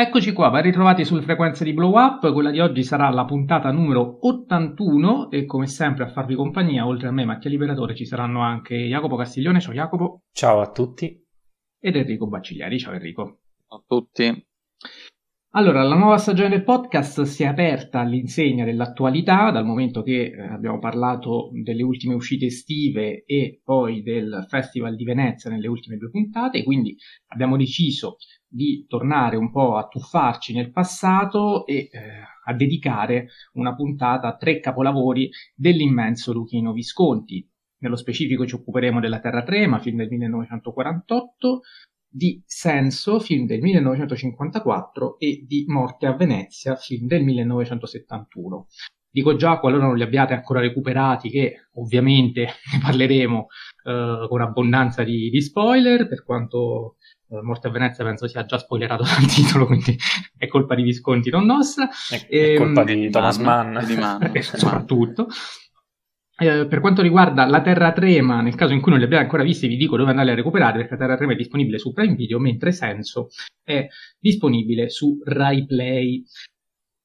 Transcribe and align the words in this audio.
Eccoci 0.00 0.32
qua, 0.32 0.48
ben 0.50 0.62
ritrovati 0.62 1.04
sulle 1.04 1.22
frequenze 1.22 1.64
di 1.64 1.72
Blow 1.72 1.98
Up. 1.98 2.32
Quella 2.32 2.52
di 2.52 2.60
oggi 2.60 2.84
sarà 2.84 3.10
la 3.10 3.24
puntata 3.24 3.72
numero 3.72 4.18
81 4.20 5.28
e 5.28 5.44
come 5.44 5.66
sempre 5.66 6.04
a 6.04 6.08
farvi 6.08 6.36
compagnia, 6.36 6.86
oltre 6.86 7.08
a 7.08 7.10
me 7.10 7.24
Mattia 7.24 7.50
Liberatore, 7.50 7.96
ci 7.96 8.04
saranno 8.04 8.40
anche 8.40 8.76
Jacopo 8.76 9.16
Castiglione. 9.16 9.58
Ciao 9.58 9.72
Jacopo. 9.72 10.22
Ciao 10.30 10.60
a 10.60 10.70
tutti. 10.70 11.20
Ed 11.80 11.96
Enrico 11.96 12.28
Bacciglieri. 12.28 12.78
Ciao 12.78 12.92
Enrico. 12.92 13.40
Ciao 13.66 13.78
a 13.78 13.82
tutti. 13.84 14.46
Allora, 15.52 15.82
la 15.82 15.96
nuova 15.96 16.18
stagione 16.18 16.50
del 16.50 16.62
podcast 16.62 17.22
si 17.22 17.42
è 17.42 17.46
aperta 17.46 17.98
all'insegna 17.98 18.64
dell'attualità, 18.64 19.50
dal 19.50 19.64
momento 19.64 20.02
che 20.02 20.26
eh, 20.26 20.40
abbiamo 20.42 20.78
parlato 20.78 21.50
delle 21.52 21.82
ultime 21.82 22.14
uscite 22.14 22.46
estive 22.46 23.24
e 23.24 23.62
poi 23.64 24.04
del 24.04 24.44
Festival 24.46 24.94
di 24.94 25.02
Venezia 25.02 25.50
nelle 25.50 25.66
ultime 25.66 25.96
due 25.96 26.10
puntate, 26.10 26.62
quindi 26.62 26.94
abbiamo 27.32 27.56
deciso 27.56 28.18
di 28.48 28.86
tornare 28.88 29.36
un 29.36 29.50
po' 29.50 29.76
a 29.76 29.86
tuffarci 29.86 30.54
nel 30.54 30.72
passato 30.72 31.66
e 31.66 31.90
eh, 31.92 32.00
a 32.44 32.54
dedicare 32.54 33.28
una 33.52 33.74
puntata 33.74 34.28
a 34.28 34.36
tre 34.36 34.58
capolavori 34.58 35.30
dell'immenso 35.54 36.32
Luchino 36.32 36.72
Visconti. 36.72 37.46
Nello 37.80 37.96
specifico 37.96 38.46
ci 38.46 38.54
occuperemo 38.54 39.00
della 39.00 39.20
Terra 39.20 39.42
Trema, 39.42 39.78
film 39.78 39.98
del 39.98 40.08
1948, 40.08 41.60
di 42.08 42.42
Senso, 42.44 43.20
film 43.20 43.46
del 43.46 43.60
1954, 43.60 45.18
e 45.18 45.44
di 45.46 45.64
Morte 45.68 46.06
a 46.06 46.16
Venezia, 46.16 46.74
film 46.74 47.06
del 47.06 47.22
1971. 47.22 48.66
Dico 49.10 49.36
già, 49.36 49.58
qualora 49.58 49.86
non 49.86 49.96
li 49.96 50.02
abbiate 50.02 50.34
ancora 50.34 50.60
recuperati, 50.60 51.30
che 51.30 51.68
ovviamente 51.74 52.42
ne 52.72 52.78
parleremo 52.80 53.46
eh, 53.84 54.26
con 54.28 54.40
abbondanza 54.40 55.02
di, 55.02 55.30
di, 55.30 55.40
spoiler, 55.40 56.06
per 56.06 56.22
quanto 56.24 56.96
eh, 57.30 57.40
Morte 57.42 57.68
a 57.68 57.70
Venezia 57.70 58.04
penso 58.04 58.28
sia 58.28 58.44
già 58.44 58.58
spoilerato 58.58 59.02
dal 59.08 59.26
titolo, 59.26 59.66
quindi 59.66 59.96
è 60.36 60.46
colpa 60.46 60.74
di 60.74 60.82
Visconti, 60.82 61.30
non 61.30 61.46
nostra. 61.46 61.88
È, 62.08 62.26
è 62.28 62.56
colpa 62.56 62.84
di 62.84 63.04
ehm, 63.04 63.10
Thomas 63.10 63.38
Mann. 63.38 63.78
Di 63.84 63.96
Mann. 63.96 64.22
soprattutto. 64.40 65.28
Eh, 66.40 66.68
per 66.68 66.78
quanto 66.78 67.02
riguarda 67.02 67.46
la 67.46 67.60
Terra 67.62 67.90
Trema, 67.90 68.40
nel 68.40 68.54
caso 68.54 68.72
in 68.72 68.80
cui 68.80 68.92
non 68.92 69.00
li 69.00 69.06
abbiate 69.06 69.24
ancora 69.24 69.42
visti, 69.42 69.66
vi 69.66 69.76
dico 69.76 69.96
dove 69.96 70.10
andare 70.10 70.30
a 70.30 70.34
recuperare 70.36 70.78
perché 70.78 70.92
la 70.92 70.98
Terra 71.00 71.16
Trema 71.16 71.32
è 71.32 71.36
disponibile 71.36 71.78
su 71.78 71.92
Prime 71.92 72.14
Video, 72.14 72.38
mentre 72.38 72.70
Senso 72.70 73.28
è 73.64 73.88
disponibile 74.20 74.88
su 74.88 75.18
Rai 75.24 75.66
Play. 75.66 76.22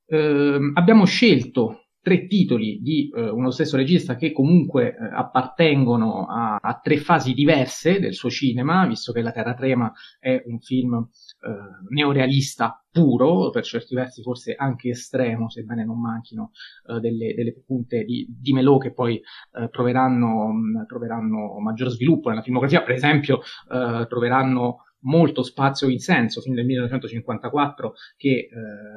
Eh, 0.06 0.72
abbiamo 0.76 1.06
scelto 1.06 1.83
tre 2.04 2.28
titoli 2.28 2.82
di 2.82 3.10
eh, 3.16 3.30
uno 3.30 3.50
stesso 3.50 3.78
regista 3.78 4.18
che 4.18 4.34
comunque 4.34 4.90
eh, 4.90 5.10
appartengono 5.10 6.26
a, 6.26 6.58
a, 6.62 6.80
tre 6.84 6.98
fasi 6.98 7.34
diverse 7.34 8.02
del 8.02 8.14
suo 8.14 8.30
cinema, 8.30 8.86
visto 8.86 9.14
che 9.14 9.22
La 9.22 9.32
Terra 9.32 9.54
Trema 9.54 9.90
è 10.20 10.44
un 10.46 10.60
film 10.60 10.96
eh, 10.96 11.50
neorealista 11.90 12.86
puro, 12.92 13.50
per 13.52 13.64
certi 13.64 13.96
versi 13.96 14.22
forse 14.22 14.54
anche 14.54 14.90
estremo, 14.90 15.50
sebbene 15.50 15.86
non 15.86 16.02
manchino 16.02 16.52
eh, 16.88 17.00
delle, 17.00 17.34
delle, 17.34 17.54
punte 17.66 18.04
di, 18.04 18.28
di 18.30 18.52
melò 18.52 18.78
che 18.78 18.92
poi 18.92 19.16
eh, 19.16 19.70
troveranno, 19.70 20.52
mh, 20.52 20.86
troveranno 20.86 21.58
maggior 21.60 21.90
sviluppo 21.90 22.28
nella 22.28 22.42
filmografia, 22.42 22.84
per 22.84 22.96
esempio 22.96 23.40
eh, 23.72 24.06
troveranno 24.10 24.88
molto 25.06 25.42
spazio 25.42 25.88
in 25.88 26.00
senso, 26.00 26.42
fin 26.42 26.54
del 26.54 26.66
1954, 26.66 27.94
che 28.16 28.48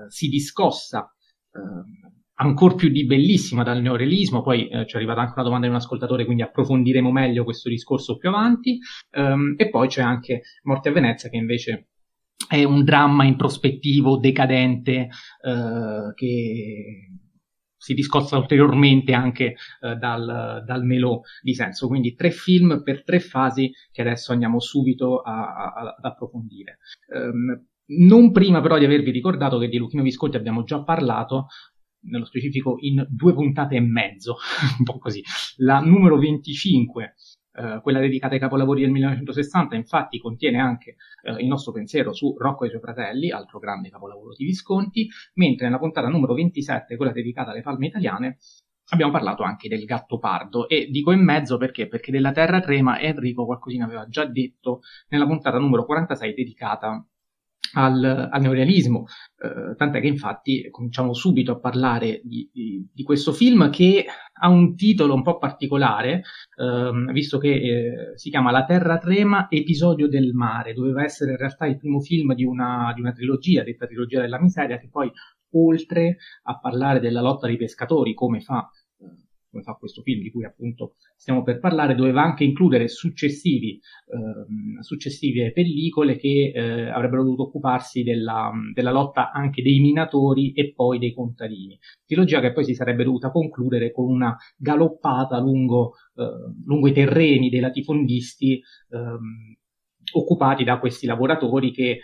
si 0.09 0.29
discossa 0.29 1.13
eh, 1.53 2.15
ancora 2.39 2.75
più 2.75 2.89
di 2.89 3.07
bellissima 3.07 3.63
dal 3.63 3.81
neorealismo, 3.81 4.43
poi 4.43 4.69
eh, 4.69 4.87
ci 4.87 4.95
è 4.95 4.97
arrivata 4.97 5.21
anche 5.21 5.35
una 5.37 5.45
domanda 5.45 5.67
di 5.67 5.73
un 5.73 5.79
ascoltatore, 5.79 6.25
quindi 6.25 6.43
approfondiremo 6.43 7.11
meglio 7.11 7.45
questo 7.45 7.69
discorso 7.69 8.17
più 8.17 8.29
avanti, 8.29 8.79
um, 9.17 9.55
e 9.57 9.69
poi 9.71 9.89
c'è 9.89 10.03
anche 10.03 10.43
Morte 10.65 10.89
a 10.89 10.93
Venezia 10.93 11.29
che 11.31 11.37
invece 11.37 11.89
è 12.49 12.63
un 12.65 12.85
dramma 12.85 13.25
introspettivo, 13.25 14.19
decadente, 14.19 15.09
uh, 15.43 16.13
che 16.15 17.11
si 17.79 17.95
discosta 17.95 18.37
ulteriormente 18.37 19.13
anche 19.15 19.55
uh, 19.81 19.95
dal, 19.95 20.63
dal 20.67 20.85
melò 20.85 21.21
di 21.41 21.55
senso, 21.55 21.89
quindi 21.89 22.15
tre 22.15 22.31
film 22.31 22.83
per 22.83 23.03
tre 23.05 23.21
fasi 23.21 23.71
che 23.91 24.03
adesso 24.03 24.33
andiamo 24.33 24.61
subito 24.61 25.21
a, 25.21 25.55
a, 25.55 25.95
ad 25.97 26.05
approfondire. 26.05 26.79
Um, 27.15 27.67
non 27.89 28.33
prima 28.33 28.61
però 28.61 28.79
di 28.79 28.85
avervi 28.85 29.13
ricordato 29.13 29.59
che 29.59 29.69
di 29.69 29.79
Luchino 29.79 30.03
Visconti 30.03 30.37
abbiamo 30.37 30.65
già 30.65 30.83
parlato 30.83 31.47
nello 32.09 32.25
specifico 32.25 32.77
in 32.81 33.07
due 33.09 33.35
puntate 33.35 33.77
e 33.77 33.81
mezzo, 33.81 34.37
un 34.79 34.85
po' 34.85 34.99
così. 34.99 35.23
La 35.57 35.81
numero 35.81 36.19
25, 36.19 37.15
eh, 37.53 37.81
quella 37.83 38.01
dedicata 38.01 38.35
ai 38.35 38.41
capolavori 38.41 38.83
del 38.83 38.91
1960, 38.91 39.77
infatti 39.77 40.19
contiene 40.19 40.61
anche 40.61 40.97
eh, 41.23 41.33
il 41.43 41.47
nostro 41.47 41.73
pensiero 41.73 42.13
su 42.13 42.37
Rocco 42.39 42.65
e 42.65 42.67
i 42.67 42.71
suoi 42.71 42.83
fratelli, 42.83 43.31
altro 43.31 43.59
grande 43.59 43.89
capolavoro 43.89 44.35
di 44.35 44.45
Visconti, 44.45 45.09
mentre 45.35 45.67
nella 45.67 45.79
puntata 45.79 46.09
numero 46.09 46.35
27, 46.35 46.97
quella 46.97 47.13
dedicata 47.13 47.51
alle 47.51 47.63
palme 47.63 47.87
italiane, 47.87 48.39
abbiamo 48.91 49.13
parlato 49.13 49.43
anche 49.43 49.69
del 49.69 49.85
gatto 49.85 50.19
pardo 50.19 50.69
e 50.69 50.89
dico 50.91 51.11
in 51.13 51.25
mezzo 51.25 51.57
perché? 51.57 51.89
Perché 51.89 52.13
della 52.13 52.33
terra 52.33 52.61
trema 52.61 53.01
Enrico 53.01 53.45
qualcosina 53.45 53.85
aveva 53.85 54.07
già 54.07 54.25
detto 54.27 54.81
nella 55.09 55.27
puntata 55.27 55.59
numero 55.59 55.85
46 55.85 56.35
dedicata 56.35 57.05
al, 57.77 58.29
al 58.31 58.41
neorealismo, 58.41 59.05
eh, 59.39 59.75
tant'è 59.77 60.01
che 60.01 60.07
infatti 60.07 60.69
cominciamo 60.71 61.13
subito 61.13 61.53
a 61.53 61.59
parlare 61.59 62.21
di, 62.25 62.49
di, 62.53 62.89
di, 62.93 63.03
questo 63.03 63.33
film 63.33 63.71
che 63.71 64.07
ha 64.41 64.49
un 64.49 64.75
titolo 64.75 65.15
un 65.15 65.23
po' 65.23 65.37
particolare, 65.39 66.23
ehm, 66.59 67.13
visto 67.13 67.39
che 67.39 67.53
eh, 67.53 67.93
si 68.15 68.31
chiama 68.31 68.51
La 68.51 68.65
Terra 68.65 68.99
Trema, 68.99 69.47
episodio 69.51 70.09
del 70.09 70.33
mare, 70.33 70.73
doveva 70.73 71.05
essere 71.05 71.33
in 71.33 71.37
realtà 71.37 71.67
il 71.67 71.77
primo 71.77 72.01
film 72.01 72.35
di 72.35 72.45
una, 72.45 72.93
di 72.95 73.01
una 73.01 73.13
trilogia, 73.13 73.63
detta 73.63 73.87
trilogia 73.87 74.23
della 74.23 74.41
miseria, 74.41 74.79
che 74.79 74.89
poi 74.91 75.11
oltre 75.53 76.17
a 76.45 76.59
parlare 76.59 76.99
della 76.99 77.21
lotta 77.21 77.47
dei 77.47 77.57
pescatori, 77.57 78.15
come 78.15 78.41
fa 78.41 78.69
come 79.57 79.63
fa 79.63 79.75
questo 79.75 80.03
film 80.03 80.23
di 80.23 80.31
cui 80.31 80.45
appunto 80.45 80.97
stiamo 81.17 81.43
per 81.43 81.59
parlare, 81.59 81.95
doveva 81.95 82.23
anche 82.23 82.45
includere 82.45 82.89
successivi, 82.89 83.73
eh, 83.73 84.83
successive 84.83 85.53
pellicole 85.53 86.17
che 86.17 86.53
eh, 86.55 86.89
avrebbero 86.89 87.23
dovuto 87.23 87.45
occuparsi 87.45 88.03
della, 88.03 88.51
della, 88.73 88.91
lotta 88.91 89.33
anche 89.33 89.63
dei 89.63 89.81
minatori 89.81 90.53
e 90.53 90.73
poi 90.75 90.99
dei 90.99 91.15
contadini. 91.15 91.79
Trilogia 92.05 92.41
che 92.41 92.53
poi 92.53 92.65
si 92.65 92.75
sarebbe 92.75 93.05
dovuta 93.05 93.31
concludere 93.31 93.93
con 93.93 94.11
una 94.11 94.37
galoppata 94.57 95.39
lungo, 95.39 95.95
eh, 96.15 96.25
lungo 96.65 96.89
i 96.89 96.93
terreni 96.93 97.49
dei 97.49 97.61
latifondisti 97.61 98.61
ehm, 98.91 99.56
occupati 100.19 100.65
da 100.65 100.79
questi 100.79 101.07
lavoratori 101.07 101.73
che 101.73 101.91
eh, 101.91 102.01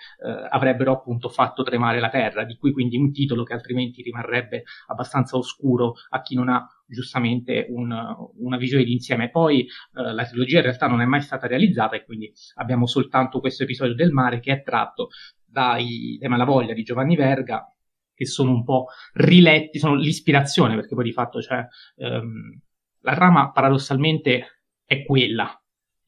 avrebbero 0.50 0.92
appunto 0.92 1.28
fatto 1.28 1.62
tremare 1.62 2.00
la 2.00 2.08
terra, 2.08 2.44
di 2.44 2.56
cui 2.56 2.72
quindi 2.72 2.96
un 2.96 3.12
titolo 3.12 3.42
che 3.42 3.54
altrimenti 3.54 4.02
rimarrebbe 4.02 4.64
abbastanza 4.86 5.36
oscuro 5.36 5.94
a 6.10 6.20
chi 6.20 6.34
non 6.34 6.48
ha 6.48 6.66
giustamente 6.86 7.66
un, 7.70 7.94
una 8.38 8.56
visione 8.56 8.84
d'insieme. 8.84 9.30
Poi 9.30 9.60
eh, 9.62 10.12
la 10.12 10.24
trilogia 10.24 10.58
in 10.58 10.64
realtà 10.64 10.86
non 10.86 11.00
è 11.00 11.04
mai 11.06 11.22
stata 11.22 11.46
realizzata 11.46 11.96
e 11.96 12.04
quindi 12.04 12.32
abbiamo 12.56 12.86
soltanto 12.86 13.40
questo 13.40 13.62
episodio 13.62 13.94
del 13.94 14.10
mare 14.10 14.40
che 14.40 14.52
è 14.52 14.62
tratto 14.62 15.08
dai, 15.44 16.16
dai 16.20 16.28
Malavoglia 16.28 16.74
di 16.74 16.82
Giovanni 16.82 17.16
Verga, 17.16 17.66
che 18.14 18.26
sono 18.26 18.50
un 18.50 18.64
po' 18.64 18.86
riletti, 19.14 19.78
sono 19.78 19.94
l'ispirazione, 19.94 20.74
perché 20.74 20.94
poi 20.94 21.04
di 21.04 21.12
fatto 21.12 21.40
cioè, 21.40 21.66
ehm, 21.96 22.60
la 23.00 23.14
trama 23.14 23.50
paradossalmente 23.50 24.62
è 24.84 25.04
quella, 25.04 25.61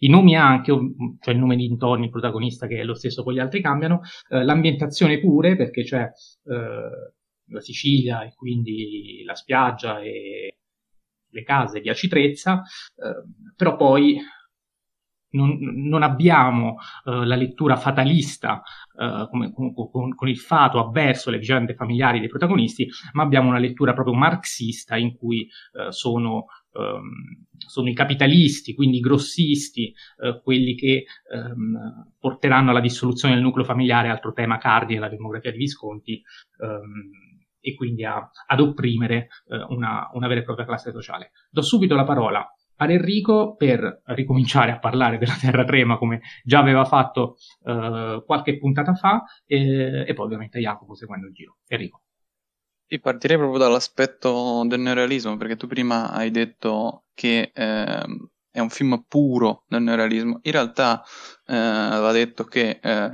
i 0.05 0.09
nomi 0.09 0.37
anche, 0.37 0.73
cioè 1.21 1.35
il 1.35 1.41
nome 1.41 1.57
di 1.57 1.65
intorno, 1.65 2.05
il 2.05 2.11
protagonista 2.11 2.67
che 2.67 2.79
è 2.79 2.85
lo 2.85 2.95
stesso, 2.95 3.23
poi 3.23 3.35
gli 3.35 3.39
altri 3.39 3.61
cambiano, 3.61 4.01
eh, 4.29 4.45
l'ambientazione 4.45 5.19
pure, 5.19 5.57
perché 5.57 5.83
c'è 5.83 6.03
eh, 6.03 7.13
la 7.49 7.61
Sicilia 7.61 8.23
e 8.23 8.35
quindi 8.35 9.23
la 9.25 9.35
spiaggia 9.35 10.01
e 10.01 10.57
le 11.29 11.43
case 11.43 11.81
di 11.81 11.89
Acitrezza, 11.89 12.63
eh, 12.97 13.53
però 13.57 13.77
poi 13.77 14.19
non, 15.35 15.59
non 15.61 16.03
abbiamo 16.03 16.77
uh, 17.05 17.23
la 17.23 17.35
lettura 17.35 17.77
fatalista 17.77 18.63
uh, 18.97 19.29
come, 19.29 19.53
con, 19.53 19.75
con, 20.15 20.29
il 20.29 20.39
fato 20.39 20.79
avverso 20.79 21.31
le 21.31 21.39
vicende 21.39 21.75
familiari 21.75 22.21
dei 22.21 22.29
protagonisti, 22.29 22.89
ma 23.13 23.25
abbiamo 23.25 23.49
una 23.49 23.59
lettura 23.59 23.95
proprio 23.95 24.15
marxista 24.15 24.97
in 24.97 25.17
cui 25.17 25.49
uh, 25.73 25.91
sono 25.91 26.47
Um, 26.75 27.47
sono 27.57 27.89
i 27.89 27.95
capitalisti, 27.95 28.75
quindi 28.75 28.99
i 28.99 29.01
grossisti, 29.01 29.95
uh, 30.19 30.43
quelli 30.43 30.75
che 30.75 31.05
um, 31.33 32.13
porteranno 32.19 32.71
alla 32.71 32.81
dissoluzione 32.81 33.35
del 33.35 33.43
nucleo 33.43 33.65
familiare, 33.65 34.09
altro 34.09 34.33
tema 34.33 34.59
cardine 34.59 34.99
della 34.99 35.11
demografia 35.11 35.53
di 35.53 35.59
Visconti, 35.59 36.23
um, 36.59 37.11
e 37.61 37.75
quindi 37.75 38.05
a, 38.05 38.31
ad 38.47 38.61
opprimere 38.61 39.29
uh, 39.47 39.73
una, 39.73 40.11
una, 40.13 40.29
vera 40.29 40.41
e 40.41 40.45
propria 40.45 40.67
classe 40.67 40.91
sociale. 40.91 41.31
Do 41.51 41.63
subito 41.63 41.95
la 41.95 42.05
parola 42.05 42.47
ad 42.77 42.91
Enrico 42.91 43.55
per 43.57 44.03
ricominciare 44.07 44.73
a 44.73 44.79
parlare 44.79 45.17
della 45.17 45.37
Terra 45.41 45.65
Trema 45.65 45.97
come 45.97 46.21
già 46.43 46.59
aveva 46.59 46.85
fatto 46.85 47.37
uh, 47.63 48.23
qualche 48.25 48.59
puntata 48.59 48.95
fa 48.95 49.23
e, 49.47 50.05
e 50.07 50.13
poi 50.13 50.25
ovviamente 50.25 50.59
Jacopo 50.59 50.95
seguendo 50.95 51.29
il 51.29 51.33
giro. 51.33 51.59
Enrico. 51.69 52.03
Io 52.95 53.01
partirei 53.01 53.37
proprio 53.37 53.59
dall'aspetto 53.59 54.63
del 54.67 54.79
neorealismo, 54.79 55.37
perché 55.37 55.57
tu 55.57 55.67
prima 55.67 56.13
hai 56.13 56.31
detto 56.31 57.07
che 57.13 57.51
eh, 57.53 58.07
è 58.51 58.61
un 58.61 58.71
film 58.71 59.05
puro 59.09 59.65
del 59.67 59.83
neorealismo. 59.83 60.39
In 60.43 60.53
realtà 60.53 61.03
eh, 61.45 61.55
va 61.57 62.13
detto 62.13 62.45
che 62.45 62.79
eh, 62.81 63.11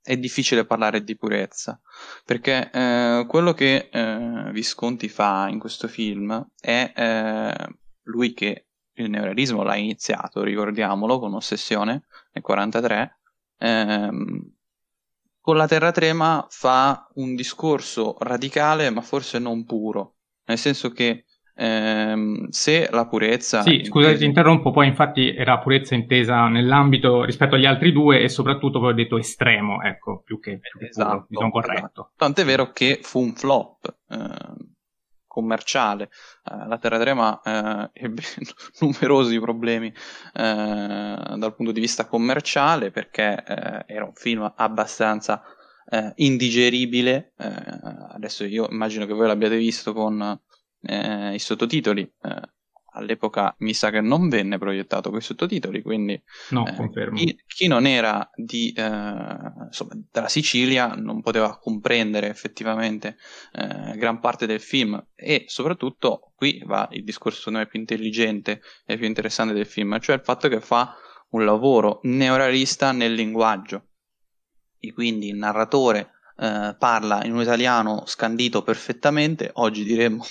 è 0.00 0.16
difficile 0.16 0.64
parlare 0.64 1.02
di 1.02 1.16
purezza, 1.16 1.80
perché 2.24 2.70
eh, 2.70 3.24
quello 3.26 3.54
che 3.54 3.88
eh, 3.90 4.50
Visconti 4.52 5.08
fa 5.08 5.48
in 5.48 5.58
questo 5.58 5.88
film 5.88 6.48
è 6.60 6.92
eh, 6.94 7.74
lui 8.02 8.32
che 8.32 8.66
il 8.92 9.10
neorealismo 9.10 9.64
l'ha 9.64 9.74
iniziato, 9.74 10.44
ricordiamolo, 10.44 11.18
con 11.18 11.34
Ossessione 11.34 12.04
nel 12.32 12.44
1943, 12.46 13.18
ehm, 13.58 14.54
con 15.40 15.56
la 15.56 15.66
Terra 15.66 15.90
Trema 15.90 16.46
fa 16.50 17.08
un 17.14 17.34
discorso 17.34 18.16
radicale 18.20 18.90
ma 18.90 19.00
forse 19.00 19.38
non 19.38 19.64
puro, 19.64 20.16
nel 20.46 20.58
senso 20.58 20.90
che 20.90 21.24
ehm, 21.54 22.48
se 22.48 22.88
la 22.90 23.06
purezza... 23.06 23.62
Sì, 23.62 23.84
scusate 23.84 24.18
ti 24.18 24.24
interrompo, 24.24 24.70
poi 24.70 24.86
infatti 24.86 25.34
era 25.34 25.58
purezza 25.58 25.94
intesa 25.94 26.48
nell'ambito 26.48 27.24
rispetto 27.24 27.54
agli 27.54 27.66
altri 27.66 27.92
due 27.92 28.22
e 28.22 28.28
soprattutto 28.28 28.80
poi 28.80 28.90
ho 28.90 28.94
detto 28.94 29.18
estremo, 29.18 29.82
ecco, 29.82 30.22
più 30.24 30.40
che, 30.40 30.58
più 30.58 30.86
esatto, 30.86 31.10
puro, 31.10 31.26
mi 31.28 31.36
sono 31.36 31.50
corretto. 31.50 31.80
Esatto. 31.80 32.12
Tant'è 32.16 32.44
vero 32.44 32.72
che 32.72 33.00
fu 33.02 33.20
un 33.20 33.32
flop. 33.34 33.94
Eh, 34.08 34.78
commerciale. 35.30 36.10
Eh, 36.44 36.66
la 36.66 36.78
Terra 36.78 36.98
Trema 36.98 37.40
eh, 37.40 37.90
ebbe 38.04 38.22
numerosi 38.80 39.38
problemi 39.38 39.86
eh, 39.86 39.92
dal 40.34 41.54
punto 41.54 41.70
di 41.70 41.78
vista 41.78 42.06
commerciale 42.06 42.90
perché 42.90 43.44
eh, 43.46 43.84
era 43.86 44.04
un 44.04 44.14
film 44.14 44.52
abbastanza 44.56 45.40
eh, 45.88 46.12
indigeribile. 46.16 47.32
Eh, 47.38 47.52
adesso 48.10 48.44
io 48.44 48.68
immagino 48.68 49.06
che 49.06 49.12
voi 49.12 49.28
l'abbiate 49.28 49.56
visto 49.56 49.92
con 49.92 50.40
i 50.82 51.38
sottotitoli 51.38 52.10
all'epoca 52.92 53.54
mi 53.58 53.74
sa 53.74 53.90
che 53.90 54.00
non 54.00 54.28
venne 54.28 54.58
proiettato 54.58 55.10
con 55.10 55.18
i 55.18 55.22
sottotitoli, 55.22 55.82
quindi 55.82 56.20
no, 56.50 56.66
eh, 56.66 57.10
chi, 57.14 57.38
chi, 57.46 57.66
non 57.66 57.86
era 57.86 58.30
di, 58.34 58.72
eh, 58.76 58.82
insomma, 58.82 59.92
dalla 60.10 60.28
Sicilia 60.28 60.94
non 60.94 61.20
poteva 61.22 61.58
comprendere 61.58 62.28
effettivamente 62.28 63.16
eh, 63.52 63.96
gran 63.96 64.20
parte 64.20 64.46
del 64.46 64.60
film. 64.60 65.02
E 65.14 65.44
soprattutto 65.48 66.32
qui 66.34 66.62
va 66.64 66.88
il 66.92 67.04
discorso 67.04 67.38
secondo 67.38 67.58
me 67.58 67.66
più 67.66 67.78
intelligente 67.78 68.62
e 68.84 68.96
più 68.96 69.06
interessante 69.06 69.54
del 69.54 69.66
film, 69.66 69.98
cioè 70.00 70.16
il 70.16 70.22
fatto 70.22 70.48
che 70.48 70.60
fa 70.60 70.94
un 71.30 71.44
lavoro 71.44 72.00
neorealista 72.04 72.92
nel 72.92 73.14
linguaggio. 73.14 73.86
E 74.78 74.92
quindi 74.92 75.28
il 75.28 75.36
narratore 75.36 76.12
eh, 76.38 76.74
parla 76.78 77.24
in 77.24 77.34
un 77.34 77.42
italiano 77.42 78.04
scandito 78.06 78.62
perfettamente, 78.62 79.50
oggi 79.54 79.84
diremmo 79.84 80.24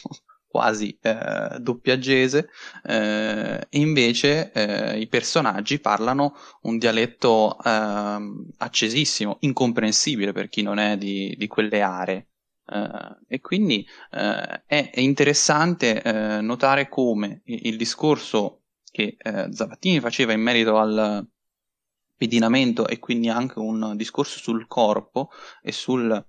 quasi 0.50 0.98
eh, 1.01 1.57
doppiaggese, 1.60 2.50
eh, 2.84 3.68
invece 3.69 4.51
eh, 4.51 5.00
i 5.00 5.07
personaggi 5.07 5.80
parlano 5.80 6.36
un 6.63 6.80
dialetto 6.80 7.56
ehm, 7.63 8.50
accesissimo, 8.57 9.38
incomprensibile 9.42 10.31
per 10.31 10.50
chi 10.50 10.63
non 10.63 10.80
è 10.80 10.98
di, 10.98 11.36
di 11.38 11.48
quelle 11.48 11.81
aree. 11.81 12.28
Uh, 12.69 13.18
e 13.28 13.40
quindi 13.40 13.84
uh, 14.12 14.62
è, 14.68 14.92
interessante 14.98 16.04
uh, 16.06 16.44
notare 16.44 16.88
come 16.88 17.42
il, 17.45 17.62
il 17.63 17.78
discorso 17.78 18.62
che 18.92 19.18
Zavattini 19.50 20.00
faceva 20.00 20.34
in 20.34 20.42
merito 20.42 20.78
al 20.78 21.28
pedinamento 22.16 22.88
e 22.88 23.00
quindi 23.00 23.30
anche 23.30 23.60
un 23.60 23.95
discorso 23.95 24.40
sul 24.40 24.68
corpo 24.68 25.30
e 25.62 25.72
sul, 25.72 26.25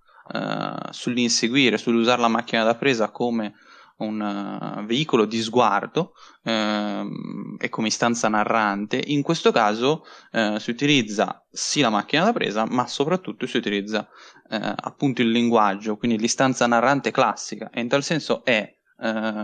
sull'inseguire, 0.90 1.78
sull'usare 1.78 2.20
la 2.20 2.28
macchina 2.28 2.64
da 2.64 2.76
presa 2.76 3.10
come 3.10 3.54
un 4.00 4.20
uh, 4.20 4.84
veicolo 4.84 5.24
di 5.24 5.40
sguardo 5.40 6.12
uh, 6.42 7.56
e 7.58 7.68
come 7.68 7.88
istanza 7.88 8.28
narrante, 8.28 9.02
in 9.06 9.22
questo 9.22 9.52
caso 9.52 10.04
uh, 10.32 10.58
si 10.58 10.70
utilizza 10.70 11.44
sì 11.50 11.80
la 11.80 11.90
macchina 11.90 12.24
da 12.24 12.32
presa, 12.32 12.66
ma 12.66 12.86
soprattutto 12.86 13.46
si 13.46 13.56
utilizza 13.56 14.08
eh, 14.48 14.74
appunto 14.76 15.22
il 15.22 15.30
linguaggio, 15.30 15.96
quindi 15.96 16.18
l'istanza 16.18 16.66
narrante 16.66 17.10
classica, 17.10 17.70
e 17.70 17.80
in 17.80 17.88
tal 17.88 18.02
senso 18.02 18.44
è 18.44 18.76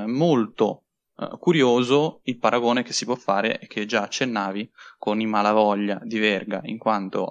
molto 0.07 0.83
curioso 1.39 2.21
il 2.25 2.37
paragone 2.39 2.83
che 2.83 2.93
si 2.93 3.07
può 3.07 3.15
fare 3.15 3.59
e 3.59 3.67
che 3.67 3.87
già 3.87 4.03
accennavi 4.03 4.71
con 4.99 5.21
i 5.21 5.27
Malavoglia 5.27 5.99
di 6.03 6.19
Verga, 6.19 6.61
in 6.65 6.77
quanto 6.77 7.31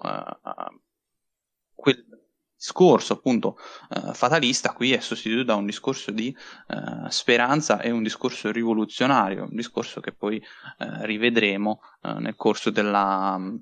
quel, 1.76 2.04
discorso 2.66 3.14
appunto 3.14 3.58
eh, 3.92 4.14
fatalista 4.14 4.74
qui 4.74 4.94
è 4.94 5.00
sostituito 5.00 5.44
da 5.44 5.56
un 5.56 5.66
discorso 5.66 6.10
di 6.10 6.36
eh, 6.68 7.10
speranza 7.10 7.80
e 7.80 7.92
un 7.92 8.02
discorso 8.02 8.52
rivoluzionario, 8.52 9.44
un 9.44 9.56
discorso 9.56 10.02
che 10.02 10.12
poi 10.12 10.38
eh, 10.38 11.06
rivedremo 11.06 11.82
eh, 12.02 12.14
nel 12.14 12.36
corso 12.36 12.72
della 12.72 13.36
um, 13.38 13.62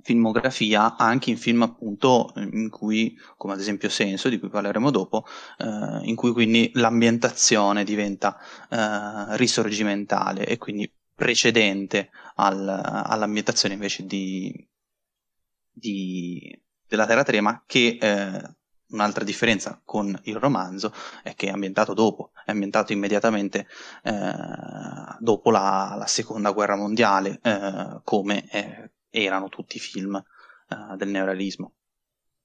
filmografia 0.00 0.96
anche 0.96 1.30
in 1.30 1.36
film 1.36 1.62
appunto 1.62 2.32
in 2.36 2.70
cui 2.70 3.18
come 3.36 3.54
ad 3.54 3.58
esempio 3.58 3.88
Senso 3.88 4.28
di 4.28 4.38
cui 4.38 4.48
parleremo 4.48 4.90
dopo 4.92 5.26
eh, 5.58 6.00
in 6.04 6.14
cui 6.14 6.30
quindi 6.30 6.70
l'ambientazione 6.74 7.82
diventa 7.82 8.38
eh, 8.70 9.36
risorgimentale 9.36 10.46
e 10.46 10.56
quindi 10.56 10.90
precedente 11.12 12.10
al, 12.36 12.68
all'ambientazione 12.68 13.74
invece 13.74 14.06
di, 14.06 14.54
di 15.72 16.56
della 16.88 17.06
Terra 17.06 17.22
Trema 17.22 17.62
che 17.66 17.98
eh, 18.00 18.56
un'altra 18.90 19.24
differenza 19.24 19.80
con 19.84 20.18
il 20.24 20.36
romanzo 20.36 20.92
è 21.22 21.34
che 21.34 21.48
è 21.48 21.50
ambientato 21.50 21.92
dopo, 21.94 22.30
è 22.44 22.50
ambientato 22.50 22.92
immediatamente 22.92 23.66
eh, 24.02 24.12
dopo 25.18 25.50
la, 25.50 25.94
la, 25.98 26.06
seconda 26.06 26.52
guerra 26.52 26.76
mondiale, 26.76 27.38
eh, 27.42 28.00
come 28.02 28.48
eh, 28.50 28.90
erano 29.10 29.48
tutti 29.48 29.76
i 29.76 29.80
film 29.80 30.16
eh, 30.16 30.96
del 30.96 31.08
neorealismo. 31.08 31.72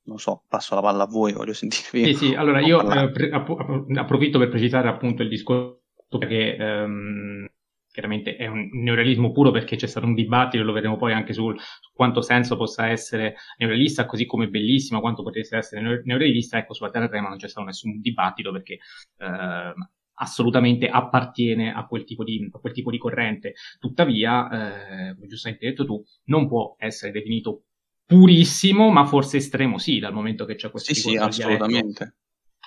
Non 0.06 0.20
so, 0.20 0.44
passo 0.50 0.76
la 0.76 0.82
palla 0.82 1.04
a 1.04 1.08
voi, 1.08 1.32
voglio 1.32 1.54
sentirvi. 1.54 2.14
Sì, 2.14 2.14
sì, 2.14 2.34
allora 2.36 2.60
io 2.60 2.82
eh, 2.92 3.10
pre- 3.12 3.32
approfitto 3.32 4.38
per 4.38 4.50
precisare 4.50 4.90
appunto 4.90 5.22
il 5.22 5.30
discorso 5.30 5.80
perché 6.20 6.56
ehm, 6.58 7.48
chiaramente 7.94 8.36
è 8.36 8.48
un 8.48 8.70
neorealismo 8.72 9.32
puro 9.32 9.52
perché 9.52 9.76
c'è 9.76 9.86
stato 9.86 10.08
un 10.08 10.16
dibattito, 10.16 10.64
lo 10.64 10.74
vedremo 10.74 10.98
poi 10.98 11.14
anche 11.14 11.32
sul, 11.32 11.56
su 11.60 11.92
quanto 11.94 12.22
senso 12.22 12.58
possa 12.58 12.88
essere 12.88 13.36
neorealista, 13.60 14.08
così 14.08 14.26
come 14.26 14.48
bellissimo 14.48 15.00
quanto 15.00 15.22
potesse 15.22 15.58
essere 15.58 16.02
neorealista, 16.04 16.58
ecco 16.58 16.74
sulla 16.74 16.90
Terra 16.90 17.08
Trema 17.08 17.30
non 17.30 17.38
c'è 17.38 17.48
stato 17.48 17.68
nessun 17.68 18.02
dibattito 18.02 18.52
perché 18.52 18.80
eh, 19.20 19.74
assolutamente 20.16 20.90
appartiene 20.90 21.72
a 21.72 21.86
quel 21.86 22.04
tipo 22.04 22.24
di, 22.24 22.50
a 22.52 22.58
quel 22.58 22.74
tipo 22.74 22.90
di 22.90 22.98
corrente. 22.98 23.54
Tuttavia, 23.80 25.10
eh, 25.10 25.14
come 25.14 25.28
giustamente 25.28 25.66
hai 25.66 25.72
detto 25.72 25.86
tu, 25.86 26.04
non 26.26 26.48
può 26.48 26.76
essere 26.80 27.12
definito 27.12 27.66
purissimo, 28.06 28.90
ma 28.90 29.06
forse 29.06 29.38
estremo 29.38 29.78
sì, 29.78 30.00
dal 30.00 30.14
momento 30.14 30.46
che 30.46 30.56
c'è 30.56 30.72
questo 30.72 30.96
sì, 30.96 31.00
tipo 31.00 31.10
sì, 31.12 31.18
di 31.18 31.24
assolutamente 31.24 32.16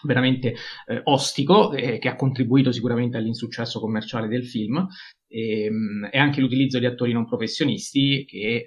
veramente 0.03 0.55
eh, 0.87 1.01
ostico 1.05 1.73
eh, 1.73 1.99
che 1.99 2.09
ha 2.09 2.17
contribuito 2.17 2.73
sicuramente 2.73 3.17
all'insuccesso 3.17 3.81
commerciale 3.81 4.29
del 4.29 4.47
film 4.47 4.87
e, 5.27 5.65
ehm, 5.65 6.09
e 6.11 6.19
anche 6.19 6.41
l'utilizzo 6.41 6.79
di 6.79 6.87
attori 6.87 7.13
non 7.13 7.27
professionisti 7.27 8.25
che 8.27 8.65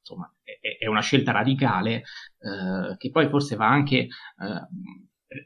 insomma 0.00 0.32
è, 0.42 0.78
è, 0.78 0.86
una 0.86 1.00
scelta 1.00 1.32
radicale 1.32 2.02
eh, 2.38 2.96
che 2.96 3.10
poi 3.10 3.28
forse 3.28 3.56
va 3.56 3.68
anche 3.68 3.96
eh, 3.96 4.66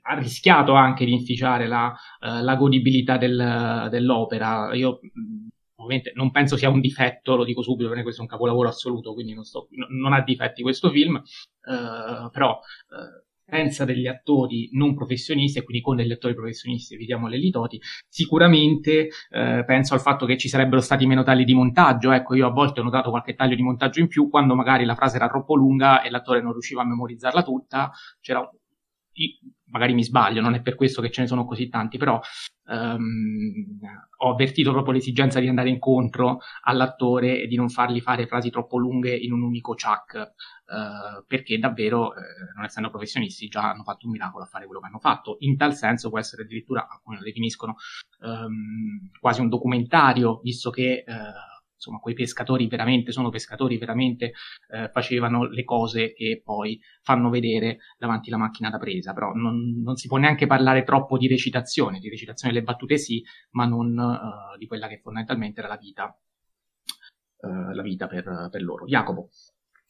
ha 0.03 0.19
rischiato 0.19 0.75
anche 0.75 1.05
di 1.05 1.13
inficiare 1.13 1.67
la, 1.67 1.93
eh, 2.21 2.43
la 2.43 2.55
godibilità 2.55 3.17
del, 3.17 3.89
dell'opera. 3.91 4.73
Io 4.75 5.01
ovviamente 5.75 6.13
non 6.15 6.31
penso 6.31 6.57
sia 6.57 6.69
un 6.69 6.81
difetto, 6.81 7.35
lo 7.35 7.45
dico 7.45 7.63
subito, 7.63 7.89
perché 7.89 8.05
questo 8.05 8.21
è 8.21 8.25
un 8.25 8.31
capolavoro 8.31 8.69
assoluto, 8.69 9.13
quindi 9.13 9.35
non, 9.35 9.43
sto, 9.43 9.67
non 9.89 10.13
ha 10.13 10.23
difetti 10.23 10.63
questo 10.63 10.89
film, 10.91 11.21
però 11.61 12.61
presenza 13.53 13.85
degli 13.85 14.07
attori 14.07 14.71
non 14.73 14.95
professionisti 14.95 15.59
e 15.59 15.63
quindi 15.63 15.83
con 15.83 15.97
degli 15.97 16.11
attori 16.11 16.35
professionisti, 16.35 16.95
evitiamo 16.95 17.29
le 17.29 17.37
litoti, 17.37 17.79
sicuramente 18.09 19.09
eh, 19.31 19.65
penso 19.67 19.93
al 19.93 20.01
fatto 20.01 20.25
che 20.25 20.39
ci 20.39 20.49
sarebbero 20.49 20.81
stati 20.81 21.05
meno 21.05 21.23
tagli 21.23 21.45
di 21.45 21.53
montaggio, 21.53 22.13
ecco 22.13 22.35
io 22.35 22.47
a 22.47 22.51
volte 22.51 22.81
ho 22.81 22.85
notato 22.85 23.11
qualche 23.11 23.35
taglio 23.35 23.55
di 23.55 23.63
montaggio 23.63 24.01
in 24.01 24.09
più 24.09 24.31
quando 24.31 24.55
magari 24.55 24.87
la 24.87 24.95
frase 24.95 25.17
era 25.17 25.29
troppo 25.29 25.55
lunga 25.55 26.01
e 26.01 26.09
l'attore 26.09 26.41
non 26.41 26.53
riusciva 26.53 26.81
a 26.81 26.87
memorizzarla 26.87 27.43
tutta, 27.43 27.91
c'era 28.23 28.49
magari 29.73 29.95
mi 29.95 30.05
sbaglio, 30.05 30.41
non 30.41 30.55
è 30.55 30.63
per 30.63 30.75
questo 30.75 31.01
che 31.01 31.11
ce 31.11 31.23
ne 31.23 31.27
sono 31.27 31.45
così 31.45 31.69
tanti, 31.69 31.97
però 31.97 32.21
um, 32.67 33.79
ho 34.19 34.31
avvertito 34.31 34.71
proprio 34.73 34.93
l'esigenza 34.93 35.41
di 35.41 35.49
andare 35.49 35.71
incontro 35.71 36.41
all'attore 36.63 37.41
e 37.41 37.47
di 37.47 37.57
non 37.57 37.69
fargli 37.69 38.01
fare 38.01 38.27
frasi 38.27 38.51
troppo 38.51 38.79
lunghe 38.79 39.17
in 39.17 39.33
un 39.33 39.43
unico 39.43 39.75
chuck, 39.75 40.15
uh, 40.67 41.25
perché 41.27 41.59
davvero, 41.59 42.09
uh, 42.09 42.55
non 42.55 42.65
essendo 42.65 42.91
professionisti, 42.91 43.49
già 43.49 43.71
hanno 43.71 43.83
fatto 43.83 44.07
un 44.07 44.13
miracolo 44.13 44.45
a 44.45 44.49
fare 44.49 44.67
quello 44.67 44.81
che 44.81 44.87
hanno 44.87 44.99
fatto. 44.99 45.37
In 45.41 45.57
tal 45.57 45.75
senso 45.75 46.11
può 46.11 46.19
essere 46.19 46.43
addirittura, 46.43 46.87
alcuni 46.89 47.17
lo 47.17 47.25
definiscono, 47.25 47.77
um, 48.21 49.11
quasi 49.21 49.41
un 49.41 49.49
documentario, 49.49 50.41
visto 50.43 50.71
che... 50.71 51.05
Uh, 51.07 51.51
insomma, 51.83 51.99
quei 51.99 52.15
pescatori 52.15 52.69
veramente 52.69 53.11
sono 53.11 53.29
pescatori, 53.31 53.77
veramente 53.77 54.33
eh, 54.73 54.89
facevano 54.93 55.49
le 55.49 55.65
cose 55.65 56.13
che 56.13 56.41
poi 56.45 56.81
fanno 57.03 57.29
vedere 57.29 57.79
davanti 57.99 58.31
alla 58.31 58.39
macchina 58.39 58.71
da 58.71 58.79
presa, 58.79 59.13
però 59.13 59.33
non, 59.33 59.83
non, 59.83 59.97
si 59.97 60.07
può 60.07 60.17
neanche 60.19 60.47
parlare 60.47 60.85
troppo 60.85 61.19
di 61.19 61.27
recitazione, 61.27 61.99
di 61.99 62.09
recitazione 62.09 62.55
delle 62.55 62.65
battute 62.65 62.99
sì, 62.99 63.23
ma 63.51 63.67
non 63.67 63.99
uh, 63.99 64.57
di 64.57 64.67
quella 64.67 64.87
che 64.87 65.01
fondamentalmente 65.03 65.59
era 65.59 65.69
la 65.69 65.77
vita, 65.77 66.17
uh, 67.41 67.75
la 67.75 67.83
vita 67.83 68.07
per, 68.07 68.49
per 68.51 68.63
loro. 68.63 68.87
Jacopo. 68.87 69.29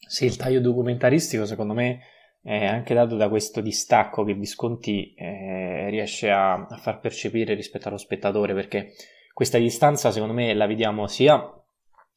Sì, 0.05 0.25
il 0.25 0.35
taglio 0.35 0.59
documentaristico 0.59 1.45
secondo 1.45 1.73
me 1.73 1.99
è 2.41 2.65
anche 2.65 2.93
dato 2.93 3.15
da 3.15 3.29
questo 3.29 3.61
distacco 3.61 4.25
che 4.25 4.33
Visconti 4.33 5.13
eh, 5.13 5.89
riesce 5.89 6.29
a, 6.29 6.65
a, 6.65 6.75
far 6.75 6.99
percepire 6.99 7.53
rispetto 7.53 7.87
allo 7.87 7.97
spettatore, 7.97 8.53
perché 8.53 8.91
questa 9.31 9.57
distanza 9.57 10.11
secondo 10.11 10.33
me 10.33 10.53
la 10.53 10.67
vediamo 10.67 11.07
sia 11.07 11.41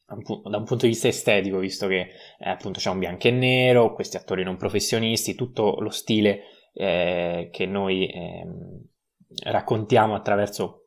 da 0.07 0.57
un 0.57 0.63
punto 0.63 0.85
di 0.85 0.91
vista 0.91 1.09
estetico, 1.09 1.57
visto 1.57 1.87
che 1.87 2.09
eh, 2.39 2.49
appunto 2.49 2.79
c'è 2.79 2.89
un 2.89 2.99
bianco 2.99 3.27
e 3.27 3.31
nero, 3.31 3.93
questi 3.93 4.15
attori 4.15 4.43
non 4.43 4.55
professionisti, 4.55 5.35
tutto 5.35 5.75
lo 5.79 5.89
stile 5.89 6.43
eh, 6.73 7.49
che 7.51 7.65
noi 7.65 8.09
ehm, 8.09 8.81
raccontiamo 9.43 10.15
attraverso 10.15 10.85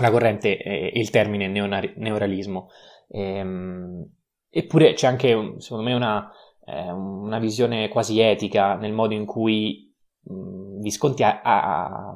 la 0.00 0.10
corrente 0.10 0.58
e 0.58 0.92
il 0.94 1.08
termine 1.08 1.48
neonar- 1.48 1.96
neorealismo. 1.96 2.68
Ehm, 3.08 4.06
eppure 4.50 4.92
c'è 4.92 5.06
anche, 5.06 5.54
secondo 5.58 5.84
me, 5.84 5.94
una, 5.94 6.30
eh, 6.66 6.90
una, 6.90 7.38
visione 7.38 7.88
quasi 7.88 8.20
etica 8.20 8.74
nel 8.74 8.92
modo 8.92 9.14
in 9.14 9.24
cui 9.24 9.90
mh, 10.20 10.80
Visconti 10.80 11.22
ha, 11.22 11.40
ha, 11.42 12.14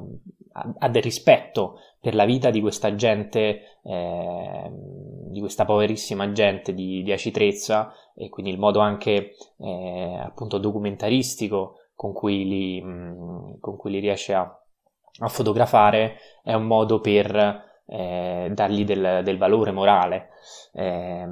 ha, 0.53 0.89
del 0.89 1.01
rispetto 1.01 1.79
per 1.99 2.15
la 2.15 2.25
vita 2.25 2.49
di 2.49 2.61
questa 2.61 2.95
gente, 2.95 3.79
eh, 3.83 4.71
di 4.71 5.39
questa 5.39 5.65
poverissima 5.65 6.31
gente 6.31 6.73
di, 6.73 7.01
di 7.03 7.11
Acitrezza 7.11 7.93
e 8.15 8.29
quindi 8.29 8.51
il 8.51 8.59
modo 8.59 8.79
anche 8.79 9.35
eh, 9.57 10.19
appunto 10.23 10.57
documentaristico 10.57 11.77
con 11.95 12.13
cui 12.13 12.47
li, 12.47 12.81
mh, 12.81 13.59
con 13.59 13.77
cui 13.77 13.91
li 13.91 13.99
riesce 13.99 14.33
a, 14.33 14.41
a, 15.19 15.27
fotografare 15.27 16.17
è 16.43 16.53
un 16.53 16.65
modo 16.65 16.99
per 16.99 17.63
eh, 17.85 18.51
dargli 18.53 18.83
del, 18.85 19.21
del, 19.23 19.37
valore 19.37 19.71
morale. 19.71 20.29
Eh, 20.73 21.27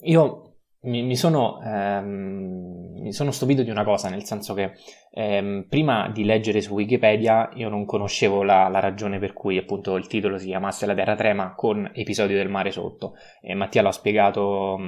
io 0.00 0.45
mi, 0.86 1.02
mi, 1.02 1.16
sono, 1.16 1.60
ehm, 1.62 3.00
mi, 3.00 3.12
sono, 3.12 3.30
stupito 3.30 3.62
di 3.62 3.70
una 3.70 3.84
cosa, 3.84 4.08
nel 4.08 4.24
senso 4.24 4.54
che 4.54 4.72
ehm, 5.12 5.66
prima 5.68 6.10
di 6.10 6.24
leggere 6.24 6.60
su 6.60 6.74
Wikipedia 6.74 7.50
io 7.54 7.68
non 7.68 7.84
conoscevo 7.84 8.42
la, 8.42 8.68
la, 8.68 8.80
ragione 8.80 9.18
per 9.18 9.32
cui 9.32 9.58
appunto 9.58 9.96
il 9.96 10.06
titolo 10.06 10.38
si 10.38 10.46
chiamasse 10.46 10.86
La 10.86 10.94
Terra 10.94 11.14
Trema 11.14 11.54
con 11.54 11.90
episodio 11.94 12.36
del 12.36 12.48
mare 12.48 12.70
sotto 12.70 13.14
e 13.40 13.54
Mattia 13.54 13.82
l'ha 13.82 13.92
spiegato, 13.92 14.78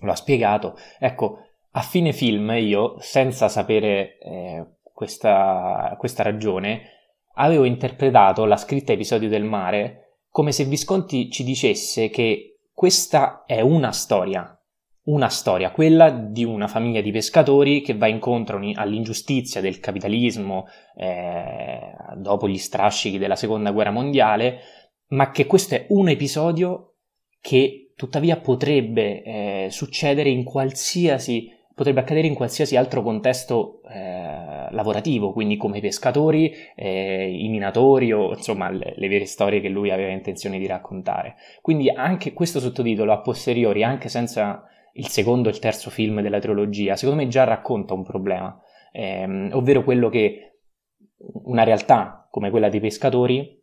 lo 0.00 0.10
ha 0.10 0.16
spiegato. 0.16 0.76
Ecco, 0.98 1.38
a 1.72 1.80
fine 1.80 2.12
film 2.12 2.50
io, 2.50 2.96
senza 2.98 3.48
sapere 3.48 4.18
eh, 4.18 4.66
questa, 4.92 5.94
questa 5.98 6.22
ragione, 6.22 6.82
avevo 7.34 7.64
interpretato 7.64 8.44
la 8.44 8.56
scritta 8.56 8.92
episodio 8.92 9.28
del 9.28 9.44
mare 9.44 10.00
come 10.30 10.52
se 10.52 10.64
Visconti 10.64 11.30
ci 11.30 11.42
dicesse 11.42 12.08
che 12.08 12.60
questa 12.72 13.44
è 13.46 13.60
una 13.60 13.92
storia, 13.92 14.59
una 15.10 15.28
storia, 15.28 15.70
quella 15.70 16.10
di 16.10 16.44
una 16.44 16.68
famiglia 16.68 17.00
di 17.00 17.10
pescatori 17.10 17.82
che 17.82 17.94
va 17.94 18.06
incontro 18.06 18.60
all'ingiustizia 18.74 19.60
del 19.60 19.80
capitalismo 19.80 20.66
eh, 20.96 21.92
dopo 22.16 22.48
gli 22.48 22.58
strascichi 22.58 23.18
della 23.18 23.36
seconda 23.36 23.72
guerra 23.72 23.90
mondiale, 23.90 24.60
ma 25.08 25.30
che 25.30 25.46
questo 25.46 25.74
è 25.74 25.86
un 25.88 26.08
episodio 26.08 26.94
che 27.40 27.92
tuttavia 27.96 28.36
potrebbe 28.36 29.22
eh, 29.22 29.66
succedere 29.70 30.30
in 30.30 30.44
qualsiasi 30.44 31.58
potrebbe 31.80 32.00
accadere 32.00 32.26
in 32.26 32.34
qualsiasi 32.34 32.76
altro 32.76 33.02
contesto 33.02 33.80
eh, 33.88 34.70
lavorativo, 34.70 35.32
quindi 35.32 35.56
come 35.56 35.78
i 35.78 35.80
pescatori, 35.80 36.54
eh, 36.76 37.30
i 37.30 37.48
minatori 37.48 38.12
o 38.12 38.34
insomma 38.34 38.68
le, 38.68 38.92
le, 38.96 39.08
vere 39.08 39.24
storie 39.24 39.62
che 39.62 39.70
lui 39.70 39.90
aveva 39.90 40.10
intenzione 40.10 40.58
di 40.58 40.66
raccontare. 40.66 41.36
Quindi 41.62 41.88
anche 41.88 42.34
questo 42.34 42.60
sottotitolo 42.60 43.12
a 43.12 43.22
posteriori, 43.22 43.82
anche 43.82 44.10
senza 44.10 44.62
il 44.94 45.08
secondo 45.08 45.48
e 45.48 45.52
il 45.52 45.58
terzo 45.58 45.90
film 45.90 46.20
della 46.20 46.38
trilogia, 46.38 46.96
secondo 46.96 47.22
me 47.22 47.28
già 47.28 47.44
racconta 47.44 47.94
un 47.94 48.04
problema, 48.04 48.60
ehm, 48.92 49.50
ovvero 49.52 49.84
quello 49.84 50.08
che 50.08 50.60
una 51.44 51.64
realtà 51.64 52.26
come 52.30 52.50
quella 52.50 52.68
dei 52.68 52.80
pescatori 52.80 53.58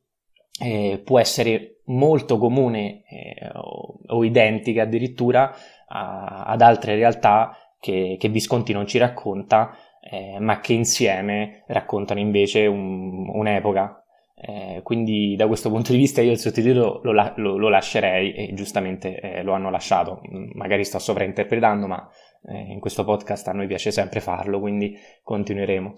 eh, 0.60 1.02
può 1.04 1.20
essere 1.20 1.82
molto 1.86 2.38
comune 2.38 3.04
eh, 3.08 3.50
o, 3.54 4.00
o, 4.06 4.24
identica 4.24 4.84
addirittura 4.84 5.54
a, 5.88 6.44
ad 6.46 6.62
altre 6.62 6.96
realtà 6.96 7.56
che, 7.80 8.18
che 8.20 8.30
Visconti 8.30 8.74
non 8.74 8.88
ci 8.88 8.98
racconta, 8.98 9.76
eh, 10.02 10.40
ma 10.40 10.60
che 10.60 10.74
insieme 10.74 11.64
raccontano 11.68 12.20
invece 12.20 12.66
un, 12.66 13.30
un'epoca. 13.30 14.04
Eh, 14.40 14.82
quindi 14.84 15.36
da 15.36 15.48
questo 15.48 15.72
punto 15.72 15.92
di 15.92 15.98
vista 15.98 16.22
io 16.22 16.32
il 16.32 16.38
sottotitolo 16.38 17.02
lo, 17.04 17.12
lo, 17.12 17.58
lo 17.58 17.70
lascerei 17.70 18.34
e 18.34 18.54
giustamente 18.54 19.20
eh, 19.20 19.44
lo 19.44 19.54
hanno 19.54 19.72
lasciato. 19.72 20.22
Magari 20.54 20.84
sto 20.84 21.00
sovrainterpretando, 21.00 21.88
ma 21.88 22.08
eh, 22.48 22.72
in 22.72 22.80
questo 22.80 23.04
podcast 23.04 23.48
a 23.48 23.54
noi 23.54 23.68
piace 23.68 23.92
sempre 23.92 24.20
farlo, 24.20 24.60
quindi 24.60 24.96
continueremo. 25.24 25.94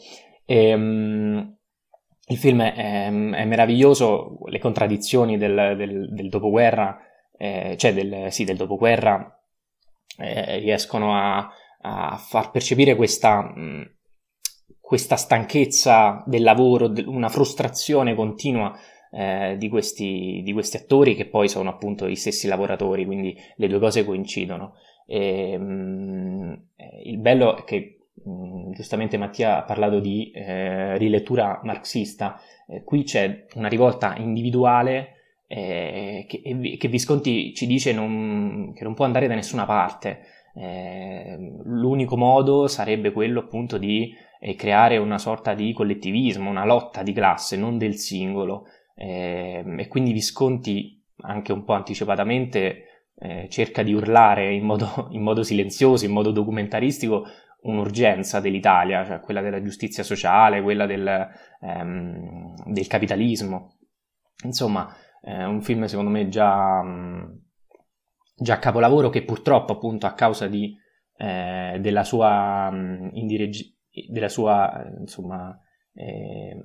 E, 0.46 0.74
um, 0.74 1.58
il 2.30 2.38
film 2.38 2.62
è, 2.62 3.08
è, 3.08 3.10
meraviglioso, 3.10 4.38
le 4.46 4.60
contraddizioni 4.60 5.38
del, 5.38 5.74
del, 5.76 6.14
del 6.14 6.30
dopoguerra, 6.30 6.98
eh, 7.36 7.76
cioè 7.78 7.94
del, 7.94 8.32
sì, 8.32 8.44
del 8.44 8.56
dopoguerra, 8.56 9.36
eh, 10.18 10.60
riescono 10.60 11.16
a, 11.16 11.50
a 11.82 12.18
far 12.18 12.52
percepire 12.52 12.96
questa, 12.96 13.42
mh, 13.42 13.96
questa 14.90 15.18
stanchezza 15.18 16.24
del 16.26 16.42
lavoro, 16.42 16.92
una 17.06 17.30
frustrazione 17.30 18.16
continua 18.16 18.76
eh, 19.12 19.56
di, 19.56 19.70
questi, 19.70 20.42
di, 20.44 20.52
questi, 20.52 20.78
attori 20.78 21.14
che 21.14 21.28
poi 21.28 21.48
sono 21.48 21.70
appunto 21.70 22.10
gli 22.10 22.16
stessi 22.16 22.48
lavoratori, 22.48 23.06
quindi 23.06 23.38
le 23.58 23.68
due 23.68 23.78
cose 23.78 24.04
coincidono. 24.04 24.74
E, 25.06 25.56
mh, 25.60 26.64
il 27.04 27.20
bello 27.20 27.56
è 27.56 27.64
che 27.66 28.08
mh, 28.16 28.72
giustamente 28.72 29.18
Mattia 29.18 29.60
ha 29.60 29.64
parlato 29.64 30.00
di 30.00 30.32
eh, 30.32 30.98
rilettura 30.98 31.60
marxista, 31.64 32.42
eh, 32.68 32.84
qui 32.84 33.04
c'è 33.04 33.46
una 33.54 33.68
rivolta 33.68 34.16
individuale 34.16 35.18
eh, 35.46 36.26
che, 36.28 36.78
che, 36.80 36.88
Visconti 36.88 37.54
ci 37.54 37.68
dice 37.68 37.94
non, 37.94 38.74
che 38.74 38.84
non 38.84 38.96
può 38.96 39.06
andare 39.06 39.28
da 39.28 39.36
nessuna 39.36 39.66
parte. 39.66 40.22
Eh, 40.56 41.38
l'unico 41.66 42.18
modo 42.18 42.66
sarebbe 42.66 43.12
quello 43.12 43.42
appunto 43.42 43.78
di 43.78 44.28
eh, 44.40 44.56
creare 44.56 44.98
una 44.98 45.18
sorta 45.18 45.54
di 45.54 45.74
collettivismo, 45.74 46.50
una 46.50 46.66
lotta 46.66 47.04
di 47.04 47.14
classe, 47.14 47.58
non 47.58 47.78
del 47.78 47.96
singolo. 47.96 48.66
Eh, 48.96 49.64
e 49.78 49.88
quindi 49.88 50.14
Visconti, 50.14 51.04
anche 51.22 51.52
un 51.52 51.64
po' 51.64 51.74
anticipatamente, 51.74 52.84
eh, 53.16 53.48
cerca 53.50 53.84
di 53.84 53.94
urlare 53.94 54.54
in 54.54 54.64
modo, 54.64 55.08
in 55.12 55.22
modo, 55.22 55.44
silenzioso, 55.44 56.06
in 56.06 56.12
modo 56.12 56.32
documentaristico, 56.32 57.26
un'urgenza 57.62 58.40
dell'Italia, 58.40 59.04
cioè 59.06 59.20
quella 59.20 59.42
della 59.42 59.62
giustizia 59.62 60.04
sociale, 60.04 60.62
quella 60.62 60.86
del, 60.86 61.28
ehm, 61.62 62.72
del 62.72 62.88
capitalismo. 62.88 63.76
Insomma, 64.46 64.96
è 65.22 65.44
un 65.44 65.62
film 65.62 65.86
secondo 65.86 66.10
me 66.10 66.30
già... 66.30 66.82
Già 68.42 68.58
capolavoro 68.58 69.10
che 69.10 69.26
purtroppo 69.26 69.74
appunto 69.74 70.06
a 70.06 70.14
causa 70.14 70.48
di, 70.48 70.74
eh, 71.18 71.78
della 71.82 72.06
sua, 72.06 72.70
mh, 72.72 73.10
della 74.10 74.30
sua 74.30 74.86
insomma, 75.00 75.58
eh, 75.94 76.58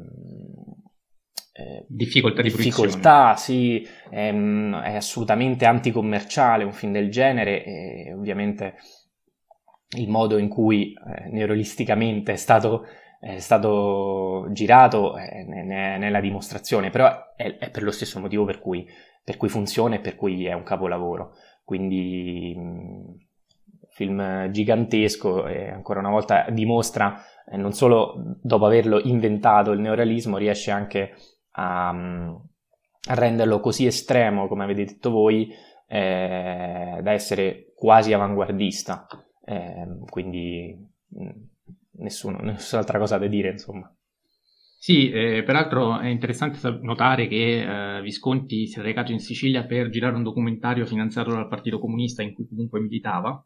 eh, 1.56 1.84
difficoltà 1.88 2.42
di 2.42 2.50
difficoltà, 2.50 3.36
sì, 3.36 3.86
è, 4.10 4.32
è, 4.32 4.94
assolutamente 4.96 5.64
anticommerciale 5.64 6.64
un 6.64 6.72
film 6.72 6.92
del 6.92 7.10
genere 7.10 7.64
e 7.64 8.12
ovviamente 8.12 8.74
il 9.96 10.08
modo 10.08 10.38
in 10.38 10.48
cui 10.48 10.92
eh, 10.92 11.28
neurolisticamente 11.30 12.32
è 12.32 12.36
stato, 12.36 12.86
è 13.20 13.38
stato 13.38 14.48
girato 14.50 15.16
è, 15.16 15.46
è, 15.46 15.62
nella 15.62 16.20
dimostrazione, 16.20 16.90
però 16.90 17.34
è, 17.36 17.56
è, 17.56 17.70
per 17.70 17.84
lo 17.84 17.92
stesso 17.92 18.18
motivo 18.18 18.44
per 18.44 18.58
cui, 18.58 18.84
per 19.22 19.36
cui 19.36 19.48
funziona 19.48 19.94
e 19.94 20.00
per 20.00 20.16
cui 20.16 20.46
è 20.46 20.52
un 20.52 20.64
capolavoro. 20.64 21.34
Quindi 21.62 22.56
film 23.94 24.50
gigantesco 24.50 25.46
e 25.46 25.70
ancora 25.70 26.00
una 26.00 26.10
volta 26.10 26.46
dimostra 26.50 27.22
eh, 27.46 27.56
non 27.56 27.72
solo 27.72 28.36
dopo 28.42 28.66
averlo 28.66 29.00
inventato 29.00 29.70
il 29.70 29.78
neorealismo 29.78 30.36
riesce 30.36 30.72
anche 30.72 31.14
a, 31.52 31.90
a 31.90 33.14
renderlo 33.14 33.60
così 33.60 33.86
estremo 33.86 34.48
come 34.48 34.64
avete 34.64 34.84
detto 34.84 35.10
voi 35.10 35.48
eh, 35.86 36.98
da 37.02 37.12
essere 37.12 37.72
quasi 37.76 38.12
avanguardista. 38.12 39.06
Eh, 39.44 39.98
quindi 40.08 40.76
nessuno, 41.98 42.38
nessun'altra 42.38 42.98
cosa 42.98 43.18
da 43.18 43.26
dire 43.26 43.50
insomma. 43.50 43.94
Sì, 44.76 45.10
eh, 45.10 45.42
peraltro 45.44 45.98
è 45.98 46.08
interessante 46.08 46.58
notare 46.82 47.26
che 47.26 47.96
eh, 47.98 48.02
Visconti 48.02 48.66
si 48.66 48.78
è 48.78 48.82
recato 48.82 49.12
in 49.12 49.18
Sicilia 49.18 49.64
per 49.64 49.88
girare 49.88 50.16
un 50.16 50.22
documentario 50.22 50.84
finanziato 50.84 51.30
dal 51.30 51.48
Partito 51.48 51.78
Comunista 51.78 52.22
in 52.22 52.34
cui 52.34 52.46
comunque 52.46 52.80
militava, 52.80 53.42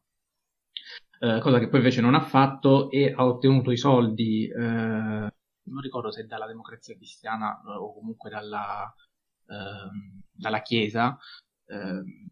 eh, 1.21 1.41
cosa 1.41 1.59
che 1.59 1.69
poi 1.69 1.79
invece 1.81 2.01
non 2.01 2.15
ha 2.15 2.21
fatto 2.21 2.91
e 2.91 3.13
ha 3.15 3.25
ottenuto 3.27 3.71
i 3.71 3.77
soldi, 3.77 4.49
eh, 4.49 4.57
non 4.57 5.81
ricordo 5.83 6.11
se 6.11 6.27
dalla 6.27 6.47
democrazia 6.47 6.95
cristiana 6.97 7.61
eh, 7.61 7.71
o 7.71 7.93
comunque 7.95 8.31
dalla, 8.31 8.93
ehm, 9.47 10.23
dalla 10.33 10.63
Chiesa, 10.63 11.19
ehm, 11.67 12.29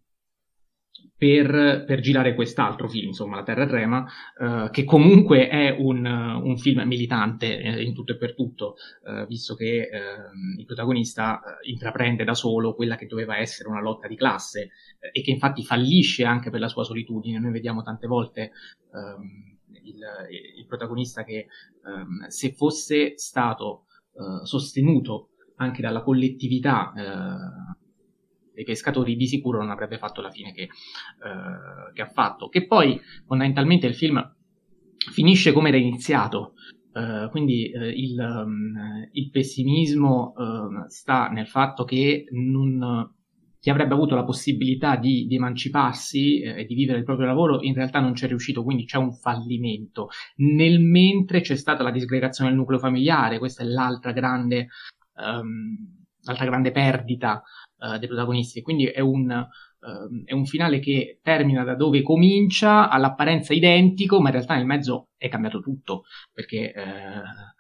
per, 1.16 1.84
per, 1.86 2.00
girare 2.00 2.34
quest'altro 2.34 2.88
film, 2.88 3.08
insomma, 3.08 3.36
La 3.36 3.42
Terra 3.42 3.66
Trema, 3.66 4.06
eh, 4.38 4.68
che 4.70 4.84
comunque 4.84 5.48
è 5.48 5.75
un, 5.76 6.04
un 6.06 6.56
film 6.58 6.82
militante 6.82 7.58
eh, 7.58 7.82
in 7.82 7.94
tutto 7.94 8.12
e 8.12 8.16
per 8.16 8.34
tutto, 8.34 8.76
eh, 9.04 9.26
visto 9.26 9.54
che 9.54 9.88
ehm, 9.90 10.58
il 10.58 10.64
protagonista 10.64 11.40
eh, 11.40 11.70
intraprende 11.70 12.25
da 12.25 12.34
solo 12.34 12.75
quella 12.75 12.96
che 12.96 13.06
doveva 13.06 13.38
essere 13.38 13.68
una 13.68 13.80
lotta 13.80 14.08
di 14.08 14.16
classe 14.16 14.70
eh, 14.98 15.10
e 15.12 15.22
che 15.22 15.30
infatti 15.30 15.64
fallisce 15.64 16.25
anche 16.25 16.50
per 16.50 16.60
la 16.60 16.68
sua 16.68 16.84
solitudine. 16.84 17.38
Noi 17.38 17.52
vediamo 17.52 17.82
tante 17.82 18.06
volte 18.06 18.52
ehm, 18.92 19.58
il, 19.82 19.98
il, 20.58 20.66
protagonista 20.66 21.25
che 21.25 21.46
ehm, 21.84 22.26
se 22.28 22.52
fosse 22.52 23.16
stato 23.16 23.84
eh, 24.12 24.44
sostenuto 24.44 25.30
anche 25.56 25.80
dalla 25.80 26.02
collettività 26.02 26.92
dei 28.56 28.64
pescatori 28.64 29.16
di 29.16 29.26
sicuro 29.26 29.58
non 29.58 29.70
avrebbe 29.70 29.98
fatto 29.98 30.22
la 30.22 30.30
fine 30.30 30.52
che, 30.52 30.62
eh, 30.62 31.92
che 31.92 32.02
ha 32.02 32.06
fatto. 32.06 32.48
Che 32.48 32.66
poi 32.66 32.98
fondamentalmente 33.26 33.86
il 33.86 33.94
film 33.94 34.34
finisce 35.12 35.52
come 35.52 35.68
era 35.68 35.76
iniziato. 35.76 36.54
Uh, 36.96 37.28
quindi 37.28 37.70
uh, 37.75 37.82
il, 37.82 38.18
um, 38.18 38.75
il, 39.12 39.28
pessimismo 39.28 40.32
uh, 40.34 40.88
sta 40.88 41.28
nel 41.28 41.46
fatto 41.46 41.84
che 41.84 42.25
non, 42.30 43.12
chi 43.60 43.68
avrebbe 43.68 43.92
avuto 43.92 44.14
la 44.14 44.25
possibilità 44.25 44.96
di, 44.96 45.26
di 45.26 45.34
emanciparsi 45.34 46.40
e 46.40 46.64
di 46.64 46.75
vivere 46.75 46.96
il 46.96 47.04
proprio 47.04 47.26
lavoro 47.26 47.60
in 47.60 47.75
realtà 47.75 48.00
non 48.00 48.14
c'è 48.14 48.26
riuscito, 48.26 48.64
quindi 48.64 48.86
c'è 48.86 48.96
un 48.96 49.12
fallimento. 49.12 50.08
Nel 50.36 50.80
mentre 50.80 51.42
c'è 51.42 51.56
stata 51.56 51.82
la 51.82 51.90
disgregazione 51.90 52.48
del 52.48 52.58
nucleo 52.58 52.78
familiare, 52.78 53.38
questa 53.38 53.62
è 53.62 53.66
l'altra 53.66 54.12
grande, 54.12 54.68
um, 55.16 55.76
l'altra 56.22 56.46
grande 56.46 56.70
perdita 56.70 57.42
uh, 57.78 57.99
dei 57.99 58.09
protagonisti. 58.09 58.62
Quindi 58.62 58.87
è 58.87 59.00
un, 59.00 59.30
uh, 59.30 60.25
è 60.25 60.33
un, 60.33 60.47
finale 60.47 60.78
che 60.78 61.21
termina 61.23 61.64
da 61.64 61.75
dove 61.75 62.02
comincia, 62.02 62.88
all'apparenza 62.88 63.52
identico, 63.52 64.21
ma 64.21 64.28
in 64.28 64.35
realtà 64.35 64.54
nel 64.54 64.66
mezzo 64.66 65.09
è 65.16 65.28
cambiato 65.28 65.61
tutto, 65.61 66.04
perché 66.33 66.73
uh, 66.75 67.54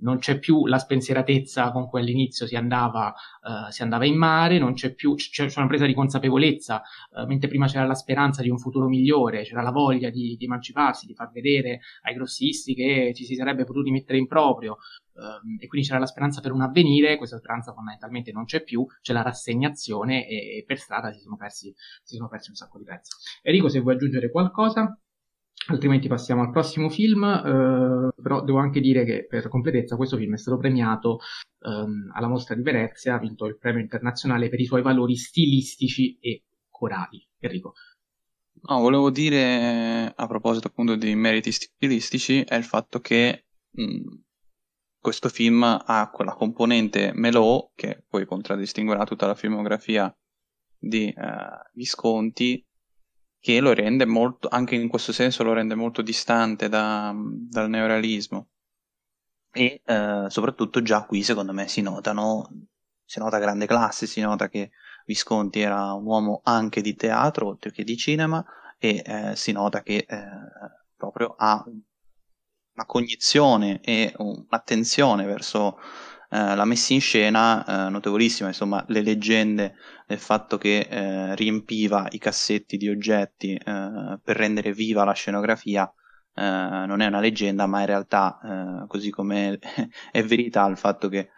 non 0.00 0.18
c'è 0.18 0.38
più 0.38 0.66
la 0.66 0.78
spensieratezza 0.78 1.72
con 1.72 1.88
cui 1.88 2.00
all'inizio 2.00 2.46
si 2.46 2.54
andava, 2.54 3.08
uh, 3.08 3.70
si 3.70 3.82
andava 3.82 4.04
in 4.04 4.16
mare, 4.16 4.58
non 4.58 4.74
c'è 4.74 4.94
più, 4.94 5.14
c'è, 5.14 5.46
c'è 5.46 5.58
una 5.58 5.68
presa 5.68 5.86
di 5.86 5.94
consapevolezza, 5.94 6.82
mentre 7.26 7.48
prima 7.48 7.66
c'era 7.66 7.84
la 7.84 7.94
speranza 7.94 8.42
di 8.42 8.48
un 8.48 8.58
futuro 8.58 8.86
migliore, 8.86 9.42
c'era 9.42 9.62
la 9.62 9.72
voglia 9.72 10.08
di, 10.10 10.36
di, 10.36 10.44
emanciparsi, 10.44 11.06
di 11.06 11.14
far 11.14 11.32
vedere 11.32 11.80
ai 12.02 12.14
grossisti 12.14 12.74
che 12.74 13.12
ci 13.14 13.24
si 13.24 13.34
sarebbe 13.34 13.64
potuti 13.64 13.90
mettere 13.90 14.18
in 14.18 14.28
proprio, 14.28 14.76
e 15.60 15.66
quindi 15.66 15.86
c'era 15.86 15.98
la 15.98 16.06
speranza 16.06 16.40
per 16.40 16.52
un 16.52 16.62
avvenire, 16.62 17.16
questa 17.16 17.38
speranza 17.38 17.72
fondamentalmente 17.72 18.32
non 18.32 18.44
c'è 18.44 18.62
più, 18.62 18.86
c'è 19.00 19.12
la 19.12 19.22
rassegnazione 19.22 20.26
e, 20.28 20.58
e 20.58 20.64
per 20.66 20.78
strada 20.78 21.12
si 21.12 21.20
sono, 21.20 21.36
persi, 21.36 21.74
si 22.02 22.16
sono 22.16 22.28
persi 22.28 22.50
un 22.50 22.56
sacco 22.56 22.78
di 22.78 22.84
pezzi. 22.84 23.10
Enrico, 23.42 23.68
se 23.68 23.80
vuoi 23.80 23.94
aggiungere 23.94 24.30
qualcosa? 24.30 24.98
altrimenti 25.66 26.08
passiamo 26.08 26.42
al 26.42 26.50
prossimo 26.50 26.88
film, 26.88 27.24
eh, 27.24 28.22
però 28.22 28.42
devo 28.42 28.58
anche 28.58 28.80
dire 28.80 29.04
che 29.04 29.26
per 29.26 29.48
completezza 29.48 29.96
questo 29.96 30.16
film 30.16 30.34
è 30.34 30.38
stato 30.38 30.56
premiato 30.56 31.20
ehm, 31.60 32.12
alla 32.14 32.28
mostra 32.28 32.54
di 32.54 32.62
Venezia, 32.62 33.14
ha 33.14 33.18
vinto 33.18 33.46
il 33.46 33.58
premio 33.58 33.80
internazionale 33.80 34.48
per 34.48 34.60
i 34.60 34.64
suoi 34.64 34.82
valori 34.82 35.16
stilistici 35.16 36.16
e 36.20 36.44
corali. 36.70 37.26
Enrico. 37.38 37.74
No, 38.60 38.80
volevo 38.80 39.10
dire 39.10 40.12
a 40.14 40.26
proposito 40.26 40.66
appunto 40.66 40.96
di 40.96 41.14
meriti 41.14 41.52
stilistici 41.52 42.42
è 42.42 42.56
il 42.56 42.64
fatto 42.64 42.98
che 43.00 43.44
mh, 43.70 44.16
questo 45.08 45.30
film 45.30 45.62
ha 45.62 46.10
quella 46.12 46.34
componente 46.34 47.12
melò 47.14 47.70
che 47.74 48.04
poi 48.06 48.26
contraddistinguerà 48.26 49.04
tutta 49.04 49.26
la 49.26 49.34
filmografia 49.34 50.14
di 50.76 51.10
uh, 51.16 51.22
Visconti 51.72 52.62
che 53.40 53.58
lo 53.60 53.72
rende 53.72 54.04
molto, 54.04 54.48
anche 54.48 54.74
in 54.74 54.86
questo 54.86 55.12
senso 55.12 55.42
lo 55.44 55.54
rende 55.54 55.74
molto 55.74 56.02
distante 56.02 56.68
da, 56.68 57.14
dal 57.16 57.70
neorealismo. 57.70 58.48
E 59.50 59.80
eh, 59.82 60.26
soprattutto 60.28 60.82
già 60.82 61.06
qui 61.06 61.22
secondo 61.22 61.54
me 61.54 61.68
si 61.68 61.80
notano, 61.80 62.46
si 63.02 63.18
nota 63.18 63.38
grande 63.38 63.64
classe, 63.64 64.06
si 64.06 64.20
nota 64.20 64.50
che 64.50 64.72
Visconti 65.06 65.60
era 65.60 65.94
un 65.94 66.04
uomo 66.04 66.42
anche 66.44 66.82
di 66.82 66.94
teatro 66.94 67.46
oltre 67.46 67.72
che 67.72 67.82
di 67.82 67.96
cinema 67.96 68.44
e 68.76 69.02
eh, 69.02 69.36
si 69.36 69.52
nota 69.52 69.80
che 69.80 70.04
eh, 70.06 70.28
proprio 70.94 71.34
ha 71.38 71.64
una 72.78 72.86
cognizione 72.86 73.80
e 73.82 74.14
un'attenzione 74.16 75.24
verso 75.24 75.78
eh, 76.30 76.54
la 76.54 76.64
messa 76.64 76.92
in 76.92 77.00
scena 77.00 77.86
eh, 77.86 77.90
notevolissima, 77.90 78.48
insomma 78.48 78.84
le 78.88 79.00
leggende 79.00 79.74
del 80.06 80.18
fatto 80.18 80.56
che 80.58 80.86
eh, 80.88 81.34
riempiva 81.34 82.06
i 82.10 82.18
cassetti 82.18 82.76
di 82.76 82.88
oggetti 82.88 83.54
eh, 83.54 84.18
per 84.22 84.36
rendere 84.36 84.72
viva 84.72 85.04
la 85.04 85.12
scenografia 85.12 85.92
eh, 86.34 86.40
non 86.86 87.00
è 87.00 87.06
una 87.06 87.20
leggenda 87.20 87.66
ma 87.66 87.80
in 87.80 87.86
realtà 87.86 88.84
così 88.86 89.10
come 89.10 89.58
è 90.12 90.22
verità 90.22 90.66
il 90.66 90.76
fatto 90.76 91.08
che 91.08 91.30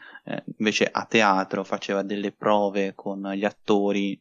invece 0.58 0.88
a 0.90 1.06
teatro 1.06 1.64
faceva 1.64 2.02
delle 2.02 2.32
prove 2.32 2.94
con 2.94 3.32
gli 3.34 3.44
attori 3.44 4.20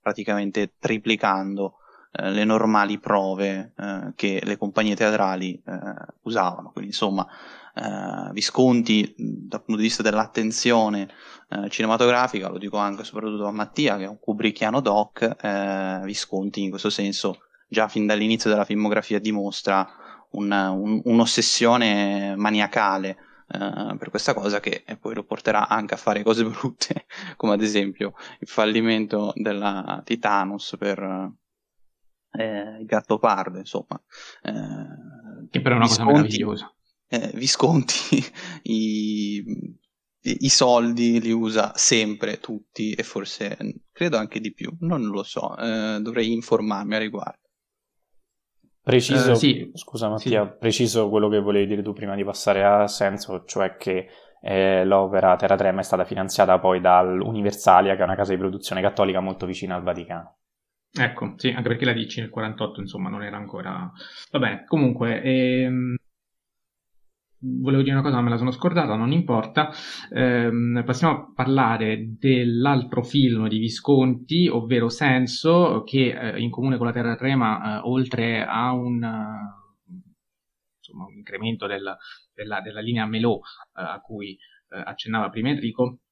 praticamente 0.00 0.74
triplicando 0.78 1.78
le 2.16 2.44
normali 2.44 2.98
prove 2.98 3.72
eh, 3.76 4.12
che 4.14 4.40
le 4.44 4.56
compagnie 4.56 4.94
teatrali 4.94 5.60
eh, 5.66 5.80
usavano. 6.22 6.70
Quindi, 6.70 6.90
insomma, 6.90 7.26
eh, 7.74 8.32
Visconti 8.32 9.14
dal 9.16 9.62
punto 9.62 9.80
di 9.80 9.86
vista 9.86 10.02
dell'attenzione 10.02 11.08
eh, 11.48 11.68
cinematografica, 11.68 12.48
lo 12.48 12.58
dico 12.58 12.76
anche 12.76 13.04
soprattutto 13.04 13.46
a 13.46 13.52
Mattia 13.52 13.96
che 13.96 14.04
è 14.04 14.08
un 14.08 14.18
Kubrickiano 14.20 14.80
doc, 14.80 15.36
eh, 15.40 16.00
Visconti 16.04 16.62
in 16.62 16.70
questo 16.70 16.90
senso 16.90 17.40
già 17.68 17.88
fin 17.88 18.06
dall'inizio 18.06 18.50
della 18.50 18.64
filmografia 18.64 19.18
dimostra 19.18 19.88
un, 20.32 20.50
un, 20.52 21.00
un'ossessione 21.04 22.34
maniacale 22.36 23.18
Uh, 23.46 23.94
per 23.98 24.08
questa 24.08 24.32
cosa 24.32 24.58
che 24.58 24.84
poi 24.98 25.14
lo 25.14 25.22
porterà 25.22 25.68
anche 25.68 25.92
a 25.92 25.98
fare 25.98 26.22
cose 26.22 26.44
brutte, 26.48 27.04
come 27.36 27.52
ad 27.52 27.60
esempio 27.60 28.14
il 28.40 28.48
fallimento 28.48 29.32
della 29.36 30.00
Titanus 30.02 30.76
per 30.78 31.30
eh, 32.36 32.78
il 32.80 32.86
gatto 32.86 33.18
pardo, 33.18 33.58
insomma. 33.58 34.00
Eh, 34.42 35.48
che 35.50 35.60
però 35.60 35.74
è 35.74 35.78
una 35.78 35.86
Visconti, 35.86 36.04
cosa 36.04 36.04
meravigliosa 36.04 36.74
eh, 37.14 37.30
Visconti 37.34 38.24
i, 38.64 39.44
i, 40.20 40.48
soldi 40.48 41.20
li 41.20 41.30
usa 41.30 41.72
sempre 41.74 42.38
tutti 42.38 42.92
e 42.92 43.02
forse 43.02 43.56
credo 43.92 44.16
anche 44.16 44.40
di 44.40 44.52
più, 44.52 44.74
non 44.80 45.04
lo 45.06 45.22
so, 45.22 45.56
eh, 45.56 45.98
dovrei 46.00 46.32
informarmi 46.32 46.94
a 46.94 46.98
riguardo. 46.98 47.38
Preciso, 48.82 49.32
uh, 49.32 49.34
sì. 49.34 49.70
scusa 49.72 50.10
Mattia, 50.10 50.44
sì. 50.44 50.58
preciso 50.58 51.08
quello 51.08 51.30
che 51.30 51.40
volevi 51.40 51.66
dire 51.66 51.82
tu 51.82 51.94
prima 51.94 52.14
di 52.14 52.24
passare 52.24 52.64
a 52.64 52.86
senso, 52.86 53.44
cioè 53.46 53.76
che 53.76 54.08
eh, 54.42 54.84
l'opera 54.84 55.36
Terra 55.36 55.56
Trema 55.56 55.80
è 55.80 55.84
stata 55.84 56.04
finanziata 56.04 56.58
poi 56.58 56.82
dall'Universalia, 56.82 57.94
che 57.94 58.02
è 58.02 58.04
una 58.04 58.14
casa 58.14 58.32
di 58.32 58.38
produzione 58.38 58.82
cattolica 58.82 59.20
molto 59.20 59.46
vicina 59.46 59.74
al 59.74 59.82
Vaticano. 59.82 60.36
Ecco, 60.96 61.34
sì, 61.36 61.48
anche 61.48 61.68
perché 61.68 61.84
la 61.84 61.92
dici 61.92 62.20
nel 62.20 62.30
48, 62.30 62.80
insomma, 62.80 63.08
non 63.08 63.22
era 63.22 63.36
ancora... 63.36 63.90
Va 64.30 64.38
bene, 64.38 64.64
comunque, 64.64 65.20
ehm, 65.22 65.96
volevo 67.38 67.82
dire 67.82 67.94
una 67.94 68.02
cosa, 68.02 68.16
ma 68.16 68.22
me 68.22 68.30
la 68.30 68.36
sono 68.36 68.52
scordata, 68.52 68.94
non 68.94 69.10
importa. 69.12 69.70
Eh, 70.10 70.50
passiamo 70.84 71.14
a 71.14 71.32
parlare 71.34 72.16
dell'altro 72.18 73.02
film 73.02 73.48
di 73.48 73.58
Visconti, 73.58 74.48
ovvero 74.48 74.88
Senso, 74.88 75.82
che 75.84 76.12
eh, 76.16 76.40
in 76.40 76.50
comune 76.50 76.76
con 76.76 76.86
la 76.86 76.92
Terra 76.92 77.16
Trema, 77.16 77.78
eh, 77.78 77.80
oltre 77.84 78.44
a 78.44 78.72
un, 78.72 78.94
insomma, 80.78 81.06
un 81.06 81.14
incremento 81.16 81.66
del, 81.66 81.96
della, 82.32 82.60
della, 82.60 82.80
linea 82.80 83.06
Melò 83.06 83.34
eh, 83.36 83.40
a 83.82 84.00
cui 84.00 84.38
eh, 84.68 84.82
accennava 84.84 85.30
prima 85.30 85.48
Enrico, 85.48 85.98
eh, 85.98 86.03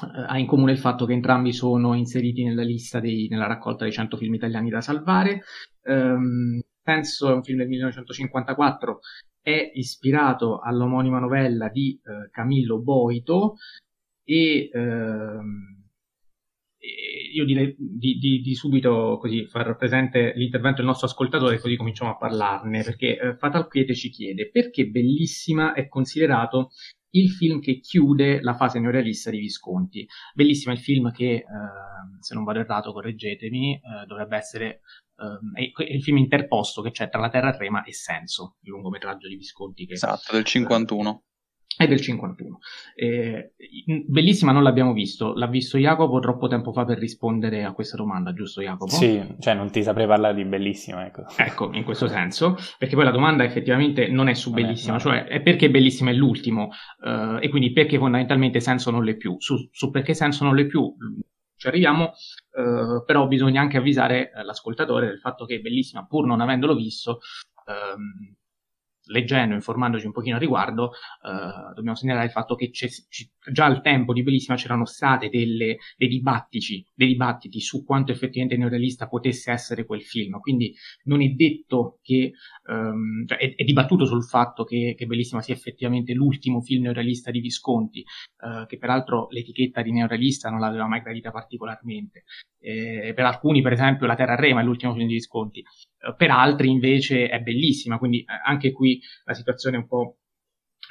ha 0.00 0.38
in 0.38 0.46
comune 0.46 0.72
il 0.72 0.78
fatto 0.78 1.04
che 1.06 1.12
entrambi 1.12 1.52
sono 1.52 1.94
inseriti 1.94 2.44
nella 2.44 2.62
lista 2.62 2.98
dei, 2.98 3.28
nella 3.28 3.46
raccolta 3.46 3.84
dei 3.84 3.92
100 3.92 4.16
film 4.16 4.34
italiani 4.34 4.70
da 4.70 4.80
salvare. 4.80 5.42
Um, 5.84 6.60
penso 6.82 7.30
è 7.30 7.32
un 7.32 7.42
film 7.42 7.58
del 7.58 7.68
1954 7.68 9.00
è 9.42 9.72
ispirato 9.74 10.60
all'omonima 10.60 11.18
novella 11.18 11.68
di 11.68 12.00
eh, 12.04 12.30
Camillo 12.30 12.78
Boito 12.78 13.56
e 14.24 14.70
ehm, 14.72 15.80
io 17.34 17.44
direi 17.44 17.74
di, 17.76 18.18
di, 18.18 18.40
di, 18.40 18.54
subito 18.54 19.18
così 19.20 19.46
far 19.46 19.76
presente 19.76 20.32
l'intervento 20.36 20.78
del 20.78 20.86
nostro 20.86 21.08
ascoltatore 21.08 21.58
così 21.58 21.76
cominciamo 21.76 22.12
a 22.12 22.16
parlarne 22.16 22.82
perché 22.84 23.18
eh, 23.18 23.36
Fatal 23.36 23.68
Quiete 23.68 23.94
ci 23.94 24.10
chiede 24.10 24.48
perché 24.48 24.86
Bellissima 24.86 25.72
è 25.72 25.88
considerato 25.88 26.70
il 27.14 27.30
film 27.30 27.60
che 27.60 27.80
chiude 27.80 28.40
la 28.40 28.54
fase 28.54 28.78
neorealista 28.78 29.30
di 29.30 29.38
Visconti. 29.38 30.06
Bellissima 30.34 30.72
il 30.72 30.80
film 30.80 31.10
che, 31.10 31.32
eh, 31.32 31.44
se 32.20 32.34
non 32.34 32.44
vado 32.44 32.60
errato, 32.60 32.92
correggetemi, 32.92 33.74
eh, 33.74 34.06
dovrebbe 34.06 34.36
essere 34.36 34.80
è, 35.54 35.82
il 35.84 36.02
film 36.02 36.16
interposto 36.16 36.82
che 36.82 36.90
c'è 36.90 37.08
tra 37.08 37.20
La 37.20 37.28
Terra 37.28 37.52
Trema 37.52 37.84
e 37.84 37.92
Senso, 37.92 38.56
il 38.62 38.70
lungometraggio 38.70 39.28
di 39.28 39.36
Visconti. 39.36 39.86
Che, 39.86 39.94
esatto, 39.94 40.32
del 40.32 40.44
51. 40.44 41.24
È 41.76 41.86
del 41.86 42.00
51. 42.00 42.58
Eh, 42.94 43.54
bellissima 44.06 44.52
non 44.52 44.62
l'abbiamo 44.62 44.92
visto, 44.92 45.34
l'ha 45.34 45.46
visto 45.46 45.78
Jacopo 45.78 46.18
troppo 46.20 46.48
tempo 46.48 46.72
fa 46.72 46.84
per 46.84 46.98
rispondere 46.98 47.64
a 47.64 47.72
questa 47.72 47.96
domanda, 47.96 48.32
giusto 48.32 48.60
Jacopo? 48.60 48.92
Sì, 48.92 49.36
cioè 49.38 49.54
non 49.54 49.70
ti 49.70 49.82
saprei 49.82 50.06
parlare 50.06 50.34
di 50.34 50.44
bellissima, 50.44 51.06
ecco. 51.06 51.24
Ecco, 51.36 51.70
in 51.72 51.84
questo 51.84 52.08
senso, 52.08 52.56
perché 52.78 52.94
poi 52.94 53.04
la 53.04 53.10
domanda 53.10 53.44
effettivamente 53.44 54.08
non 54.08 54.28
è 54.28 54.34
su 54.34 54.50
bellissima, 54.50 54.98
cioè 54.98 55.24
è 55.24 55.40
perché 55.40 55.70
bellissima 55.70 56.10
è 56.10 56.14
l'ultimo 56.14 56.70
eh, 57.04 57.38
e 57.40 57.48
quindi 57.48 57.72
perché 57.72 57.98
fondamentalmente 57.98 58.60
senso 58.60 58.90
non 58.90 59.04
l'è 59.04 59.16
più. 59.16 59.36
Su, 59.38 59.56
su 59.70 59.90
perché 59.90 60.14
senso 60.14 60.44
non 60.44 60.54
l'è 60.54 60.66
più 60.66 60.94
ci 61.62 61.68
arriviamo, 61.68 62.12
eh, 62.56 63.04
però 63.06 63.28
bisogna 63.28 63.60
anche 63.60 63.76
avvisare 63.76 64.32
eh, 64.32 64.42
l'ascoltatore 64.42 65.06
del 65.06 65.20
fatto 65.20 65.44
che 65.44 65.60
bellissima, 65.60 66.04
pur 66.04 66.26
non 66.26 66.40
avendolo 66.40 66.74
visto, 66.74 67.20
ehm, 67.66 68.34
leggendo, 69.06 69.54
informandoci 69.54 70.06
un 70.06 70.12
pochino 70.12 70.36
a 70.36 70.38
riguardo, 70.38 70.92
eh, 70.92 71.74
dobbiamo 71.74 71.96
segnalare 71.96 72.26
il 72.26 72.32
fatto 72.32 72.54
che 72.54 72.70
c- 72.70 72.88
già 73.50 73.64
al 73.64 73.80
tempo 73.82 74.12
di 74.12 74.22
Bellissima 74.22 74.56
c'erano 74.56 74.84
state 74.84 75.28
delle, 75.28 75.78
dei, 75.96 76.08
dei 76.94 77.08
dibattiti 77.08 77.60
su 77.60 77.84
quanto 77.84 78.12
effettivamente 78.12 78.56
neorealista 78.56 79.08
potesse 79.08 79.50
essere 79.50 79.84
quel 79.84 80.02
film, 80.02 80.38
quindi 80.40 80.74
non 81.04 81.22
è 81.22 81.28
detto 81.28 81.98
che, 82.02 82.32
ehm, 82.68 83.26
cioè 83.26 83.38
è, 83.38 83.54
è, 83.56 83.64
dibattuto 83.64 84.04
sul 84.04 84.24
fatto 84.24 84.64
che, 84.64 84.94
che, 84.96 85.06
Bellissima 85.06 85.42
sia 85.42 85.54
effettivamente 85.54 86.12
l'ultimo 86.12 86.60
film 86.60 86.82
neorealista 86.82 87.30
di 87.30 87.40
Visconti, 87.40 88.00
eh, 88.00 88.66
che 88.66 88.78
peraltro 88.78 89.26
l'etichetta 89.30 89.82
di 89.82 89.92
neorealista 89.92 90.48
non 90.50 90.60
l'aveva 90.60 90.86
mai 90.86 91.00
gradita 91.00 91.30
particolarmente. 91.30 92.24
Eh, 92.60 93.12
per 93.14 93.24
alcuni, 93.24 93.60
per 93.60 93.72
esempio, 93.72 94.06
La 94.06 94.14
Terra 94.14 94.36
Rema 94.36 94.60
è 94.60 94.64
l'ultimo 94.64 94.94
film 94.94 95.08
di 95.08 95.14
Visconti, 95.14 95.62
per 96.16 96.30
altri 96.30 96.68
invece 96.70 97.28
è 97.28 97.40
bellissima, 97.40 97.98
quindi 97.98 98.20
eh, 98.20 98.26
anche 98.44 98.72
qui 98.72 99.00
la 99.24 99.34
situazione 99.34 99.76
è 99.76 99.80
un 99.80 99.86
po' 99.86 100.16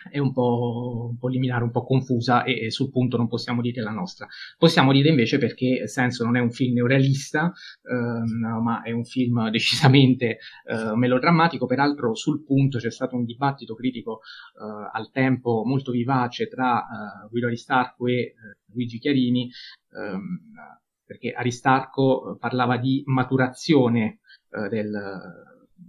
è 0.09 0.17
un 0.17 0.31
po', 0.33 1.09
un 1.11 1.17
po' 1.17 1.27
liminare, 1.27 1.63
un 1.63 1.71
po' 1.71 1.83
confusa 1.83 2.43
e, 2.43 2.65
e, 2.65 2.71
sul 2.71 2.89
punto 2.89 3.17
non 3.17 3.27
possiamo 3.27 3.61
dire 3.61 3.81
la 3.81 3.91
nostra. 3.91 4.27
Possiamo 4.57 4.91
dire 4.91 5.09
invece 5.09 5.37
perché 5.37 5.87
Senso 5.87 6.23
non 6.23 6.37
è 6.37 6.39
un 6.39 6.51
film 6.51 6.73
neorealista, 6.73 7.51
ehm, 7.83 8.61
ma 8.63 8.81
è 8.81 8.91
un 8.91 9.03
film 9.03 9.49
decisamente 9.51 10.39
eh, 10.65 10.95
melodrammatico. 10.95 11.65
Peraltro 11.65 12.15
sul 12.15 12.43
punto 12.43 12.79
c'è 12.79 12.91
stato 12.91 13.15
un 13.15 13.25
dibattito 13.25 13.75
critico 13.75 14.21
eh, 14.59 14.89
al 14.91 15.11
tempo 15.11 15.63
molto 15.65 15.91
vivace 15.91 16.47
tra 16.47 16.79
eh, 16.79 17.27
Guido 17.29 17.47
Aristarco 17.47 18.07
e 18.07 18.13
eh, 18.13 18.35
Luigi 18.73 18.97
Chiarini, 18.97 19.51
ehm, 19.91 20.39
perché 21.05 21.31
Aristarco 21.31 22.37
parlava 22.39 22.77
di 22.77 23.03
maturazione 23.05 24.05
eh, 24.05 24.19
del, 24.69 24.93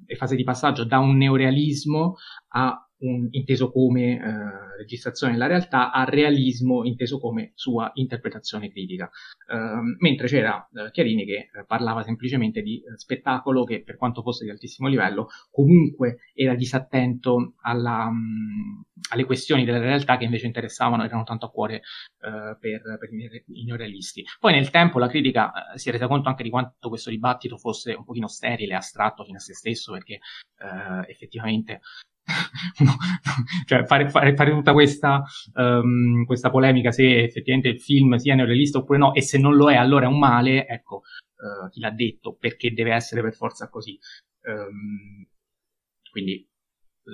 e 0.07 0.17
fase 0.17 0.37
di 0.37 0.45
passaggio 0.45 0.85
da 0.85 0.99
un 0.99 1.17
neorealismo 1.17 2.17
a 2.49 2.87
un, 3.03 3.29
inteso 3.31 3.71
come 3.71 4.19
eh, 4.19 4.77
registrazione 4.77 5.33
della 5.33 5.47
realtà 5.47 5.93
a 5.93 6.05
realismo 6.05 6.85
inteso 6.85 7.19
come 7.19 7.53
sua 7.55 7.91
interpretazione 7.95 8.71
critica. 8.71 9.11
Uh, 9.49 9.97
mentre 9.99 10.27
c'era 10.27 10.67
uh, 10.71 10.91
Chiarini 10.91 11.25
che 11.25 11.51
uh, 11.53 11.67
parlava 11.67 12.03
semplicemente 12.03 12.63
di 12.63 12.79
eh, 12.79 12.97
spettacolo 12.97 13.65
che 13.65 13.83
per 13.83 13.97
quanto 13.97 14.23
fosse 14.23 14.45
di 14.45 14.51
altissimo 14.51 14.89
livello 14.89 15.29
comunque 15.51 16.19
era 16.33 16.55
disattento 16.55 17.55
alla, 17.63 18.07
um, 18.07 18.83
alle 19.11 19.25
questioni 19.25 19.65
della 19.65 19.79
realtà 19.79 20.17
che 20.17 20.25
invece 20.25 20.47
interessavano, 20.47 21.05
erano 21.05 21.25
tanto 21.25 21.47
a 21.47 21.51
cuore 21.51 21.83
per, 22.23 22.57
per, 22.59 23.09
i 23.13 23.65
neorealisti. 23.65 24.25
Poi 24.39 24.53
nel 24.53 24.71
tempo 24.71 25.01
la 25.01 25.09
critica 25.09 25.51
si 25.75 25.89
è 25.89 25.93
resa 25.93 26.07
conto 26.07 26.29
anche 26.29 26.45
di 26.45 26.51
quanto 26.51 26.89
questo 26.89 27.11
dibattito 27.11 27.59
fosse 27.59 27.95
un 27.95 28.05
pochino 28.05 28.29
sterile, 28.29 28.77
astratto 28.77 29.25
fino 29.25 29.39
a 29.39 29.41
se 29.41 29.55
stesso 29.55 29.93
perché 29.93 30.21
effettivamente 31.09 31.81
cioè 33.67 33.85
fare, 33.85 34.09
fare, 34.09 34.35
fare, 34.35 34.51
tutta 34.51 34.73
questa, 34.73 35.23
um, 35.55 36.25
questa, 36.25 36.51
polemica 36.51 36.91
se 36.91 37.25
effettivamente 37.25 37.69
il 37.69 37.81
film 37.81 38.17
sia 38.17 38.35
neorealista 38.35 38.79
oppure 38.79 38.99
no, 38.99 39.15
e 39.15 39.23
se 39.23 39.39
non 39.39 39.55
lo 39.55 39.71
è 39.71 39.77
allora 39.77 40.07
è 40.07 40.09
un 40.09 40.19
male, 40.19 40.67
ecco, 40.67 41.03
uh, 41.37 41.69
chi 41.71 41.81
l'ha 41.81 41.91
detto, 41.91 42.37
perché 42.39 42.73
deve 42.73 42.93
essere 42.95 43.23
per 43.23 43.35
forza 43.35 43.69
così. 43.69 43.99
Um, 44.45 45.27
quindi 46.11 46.47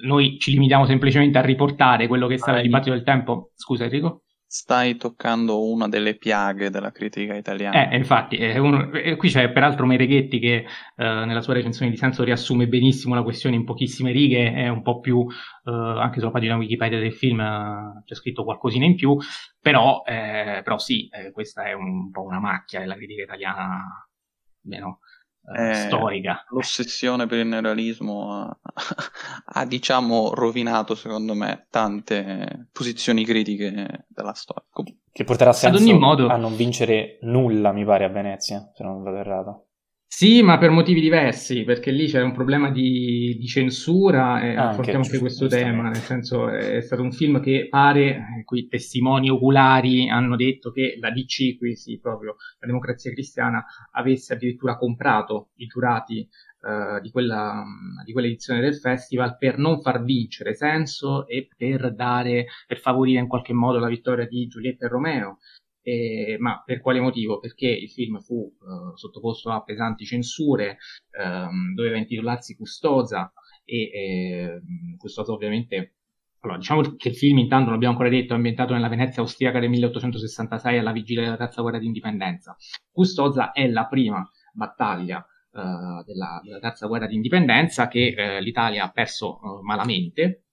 noi 0.03 0.39
ci 0.39 0.51
limitiamo 0.51 0.87
semplicemente 0.87 1.39
a 1.39 1.43
riportare 1.43 2.07
quello 2.07 2.27
che 2.27 2.35
è 2.35 2.39
stato 2.39 2.59
il 2.59 2.65
dibattito 2.65 2.95
del 2.95 3.05
tempo. 3.05 3.53
Scusa 3.55 3.85
Enrico? 3.85 4.25
Stai 4.51 4.97
toccando 4.97 5.63
una 5.63 5.89
delle 5.89 6.17
piaghe 6.17 6.71
della 6.71 6.91
critica 6.91 7.35
italiana. 7.35 7.91
Eh, 7.91 7.97
infatti, 7.99 8.37
eh, 8.37 8.59
uno, 8.59 8.91
eh, 8.93 9.15
qui 9.17 9.29
c'è 9.29 9.51
peraltro 9.53 9.85
Mereghetti 9.85 10.39
che 10.39 10.55
eh, 10.55 10.65
nella 10.97 11.43
sua 11.43 11.53
recensione 11.53 11.91
di 11.91 11.99
senso 11.99 12.25
riassume 12.25 12.67
benissimo 12.67 13.15
la 13.15 13.23
questione 13.23 13.57
in 13.57 13.65
pochissime 13.65 14.11
righe, 14.11 14.55
è 14.55 14.69
un 14.69 14.81
po' 14.81 15.01
più, 15.01 15.21
eh, 15.21 15.71
anche 15.71 16.19
sulla 16.19 16.31
pagina 16.31 16.57
Wikipedia 16.57 16.99
del 16.99 17.13
film 17.13 17.41
eh, 17.41 18.03
c'è 18.07 18.15
scritto 18.15 18.43
qualcosina 18.43 18.87
in 18.87 18.95
più, 18.95 19.19
però, 19.61 20.01
però 20.03 20.79
sì, 20.79 21.11
questa 21.33 21.65
è 21.65 21.75
un 21.75 22.11
po' 22.11 22.23
una 22.23 22.41
macchia 22.41 22.81
della 22.81 22.95
critica 22.95 23.23
italiana, 23.23 24.09
meno 24.63 25.01
eh, 25.57 25.75
storica. 25.75 26.45
L'ossessione 26.51 27.27
per 27.27 27.39
il 27.39 27.47
neorealismo 27.47 28.33
ha, 28.35 28.57
ha, 29.45 29.65
diciamo, 29.67 30.35
rovinato, 30.35 30.95
secondo 30.95 31.35
me, 31.35 31.67
tante 31.71 32.69
posizioni 32.73 33.25
critiche 33.25 34.07
della 34.09 34.35
storia. 34.35 34.65
Che 35.11 35.25
porterà 35.25 35.53
senso 35.53 35.99
modo... 35.99 36.29
a 36.29 36.37
non 36.37 36.55
vincere 36.57 37.19
nulla, 37.23 37.73
mi 37.73 37.85
pare, 37.85 38.05
a 38.05 38.09
Venezia, 38.09 38.71
se 38.75 38.85
non 38.85 39.03
vado 39.03 39.17
errato. 39.17 39.68
Sì, 40.11 40.43
ma 40.43 40.57
per 40.57 40.71
motivi 40.71 41.01
diversi, 41.01 41.65
perché 41.65 41.91
lì 41.91 42.07
c'è 42.07 42.23
un 42.23 42.33
problema 42.33 42.71
di, 42.71 43.37
di 43.39 43.47
censura 43.47 44.41
e 44.41 44.57
ah, 44.57 44.71
affrontiamo 44.71 45.05
anche, 45.05 45.19
questo 45.19 45.47
tema, 45.49 45.91
nel 45.91 45.97
senso 45.97 46.49
è 46.49 46.81
stato 46.81 47.03
un 47.03 47.13
film 47.13 47.41
che 47.41 47.69
pare, 47.69 48.07
eh, 48.39 48.45
qui 48.45 48.67
testimoni 48.69 49.29
oculari 49.29 50.09
hanno 50.09 50.35
detto 50.35 50.73
che 50.73 50.97
la 50.99 51.11
DC, 51.11 51.59
qui 51.59 51.77
sì, 51.77 52.01
proprio 52.01 52.37
la 52.59 52.67
democrazia 52.67 53.13
cristiana, 53.13 53.65
avesse 53.93 54.33
addirittura 54.33 54.79
comprato 54.79 55.51
i 55.57 55.67
giurati 55.67 56.27
uh, 56.63 57.01
di, 57.01 57.11
quella, 57.11 57.63
di 58.03 58.13
quell'edizione 58.13 58.61
del 58.61 58.77
festival 58.77 59.37
per 59.37 59.59
non 59.59 59.81
far 59.83 60.03
vincere 60.03 60.55
Senso 60.55 61.27
e 61.27 61.49
per 61.55 61.95
dare, 61.95 62.47
per 62.67 62.79
favorire 62.79 63.21
in 63.21 63.29
qualche 63.29 63.53
modo 63.53 63.79
la 63.79 63.89
vittoria 63.89 64.27
di 64.27 64.47
Giulietta 64.47 64.87
e 64.87 64.89
Romeo. 64.89 65.39
Eh, 65.83 66.37
ma 66.39 66.63
per 66.65 66.81
quale 66.81 67.01
motivo? 67.01 67.39
Perché 67.39 67.67
il 67.69 67.91
film 67.91 68.21
fu 68.21 68.53
eh, 68.61 68.97
sottoposto 68.97 69.51
a 69.51 69.63
pesanti 69.63 70.05
censure, 70.05 70.79
ehm, 71.19 71.75
doveva 71.75 71.97
intitolarsi 71.97 72.57
Custosa 72.57 73.33
e 73.65 73.83
eh, 73.93 74.61
Custosa 74.99 75.33
ovviamente 75.33 75.95
allora, 76.41 76.59
diciamo 76.59 76.83
che 76.97 77.09
il 77.09 77.17
film, 77.17 77.39
intanto, 77.39 77.67
non 77.67 77.75
abbiamo 77.75 77.95
ancora 77.95 78.09
detto, 78.09 78.33
è 78.33 78.37
ambientato 78.37 78.73
nella 78.73 78.89
Venezia 78.89 79.23
austriaca 79.23 79.59
del 79.59 79.71
1866 79.71 80.79
alla 80.79 80.93
vigilia 80.93 81.23
della 81.25 81.37
terza 81.37 81.63
guerra 81.63 81.79
d'indipendenza. 81.79 82.57
Custoza 82.93 83.51
è 83.51 83.69
la 83.69 83.87
prima 83.87 84.29
battaglia 84.53 85.19
uh, 85.19 86.05
della, 86.05 86.41
della, 86.45 86.59
terza 86.61 86.87
guerra 86.87 87.07
d'indipendenza 87.07 87.89
che 87.89 88.15
uh, 88.17 88.43
l'Italia 88.43 88.85
ha 88.85 88.91
perso 88.91 89.41
uh, 89.43 89.63
malamente, 89.63 90.45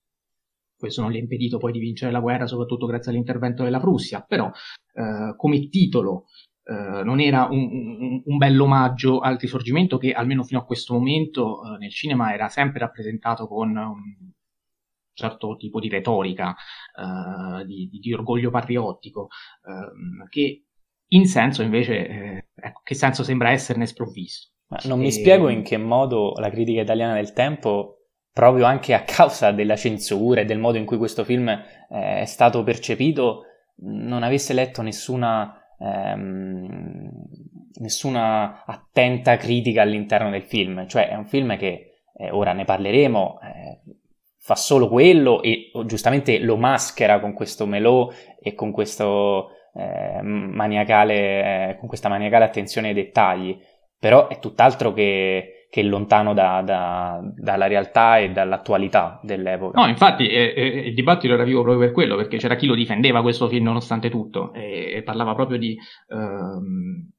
questo 0.86 1.02
non 1.02 1.12
gli 1.12 1.17
ha 1.17 1.19
impedito 1.19 1.58
poi 1.58 1.71
di 1.71 1.80
vincere 1.80 2.12
la 2.12 2.19
guerra, 2.19 2.45
soprattutto 2.45 2.86
grazie 2.86 3.12
all'intervento 3.12 3.63
della 3.63 3.80
Prussia, 3.80 4.21
però 4.21 4.52
eh, 4.93 5.34
come 5.36 5.67
titolo 5.69 6.26
eh, 6.63 7.04
non 7.04 7.19
era 7.19 7.48
un, 7.50 7.60
un, 7.60 8.21
un 8.24 8.38
bel 8.38 8.60
omaggio 8.60 9.19
al 9.19 9.38
risorgimento 9.38 9.98
che 9.98 10.12
almeno 10.12 10.43
fino 10.43 10.60
a 10.60 10.65
questo 10.65 10.93
momento 10.93 11.62
eh, 11.63 11.78
nel 11.80 11.89
cinema 11.91 12.34
era 12.34 12.50
sempre 12.50 12.80
rappresentato 12.80 13.48
con 13.48 13.76
un 13.76 14.32
certo 15.13 15.56
tipo 15.56 15.80
di 15.80 15.89
retorica, 15.89 16.54
eh, 16.54 17.65
di, 17.65 17.89
di, 17.89 18.13
orgoglio 18.13 18.52
patriottico, 18.52 19.30
ehm, 19.65 20.28
che 20.30 20.65
in 21.10 21.26
senso 21.26 21.63
invece, 21.63 22.08
eh, 22.08 22.48
ecco, 22.54 22.82
che 22.84 22.95
senso 22.95 23.24
sembra 23.24 23.52
esserne 23.52 23.88
sprovvisto. 23.88 24.52
Ma 24.67 24.80
non 24.86 25.00
e... 25.00 25.04
mi 25.04 25.12
spiego 25.12 25.50
in 25.50 25.63
che 25.63 25.78
modo 25.78 26.34
la 26.38 26.50
critica 26.50 26.82
italiana 26.82 27.13
del 27.13 27.34
tempo 27.34 28.05
proprio 28.36 28.65
anche 28.65 28.93
a 28.93 29.04
causa 29.04 29.52
della 29.52 29.78
censura 29.78 30.41
e 30.41 30.45
del 30.45 30.60
modo 30.60 30.78
in 30.78 30.84
cui 30.84 30.98
questo 30.98 31.24
film 31.24 31.48
eh, 31.48 32.19
è 32.19 32.26
stato 32.26 32.63
percepito, 32.63 33.43
non 33.78 34.24
avesse 34.24 34.52
letto 34.52 34.82
nessuna, 34.82 35.58
ehm, 35.80 37.10
nessuna 37.80 38.65
attenta 38.65 39.38
critica 39.38 39.84
all'interno 39.84 40.30
del 40.30 40.43
film. 40.43 40.86
Cioè 40.86 41.08
è 41.08 41.15
un 41.15 41.24
film 41.24 41.56
che, 41.58 42.02
eh, 42.13 42.30
ora 42.30 42.52
ne 42.52 42.65
parleremo, 42.65 43.39
eh, 43.41 43.80
fa 44.38 44.56
solo 44.56 44.89
quello 44.89 45.41
e 45.41 45.71
giustamente 45.86 46.38
lo 46.39 46.58
maschera 46.58 47.21
con 47.21 47.32
questo 47.32 47.65
melò 47.65 48.12
e 48.38 48.54
con 48.54 48.71
questo 48.71 49.52
eh, 49.74 50.21
maniacale, 50.21 51.69
eh, 51.69 51.78
con 51.78 51.88
questa 51.88 52.10
maniacale 52.10 52.43
attenzione 52.43 52.89
ai 52.89 52.93
dettagli, 52.95 53.58
però 53.98 54.28
è 54.28 54.39
tutt'altro 54.39 54.91
che 54.91 55.55
che 55.76 55.82
è 55.82 55.84
lontano 55.84 56.34
da, 56.34 56.62
da, 56.62 57.20
dalla 57.36 57.68
realtà 57.68 58.20
e 58.20 58.32
dall'attualità 58.32 59.20
dell'epoca. 59.22 59.82
No, 59.82 59.90
infatti 59.90 60.26
eh, 60.26 60.86
il 60.86 60.94
dibattito 60.94 61.34
era 61.34 61.44
vivo 61.44 61.64
proprio 61.64 61.86
per 61.86 61.92
quello, 61.92 62.16
perché 62.16 62.38
c'era 62.38 62.56
chi 62.56 62.66
lo 62.66 62.76
difendeva 62.76 63.22
questo 63.22 63.50
film 63.50 63.66
nonostante 63.66 64.10
tutto 64.10 64.54
e, 64.54 64.94
e 64.94 65.04
parlava 65.04 65.36
proprio 65.36 65.58
di, 65.58 65.78
ehm, 66.08 67.10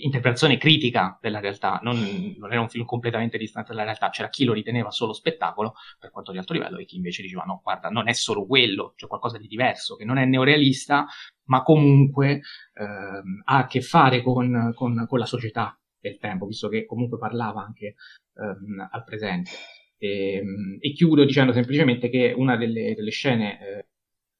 interpretazione 0.00 0.56
critica 0.56 1.16
della 1.20 1.38
realtà, 1.38 1.78
non, 1.80 1.96
non, 2.38 2.50
era 2.50 2.60
un 2.60 2.68
film 2.68 2.84
completamente 2.84 3.38
distante 3.38 3.70
dalla 3.70 3.84
realtà, 3.84 4.10
c'era 4.10 4.30
chi 4.30 4.42
lo 4.42 4.52
riteneva 4.52 4.90
solo 4.90 5.12
spettacolo 5.12 5.74
per 6.00 6.10
quanto 6.10 6.32
di 6.32 6.38
alto 6.38 6.54
livello 6.54 6.78
e 6.78 6.84
chi 6.84 6.96
invece 6.96 7.22
diceva 7.22 7.44
no, 7.44 7.60
guarda, 7.62 7.88
non 7.88 8.08
è 8.08 8.14
solo 8.14 8.46
quello, 8.46 8.94
c'è 8.96 9.06
qualcosa 9.06 9.38
di 9.38 9.46
diverso, 9.46 9.94
che 9.94 10.04
non 10.04 10.18
è 10.18 10.24
neorealista, 10.24 11.06
ma 11.44 11.62
comunque 11.62 12.40
ehm, 12.74 13.42
ha 13.44 13.58
a 13.58 13.66
che 13.68 13.80
fare 13.80 14.22
con, 14.22 14.72
con, 14.74 15.06
con, 15.06 15.18
la 15.20 15.26
società 15.26 15.76
del 16.02 16.18
tempo, 16.18 16.46
visto 16.46 16.68
che 16.68 16.84
comunque 16.84 17.16
parlava 17.16 17.64
anche 17.64 17.94
ehm, 18.34 18.88
al 18.90 19.04
presente. 19.04 19.50
E, 19.96 20.34
ehm, 20.34 20.78
e, 20.80 20.92
chiudo 20.92 21.24
dicendo 21.24 21.52
semplicemente 21.52 22.10
che 22.10 22.34
una 22.36 22.56
delle, 22.56 22.94
delle 22.94 23.10
scene 23.10 23.60
eh, 23.60 23.86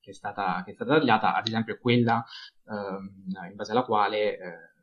che, 0.01 0.11
è 0.11 0.15
stata, 0.15 0.63
che, 0.65 0.73
è 0.73 0.75
stata, 0.75 0.99
tagliata, 0.99 1.35
ad 1.35 1.47
esempio, 1.47 1.75
è 1.75 1.79
quella 1.79 2.23
ehm, 2.69 3.49
in 3.51 3.55
base 3.55 3.71
alla 3.73 3.85
quale 3.85 4.39
eh, 4.39 4.39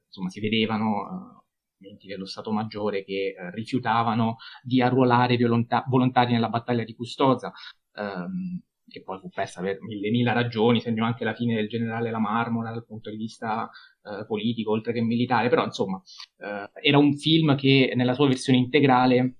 insomma, 0.07 0.29
si 0.29 0.39
vedevano 0.39 1.43
eh, 1.79 1.97
dello 2.05 2.25
Stato 2.25 2.51
Maggiore 2.51 3.03
che 3.03 3.35
eh, 3.37 3.51
rifiutavano 3.51 4.37
di 4.63 4.81
arruolare 4.81 5.37
volonta- 5.37 5.83
volontari 5.87 6.31
nella 6.31 6.49
battaglia 6.49 6.83
di 6.83 6.95
Custoza, 6.95 7.51
ehm, 7.93 8.61
che 8.89 9.01
poi 9.03 9.19
fu 9.19 9.29
persa 9.29 9.61
per 9.61 9.81
mille 9.81 10.09
mila 10.09 10.33
ragioni, 10.33 10.81
segnò 10.81 11.05
anche 11.05 11.23
la 11.23 11.33
fine 11.33 11.55
del 11.55 11.69
generale 11.69 12.11
La 12.11 12.19
Marmora 12.19 12.71
dal 12.71 12.85
punto 12.85 13.09
di 13.09 13.17
vista 13.17 13.69
eh, 14.03 14.25
politico, 14.25 14.71
oltre 14.71 14.91
che 14.93 15.01
militare, 15.01 15.49
però 15.49 15.63
insomma 15.63 16.01
eh, 16.37 16.69
era 16.81 16.97
un 16.97 17.15
film 17.15 17.55
che 17.55 17.93
nella 17.95 18.13
sua 18.13 18.27
versione 18.27 18.59
integrale 18.59 19.35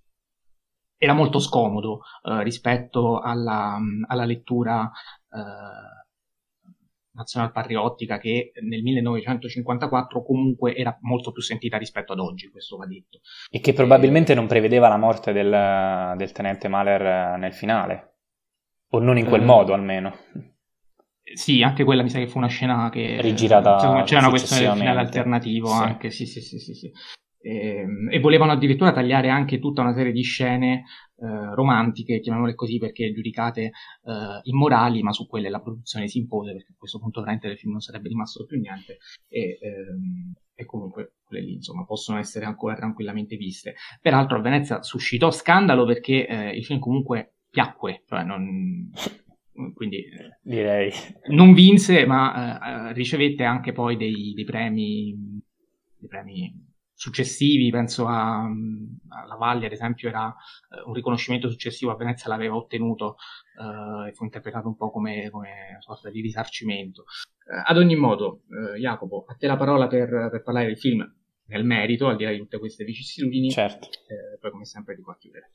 era 0.98 1.14
molto 1.14 1.40
scomodo 1.40 2.02
eh, 2.24 2.44
rispetto 2.44 3.20
alla, 3.20 3.80
alla 4.08 4.26
lettura 4.26 4.92
eh, 5.32 6.00
nazionalpatriottica 7.20 8.18
che 8.18 8.52
nel 8.62 8.82
1954 8.82 10.24
comunque 10.24 10.76
era 10.76 10.98
molto 11.02 11.32
più 11.32 11.42
sentita 11.42 11.78
rispetto 11.78 12.14
ad 12.14 12.20
oggi, 12.20 12.50
questo 12.50 12.78
va 12.78 12.86
detto. 12.86 13.20
E 13.50 13.60
che 13.60 13.74
probabilmente 13.74 14.32
e... 14.32 14.36
non 14.36 14.48
prevedeva 14.48 14.88
la 14.88 14.98
morte 14.98 15.32
del, 15.34 16.16
del, 16.18 16.32
tenente 16.32 16.68
Mahler 16.68 17.38
nel 17.38 17.54
finale, 17.54 18.09
o 18.90 19.00
non 19.00 19.18
in 19.18 19.26
quel 19.26 19.42
eh... 19.42 19.46
modo 19.46 19.74
almeno. 19.74 20.16
Sì, 21.34 21.62
anche 21.62 21.84
quella 21.84 22.02
mi 22.02 22.10
sa 22.10 22.18
che 22.18 22.28
fu 22.28 22.38
una 22.38 22.48
scena 22.48 22.90
che... 22.90 23.22
Rigirata 23.22 23.76
Insomma, 23.76 24.04
c'era 24.04 24.22
una 24.22 24.30
questione 24.30 24.64
del 24.64 24.78
finale 24.78 25.00
alternativo 25.00 25.68
sì. 25.68 25.84
anche, 25.84 26.10
sì, 26.10 26.26
sì, 26.26 26.42
sì, 26.42 26.58
sì. 26.58 26.74
sì. 26.74 26.92
E, 27.42 27.58
ehm, 27.58 28.10
e, 28.12 28.20
volevano 28.20 28.52
addirittura 28.52 28.92
tagliare 28.92 29.30
anche 29.30 29.60
tutta 29.60 29.82
una 29.82 29.94
serie 29.94 30.12
di 30.12 30.24
scene 30.24 30.84
eh, 31.18 31.54
romantiche, 31.54 32.20
chiamiamole 32.20 32.56
così 32.56 32.80
perché 32.80 33.14
giudicate 33.14 33.62
eh, 33.62 34.40
immorali, 34.44 35.02
ma 35.04 35.14
su 35.14 35.28
quelle 35.28 35.50
la 35.50 35.62
produzione 35.62 36.08
si 36.08 36.18
impose 36.18 36.52
perché 36.52 36.72
a 36.72 36.78
questo 36.78 37.00
punto 37.00 37.20
veramente 37.20 37.48
del 37.48 37.58
film 37.58 37.72
non 37.74 37.82
sarebbe 37.82 38.10
rimasto 38.10 38.46
più 38.46 38.60
niente 38.60 38.98
e, 39.30 39.58
ehm, 39.62 40.34
e 40.54 40.66
comunque 40.66 41.14
quelle 41.24 41.44
lì 41.46 41.54
insomma 41.54 41.86
possono 41.86 42.20
essere 42.20 42.46
ancora 42.46 42.76
tranquillamente 42.76 43.38
viste. 43.38 43.76
Peraltro 44.02 44.38
a 44.38 44.42
Venezia 44.42 44.82
suscitò 44.82 45.32
scandalo 45.32 45.86
perché 45.86 46.28
eh, 46.28 46.50
il 46.58 46.66
film 46.66 46.80
comunque 46.80 47.36
piacque, 47.50 48.04
cioè 48.08 48.24
non, 48.24 48.92
quindi 49.74 50.04
direi 50.42 50.92
non 51.30 51.54
vinse 51.54 52.06
ma 52.06 52.90
eh, 52.90 52.94
ricevette 52.94 53.44
anche 53.44 53.72
poi 53.72 53.98
dei, 53.98 54.34
dei 54.34 54.46
premi 54.46 55.42
dei 55.98 56.08
premi 56.08 56.68
successivi, 57.00 57.70
penso 57.70 58.08
a, 58.08 58.42
alla 58.42 59.36
Valle 59.38 59.68
ad 59.68 59.72
esempio 59.72 60.10
era 60.10 60.28
eh, 60.28 60.82
un 60.86 60.94
riconoscimento 60.94 61.50
successivo 61.50 61.92
a 61.92 61.96
Venezia 61.96 62.28
l'aveva 62.28 62.56
ottenuto 62.56 63.16
eh, 63.58 64.10
e 64.10 64.14
fu 64.14 64.26
interpretato 64.26 64.68
un 64.68 64.76
po' 64.76 64.92
come, 64.92 65.30
come 65.30 65.50
una 65.70 65.82
sorta 65.82 66.10
di 66.10 66.20
risarcimento. 66.20 67.06
Eh, 67.50 67.64
ad 67.66 67.78
ogni 67.78 67.96
modo, 67.96 68.42
eh, 68.50 68.80
Jacopo, 68.80 69.24
a 69.30 69.36
te 69.36 69.48
la 69.48 69.56
parola 69.56 69.88
per, 69.88 70.28
per, 70.30 70.44
parlare 70.44 70.66
del 70.66 70.78
film 70.78 71.10
nel 71.46 71.64
merito, 71.64 72.08
al 72.08 72.18
di 72.18 72.26
là 72.26 72.32
di 72.32 72.38
tutte 72.38 72.60
queste 72.60 72.84
vicissitudini, 72.84 73.50
certo. 73.50 73.88
Eh, 73.88 74.38
poi 74.38 74.52
come 74.52 74.66
sempre 74.66 74.94
di 74.96 75.02
qua 75.02 75.16
chiudere. 75.18 75.52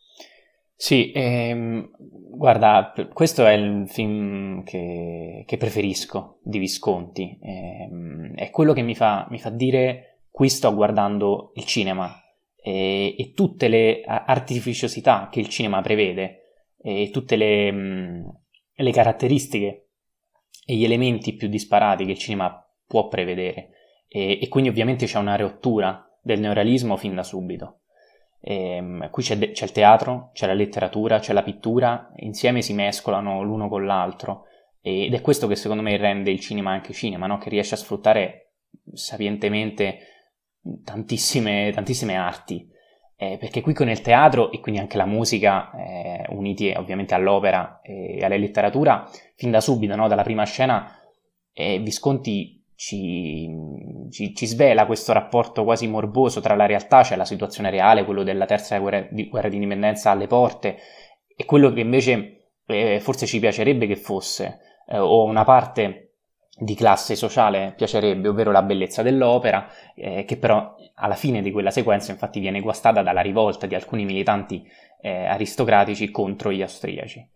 Sì, 0.76 1.12
ehm, 1.14 1.90
guarda, 1.98 2.92
questo 3.12 3.46
è 3.46 3.52
il 3.52 3.88
film 3.88 4.64
che, 4.64 5.44
che 5.46 5.56
preferisco 5.56 6.40
di 6.42 6.58
Visconti, 6.58 7.38
ehm, 7.40 8.34
è 8.34 8.50
quello 8.50 8.72
che 8.72 8.82
mi 8.82 8.94
fa, 8.94 9.26
mi 9.30 9.38
fa 9.38 9.50
dire 9.50 10.24
qui 10.30 10.48
sto 10.48 10.74
guardando 10.74 11.52
il 11.54 11.64
cinema 11.64 12.12
e, 12.60 13.14
e 13.16 13.32
tutte 13.34 13.68
le 13.68 14.02
artificiosità 14.04 15.28
che 15.30 15.40
il 15.40 15.48
cinema 15.48 15.80
prevede 15.80 16.40
e 16.82 17.10
tutte 17.10 17.36
le, 17.36 17.70
mh, 17.70 18.40
le 18.74 18.90
caratteristiche 18.90 19.88
e 20.66 20.74
gli 20.74 20.84
elementi 20.84 21.34
più 21.34 21.48
disparati 21.48 22.04
che 22.04 22.10
il 22.12 22.18
cinema 22.18 22.60
può 22.86 23.08
prevedere 23.08 23.70
e, 24.08 24.38
e 24.42 24.48
quindi 24.48 24.70
ovviamente 24.70 25.06
c'è 25.06 25.18
una 25.18 25.36
rottura 25.36 26.04
del 26.20 26.40
neorealismo 26.40 26.96
fin 26.96 27.14
da 27.14 27.22
subito. 27.22 27.80
E, 28.46 28.76
ehm, 28.76 29.10
qui 29.10 29.22
c'è, 29.22 29.38
de- 29.38 29.52
c'è, 29.52 29.64
il 29.64 29.72
teatro, 29.72 30.30
c'è 30.34 30.46
la 30.46 30.52
letteratura, 30.52 31.18
c'è 31.18 31.32
la 31.32 31.42
pittura, 31.42 32.12
insieme 32.16 32.60
si 32.60 32.74
mescolano 32.74 33.42
l'uno 33.42 33.68
con 33.68 33.86
l'altro 33.86 34.44
ed 34.82 35.14
è 35.14 35.22
questo 35.22 35.46
che 35.46 35.56
secondo 35.56 35.82
me 35.82 35.96
rende 35.96 36.30
il 36.30 36.40
cinema 36.40 36.72
anche 36.72 36.92
cinema, 36.92 37.26
no? 37.26 37.38
che 37.38 37.48
riesce 37.48 37.72
a 37.72 37.78
sfruttare 37.78 38.50
sapientemente 38.92 39.98
tantissime, 40.84 41.70
tantissime 41.72 42.16
arti, 42.16 42.68
eh, 43.16 43.38
perché 43.38 43.62
qui 43.62 43.72
con 43.72 43.88
il 43.88 44.02
teatro 44.02 44.52
e 44.52 44.60
quindi 44.60 44.82
anche 44.82 44.98
la 44.98 45.06
musica, 45.06 45.70
eh, 45.72 46.26
uniti 46.30 46.70
ovviamente 46.76 47.14
all'opera 47.14 47.80
e 47.82 48.22
alla 48.22 48.36
letteratura, 48.36 49.08
fin 49.36 49.50
da 49.50 49.62
subito, 49.62 49.96
no? 49.96 50.06
dalla 50.06 50.22
prima 50.22 50.44
scena, 50.44 50.94
eh, 51.54 51.78
Visconti 51.78 52.62
ci, 52.76 53.48
ci, 54.10 54.34
ci, 54.34 54.46
svela 54.46 54.86
questo 54.86 55.12
rapporto 55.12 55.64
quasi 55.64 55.86
morboso 55.86 56.40
tra 56.40 56.54
la 56.54 56.66
realtà, 56.66 57.02
cioè 57.02 57.16
la 57.16 57.24
situazione 57.24 57.70
reale, 57.70 58.04
quello 58.04 58.22
della 58.22 58.46
terza 58.46 58.78
guerra 58.78 59.06
di, 59.10 59.28
guerra 59.28 59.48
di 59.48 59.54
indipendenza 59.54 60.10
alle 60.10 60.26
porte, 60.26 60.76
e 61.36 61.44
quello 61.44 61.72
che 61.72 61.80
invece 61.80 62.50
eh, 62.66 63.00
forse 63.00 63.26
ci 63.26 63.38
piacerebbe 63.38 63.86
che 63.86 63.96
fosse, 63.96 64.58
eh, 64.88 64.98
o 64.98 65.24
una 65.24 65.44
parte 65.44 66.04
di 66.56 66.74
classe 66.74 67.16
sociale 67.16 67.74
piacerebbe, 67.76 68.28
ovvero 68.28 68.52
la 68.52 68.62
bellezza 68.62 69.02
dell'opera, 69.02 69.68
eh, 69.94 70.24
che 70.24 70.36
però 70.36 70.74
alla 70.94 71.14
fine 71.16 71.42
di 71.42 71.50
quella 71.50 71.70
sequenza 71.70 72.12
infatti 72.12 72.38
viene 72.38 72.60
guastata 72.60 73.02
dalla 73.02 73.20
rivolta 73.20 73.66
di 73.66 73.74
alcuni 73.74 74.04
militanti 74.04 74.64
eh, 75.00 75.26
aristocratici 75.26 76.10
contro 76.10 76.52
gli 76.52 76.62
austriaci. 76.62 77.28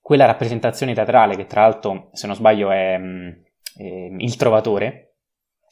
Quella 0.00 0.26
rappresentazione 0.26 0.92
teatrale, 0.92 1.36
che 1.36 1.46
tra 1.46 1.62
l'altro, 1.62 2.10
se 2.12 2.26
non 2.26 2.36
sbaglio, 2.36 2.70
è, 2.70 2.98
mm, 2.98 3.30
è 3.76 3.82
Il 4.18 4.36
Trovatore 4.36 5.16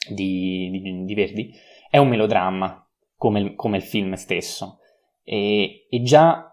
di, 0.08 0.70
di, 0.70 1.04
di, 1.04 1.14
Verdi, 1.14 1.52
è 1.90 1.98
un 1.98 2.08
melodramma, 2.08 2.86
come, 3.16 3.54
come 3.54 3.76
il 3.76 3.82
film 3.82 4.14
stesso, 4.14 4.78
e, 5.22 5.86
e 5.88 6.02
già 6.02 6.52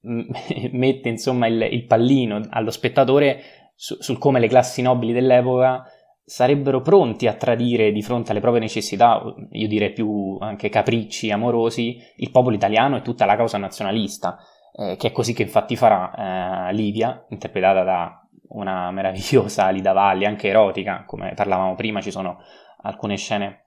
mette 0.00 1.08
insomma 1.08 1.46
il, 1.46 1.60
il 1.70 1.84
pallino 1.84 2.40
allo 2.50 2.70
spettatore 2.70 3.72
su, 3.74 3.96
sul 4.00 4.18
come 4.18 4.40
le 4.40 4.48
classi 4.48 4.80
nobili 4.80 5.12
dell'epoca 5.12 5.84
sarebbero 6.24 6.82
pronti 6.82 7.26
a 7.26 7.34
tradire 7.34 7.90
di 7.90 8.02
fronte 8.02 8.32
alle 8.32 8.40
proprie 8.40 8.60
necessità, 8.60 9.22
io 9.50 9.66
direi 9.66 9.92
più 9.92 10.36
anche 10.40 10.68
capricci 10.68 11.30
amorosi, 11.30 11.96
il 12.16 12.30
popolo 12.30 12.54
italiano 12.54 12.98
e 12.98 13.02
tutta 13.02 13.24
la 13.24 13.34
causa 13.34 13.56
nazionalista, 13.56 14.36
eh, 14.76 14.96
che 14.96 15.08
è 15.08 15.12
così 15.12 15.32
che 15.32 15.42
infatti 15.42 15.74
farà 15.74 16.68
eh, 16.68 16.74
Livia, 16.74 17.24
interpretata 17.30 17.82
da 17.82 18.27
una 18.48 18.90
meravigliosa 18.90 19.68
Lida 19.70 19.92
Valli, 19.92 20.24
anche 20.24 20.48
erotica, 20.48 21.04
come 21.06 21.32
parlavamo 21.34 21.74
prima, 21.74 22.00
ci 22.00 22.10
sono 22.10 22.40
alcune 22.82 23.16
scene, 23.16 23.64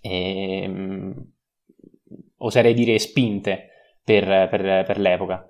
eh, 0.00 1.14
oserei 2.38 2.74
dire, 2.74 2.98
spinte 2.98 3.68
per, 4.04 4.48
per, 4.48 4.84
per 4.84 4.98
l'epoca. 4.98 5.48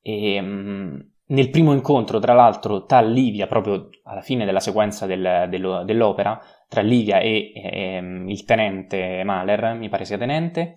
E, 0.00 0.34
ehm, 0.34 1.08
nel 1.26 1.48
primo 1.48 1.72
incontro, 1.72 2.18
tra 2.18 2.34
l'altro, 2.34 2.84
tra 2.84 3.00
Livia, 3.00 3.46
proprio 3.46 3.88
alla 4.04 4.20
fine 4.20 4.44
della 4.44 4.60
sequenza 4.60 5.06
del, 5.06 5.46
dello, 5.48 5.82
dell'opera, 5.82 6.38
tra 6.68 6.82
Livia 6.82 7.18
e, 7.18 7.52
e 7.54 7.98
um, 7.98 8.28
il 8.28 8.44
tenente 8.44 9.22
Mahler, 9.24 9.74
mi 9.74 9.88
pare 9.88 10.04
sia 10.04 10.18
tenente, 10.18 10.74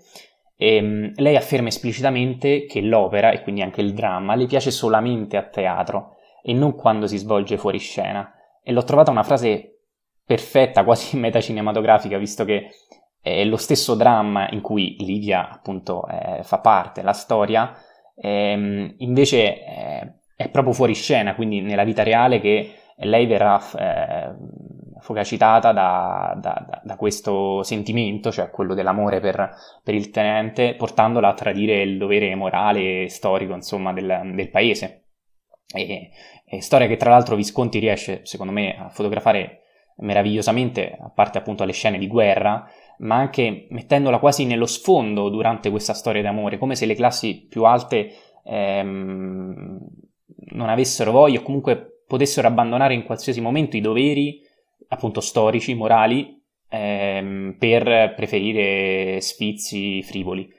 e, 0.56 0.80
um, 0.80 1.12
lei 1.16 1.36
afferma 1.36 1.68
esplicitamente 1.68 2.66
che 2.66 2.82
l'opera, 2.82 3.32
e 3.32 3.42
quindi 3.42 3.62
anche 3.62 3.82
il 3.82 3.94
dramma, 3.94 4.36
le 4.36 4.46
piace 4.46 4.72
solamente 4.72 5.36
a 5.36 5.44
teatro 5.44 6.17
e 6.48 6.54
non 6.54 6.76
quando 6.76 7.08
si 7.08 7.18
svolge 7.18 7.58
fuori 7.58 7.78
scena. 7.78 8.32
E 8.64 8.72
l'ho 8.72 8.86
trovata 8.86 9.12
una 9.12 9.24
frase 9.24 9.82
perfetta, 10.24 10.86
quasi 10.86 11.18
metacinematografica, 11.18 12.18
visto 12.18 12.46
che 12.46 12.70
è 13.22 13.44
lo 13.44 13.58
stesso 13.58 13.96
dramma 13.96 14.50
in 14.52 14.62
cui 14.62 14.96
Livia 15.00 15.50
appunto 15.50 16.08
eh, 16.08 16.44
fa 16.44 16.60
parte, 16.60 17.02
la 17.02 17.12
storia, 17.12 17.76
ehm, 18.16 18.96
invece 19.00 19.66
eh, 19.66 20.14
è 20.38 20.50
proprio 20.50 20.74
fuori 20.74 20.94
scena, 20.94 21.36
quindi 21.36 21.60
nella 21.60 21.84
vita 21.84 22.04
reale 22.04 22.40
che 22.40 22.76
lei 23.00 23.26
verrà 23.26 23.60
eh, 23.78 24.36
focacitata 25.02 25.74
da, 25.74 26.38
da, 26.40 26.82
da, 26.82 26.96
questo 26.96 27.62
sentimento, 27.64 28.32
cioè 28.32 28.50
quello 28.50 28.74
dell'amore 28.74 29.20
per, 29.20 29.54
per, 29.84 29.94
il 29.94 30.12
tenente, 30.12 30.76
portandola 30.76 31.28
a 31.28 31.34
tradire 31.34 31.82
il 31.82 31.98
dovere 31.98 32.34
morale 32.36 33.04
e 33.04 33.10
storico, 33.10 33.54
insomma, 33.54 33.92
del, 33.92 34.32
del 34.34 34.50
paese. 34.50 35.08
E, 35.74 36.10
e 36.50 36.62
storia 36.62 36.88
che 36.88 36.96
tra 36.96 37.10
l'altro 37.10 37.36
Visconti 37.36 37.78
riesce, 37.78 38.22
secondo 38.24 38.54
me, 38.54 38.78
a 38.78 38.88
fotografare 38.88 39.64
meravigliosamente, 39.98 40.98
a 40.98 41.10
parte 41.10 41.38
appunto 41.38 41.66
le 41.66 41.74
scene 41.74 41.98
di 41.98 42.08
guerra, 42.08 42.66
ma 43.00 43.16
anche 43.16 43.68
mettendola 43.70 44.18
quasi 44.18 44.46
nello 44.46 44.66
sfondo 44.66 45.28
durante 45.28 45.70
questa 45.70 45.94
storia 45.94 46.22
d'amore, 46.22 46.58
come 46.58 46.76
se 46.76 46.86
le 46.86 46.96
classi 46.96 47.46
più 47.50 47.66
alte 47.66 48.14
ehm, 48.46 49.80
non 50.52 50.70
avessero 50.70 51.12
voglia 51.12 51.40
o 51.40 51.44
comunque 51.44 52.04
potessero 52.08 52.48
abbandonare 52.48 52.94
in 52.94 53.04
qualsiasi 53.04 53.42
momento 53.42 53.76
i 53.76 53.82
doveri, 53.82 54.42
appunto 54.88 55.20
storici, 55.20 55.74
morali, 55.74 56.42
ehm, 56.70 57.58
per 57.60 58.14
preferire 58.16 59.20
sfizi 59.20 60.02
frivoli. 60.02 60.50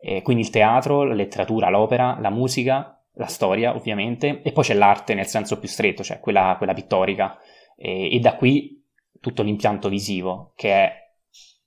E 0.00 0.22
quindi 0.22 0.42
il 0.42 0.50
teatro, 0.50 1.04
la 1.04 1.14
letteratura, 1.14 1.70
l'opera, 1.70 2.18
la 2.20 2.30
musica, 2.30 2.99
la 3.14 3.26
storia 3.26 3.74
ovviamente, 3.74 4.42
e 4.42 4.52
poi 4.52 4.64
c'è 4.64 4.74
l'arte 4.74 5.14
nel 5.14 5.26
senso 5.26 5.58
più 5.58 5.68
stretto, 5.68 6.02
cioè 6.02 6.20
quella, 6.20 6.54
quella 6.56 6.74
pittorica, 6.74 7.38
e, 7.76 8.14
e, 8.14 8.18
da 8.18 8.36
qui 8.36 8.84
tutto 9.20 9.42
l'impianto 9.42 9.88
visivo 9.88 10.52
che 10.54 10.72
è 10.72 10.92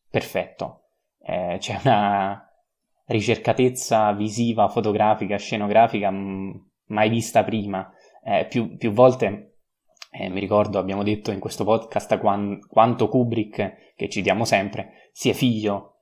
perfetto. 0.10 0.82
Eh, 1.20 1.58
c'è 1.60 1.80
una 1.84 2.48
ricercatezza 3.06 4.12
visiva, 4.14 4.70
fotografica, 4.70 5.38
scenografica 5.38 6.10
m- 6.12 6.70
mai 6.88 7.10
vista 7.10 7.44
prima. 7.44 7.92
Eh, 8.24 8.46
più, 8.46 8.78
più, 8.78 8.92
volte, 8.92 9.58
eh, 10.12 10.30
mi 10.30 10.40
ricordo, 10.40 10.80
abbiamo 10.80 11.04
detto 11.04 11.32
in 11.32 11.40
questo 11.40 11.64
podcast 11.64 12.18
quan- 12.20 12.60
quanto 12.68 13.10
Kubrick, 13.10 13.94
che 13.96 14.10
citiamo 14.10 14.46
sempre, 14.46 15.10
sia 15.12 15.34
figlio 15.34 15.94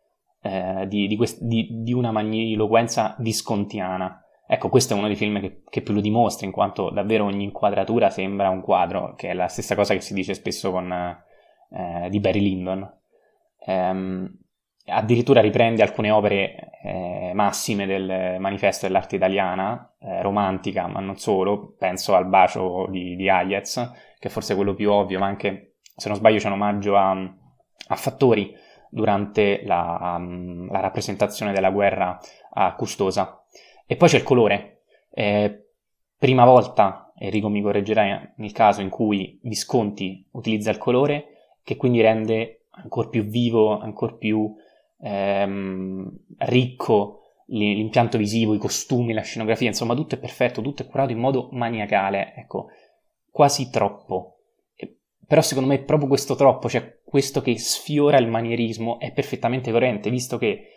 eh, 0.42 0.86
di, 0.88 1.08
di, 1.08 1.16
quest- 1.16 1.42
di, 1.42 1.68
di, 1.82 1.94
una 1.94 2.12
magniloquenza 2.12 3.16
discontiana. 3.20 4.21
Ecco, 4.54 4.68
questo 4.68 4.94
è 4.94 4.98
uno 4.98 5.08
dei 5.08 5.16
film 5.16 5.40
che, 5.40 5.64
che, 5.70 5.82
più 5.82 5.94
lo 5.94 6.02
dimostra, 6.02 6.46
in 6.46 6.52
quanto 6.52 6.90
davvero 6.90 7.24
ogni 7.24 7.46
inquadratura 7.46 8.10
sembra 8.10 8.50
un 8.50 8.60
quadro, 8.60 9.16
che 9.16 9.30
è 9.30 9.34
la 9.34 9.48
stessa 9.48 9.76
cosa 9.76 9.94
che 9.94 10.02
si 10.02 10.14
dice 10.14 10.34
spesso 10.34 10.72
con, 10.72 10.92
eh, 10.92 12.10
di 12.10 12.20
Barry 12.20 12.42
Lyndon. 12.42 13.00
Um, 13.66 14.30
addirittura 14.88 15.40
riprende 15.40 15.84
alcune 15.84 16.12
opere 16.12 16.72
eh, 16.84 17.32
massime 17.34 17.86
del 17.86 18.42
manifesto 18.42 18.88
dell'arte 18.88 19.16
italiana, 19.16 19.96
eh, 20.02 20.22
romantica, 20.22 20.86
ma 20.86 21.00
non 21.00 21.16
solo, 21.16 21.74
penso 21.78 22.14
al 22.14 22.28
bacio 22.28 22.88
di, 22.90 23.16
di 23.16 23.30
Hayez, 23.30 23.92
che 24.20 24.28
è 24.28 24.32
forse 24.32 24.56
quello 24.56 24.74
più 24.74 24.92
ovvio, 24.92 25.18
ma 25.18 25.28
anche, 25.28 25.78
se 25.96 26.10
non 26.10 26.18
sbaglio, 26.18 26.40
c'è 26.40 26.48
un 26.48 26.54
omaggio 26.54 26.98
a, 26.98 27.12
a 27.12 27.96
Fattori 27.96 28.54
durante 28.90 29.62
la, 29.64 30.16
um, 30.18 30.70
la, 30.70 30.82
rappresentazione 30.82 31.54
della 31.54 31.70
guerra 31.70 32.20
a 32.52 32.76
Custosa. 32.76 33.41
E 33.92 33.98
poi 33.98 34.08
c'è 34.08 34.16
il 34.16 34.24
colore. 34.24 34.84
Eh, 35.10 35.66
prima 36.18 36.46
volta, 36.46 37.12
Enrico 37.14 37.50
mi 37.50 37.62
correggerà 37.62 38.32
nel 38.38 38.52
caso 38.54 38.80
in 38.80 38.88
cui 38.88 39.38
Visconti 39.44 40.26
utilizza 40.32 40.72
il 40.72 40.78
colore, 40.78 41.58
che 41.62 41.76
quindi 41.76 42.00
rende 42.00 42.68
ancora 42.70 43.10
più 43.10 43.26
vivo, 43.26 43.78
ancora 43.78 44.14
più 44.14 44.56
ehm, 45.02 46.10
ricco 46.38 47.20
l'impianto 47.48 48.18
visivo, 48.18 48.54
i 48.54 48.60
costumi, 48.60 49.12
la 49.12 49.24
scenografia, 49.24 49.68
insomma 49.68 49.94
tutto 49.94 50.16
è 50.16 50.20
perfetto, 50.20 50.62
tutto 50.62 50.84
è 50.84 50.88
curato 50.88 51.12
in 51.12 51.20
modo 51.20 51.50
maniacale, 51.52 52.34
ecco, 52.38 52.68
quasi 53.30 53.70
troppo. 53.70 54.38
Però 55.28 55.42
secondo 55.42 55.70
me 55.70 55.84
proprio 55.84 56.08
questo 56.08 56.36
troppo, 56.36 56.70
cioè 56.70 57.00
questo 57.04 57.42
che 57.42 57.58
sfiora 57.58 58.18
il 58.20 58.30
manierismo, 58.30 59.00
è 59.00 59.12
perfettamente 59.12 59.70
coerente, 59.70 60.10
visto 60.10 60.38
che 60.38 60.71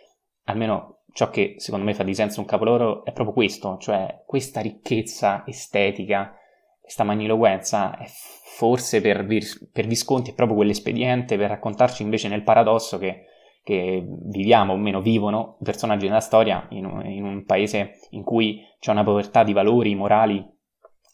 almeno 0.45 1.01
ciò 1.13 1.29
che 1.29 1.55
secondo 1.57 1.85
me 1.85 1.93
fa 1.93 2.03
di 2.03 2.15
senso 2.15 2.39
un 2.39 2.45
capolavoro 2.45 3.05
è 3.05 3.11
proprio 3.11 3.33
questo, 3.33 3.77
cioè 3.77 4.23
questa 4.25 4.61
ricchezza 4.61 5.43
estetica, 5.45 6.35
questa 6.81 7.03
magniloquenza 7.03 7.97
è 7.97 8.05
forse 8.07 9.01
per, 9.01 9.25
per 9.71 9.87
Visconti 9.87 10.31
è 10.31 10.33
proprio 10.33 10.57
quell'espediente 10.57 11.37
per 11.37 11.49
raccontarci 11.49 12.03
invece 12.03 12.27
nel 12.27 12.43
paradosso 12.43 12.97
che 12.97 13.25
che 13.65 14.05
viviamo 14.05 14.73
o 14.73 14.77
meno 14.77 15.01
vivono 15.01 15.57
personaggi 15.63 16.05
della 16.05 16.19
storia 16.19 16.67
in 16.69 16.85
un, 16.85 17.03
in 17.03 17.23
un, 17.23 17.43
paese 17.45 17.97
in 18.11 18.21
cui 18.21 18.61
c'è 18.79 18.91
una 18.91 19.03
povertà 19.03 19.43
di 19.43 19.53
valori 19.53 19.95
morali 19.95 20.47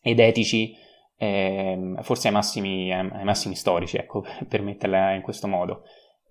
ed 0.01 0.19
etici 0.19 0.75
eh, 1.15 1.95
forse 2.01 2.27
ai 2.27 2.33
massimi, 2.33 2.91
ai 2.91 3.23
massimi, 3.23 3.55
storici, 3.55 3.95
ecco, 3.95 4.25
per 4.49 4.61
metterla 4.63 5.13
in 5.13 5.21
questo 5.21 5.47
modo. 5.47 5.83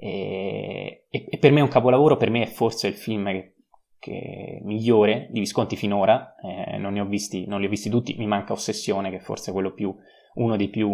E, 0.02 1.04
e, 1.10 1.26
e, 1.28 1.38
per 1.38 1.52
me 1.52 1.60
è 1.60 1.62
un 1.62 1.68
capolavoro, 1.68 2.16
per 2.16 2.30
me 2.30 2.42
è 2.42 2.46
forse 2.46 2.88
il 2.88 2.94
film 2.94 3.26
che, 3.26 3.54
che 3.98 4.60
migliore 4.62 5.28
di 5.30 5.40
Visconti 5.40 5.76
finora, 5.76 6.34
eh, 6.36 6.78
non, 6.78 6.94
ne 6.94 7.00
ho 7.00 7.04
visti, 7.04 7.46
non 7.46 7.60
li 7.60 7.66
ho 7.66 7.68
visti 7.68 7.90
tutti, 7.90 8.14
mi 8.16 8.26
manca 8.26 8.54
Ossessione 8.54 9.10
che 9.10 9.16
è 9.16 9.20
forse 9.20 9.52
più, 9.74 9.94
uno 10.34 10.56
dei 10.56 10.68
più 10.68 10.90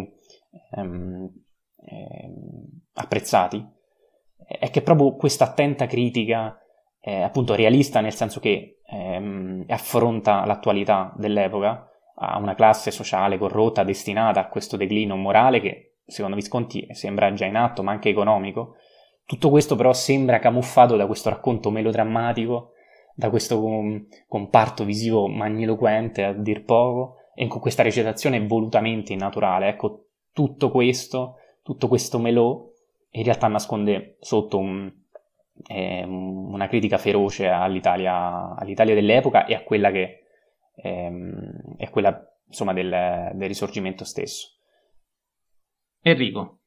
ehm, 0.75 1.31
ehm, 1.85 2.65
apprezzati 2.95 3.65
è 4.45 4.71
che 4.71 4.83
proprio 4.83 5.15
questa 5.15 5.45
attenta 5.45 5.87
critica, 5.87 6.59
eh, 7.01 7.23
appunto 7.23 7.55
realista 7.55 8.01
nel 8.01 8.15
senso 8.15 8.41
che 8.41 8.81
ehm, 8.91 9.67
affronta 9.69 10.45
l'attualità 10.45 11.15
dell'epoca, 11.17 11.89
a 12.19 12.39
una 12.39 12.55
classe 12.55 12.91
sociale 12.91 13.39
corrotta 13.39 13.85
destinata 13.85 14.41
a 14.41 14.49
questo 14.49 14.77
declino 14.77 15.17
morale 15.17 15.61
che 15.61 15.97
secondo 16.07 16.37
Visconti 16.37 16.87
sembra 16.93 17.33
già 17.35 17.45
in 17.45 17.57
atto, 17.57 17.83
ma 17.83 17.93
anche 17.93 18.09
economico. 18.09 18.77
Tutto 19.27 19.51
questo 19.51 19.75
però 19.75 19.93
sembra 19.93 20.39
camuffato 20.39 20.97
da 20.97 21.07
questo 21.07 21.29
racconto 21.29 21.71
melodrammatico, 21.71 22.73
da 23.15 23.29
questo 23.29 23.61
comparto 24.29 24.85
visivo 24.85 25.27
magniloquente 25.27 26.23
a 26.23 26.33
dir 26.33 26.65
poco, 26.65 27.17
e 27.35 27.47
con 27.49 27.61
questa 27.61 27.83
recitazione 27.83 28.47
volutamente 28.47 29.13
innaturale. 29.13 29.69
Ecco, 29.69 30.07
tutto 30.33 30.71
questo, 30.71 31.37
tutto 31.63 31.89
questo 31.89 32.19
melò 32.19 32.67
in 33.11 33.25
realtà 33.25 33.49
nasconde 33.49 34.17
sotto 34.21 34.59
un, 34.59 34.93
eh, 35.67 36.05
una 36.05 36.69
critica 36.69 36.99
feroce 36.99 37.49
all'Italia, 37.49 38.55
all'Italia, 38.55 38.95
dell'epoca 38.95 39.47
e 39.47 39.55
a 39.55 39.63
quella 39.63 39.91
che 39.91 40.25
ehm, 40.77 41.77
è 41.77 41.89
quella 41.91 42.23
insomma, 42.47 42.73
del, 42.73 43.33
del, 43.35 43.49
risorgimento 43.49 44.05
stesso. 44.05 44.59
Enrico. 46.01 46.61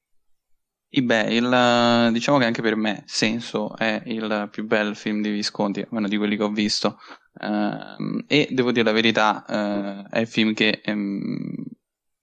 E 0.91 1.03
beh, 1.03 1.35
il, 1.35 2.09
diciamo 2.11 2.39
che 2.39 2.45
anche 2.45 2.63
per 2.63 2.75
me 2.75 3.03
Senso 3.05 3.77
è 3.77 4.01
il 4.05 4.47
più 4.51 4.65
bel 4.65 4.95
film 4.95 5.21
di 5.21 5.29
Visconti, 5.29 5.81
almeno 5.81 6.07
di 6.07 6.17
quelli 6.17 6.35
che 6.35 6.43
ho 6.43 6.49
visto. 6.49 6.97
Uh, 7.33 8.23
e 8.27 8.47
devo 8.49 8.71
dire 8.71 8.85
la 8.85 8.91
verità, 8.91 9.45
uh, 9.47 10.09
è 10.09 10.19
il 10.19 10.27
film 10.27 10.53
che 10.53 10.81
um, 10.87 11.53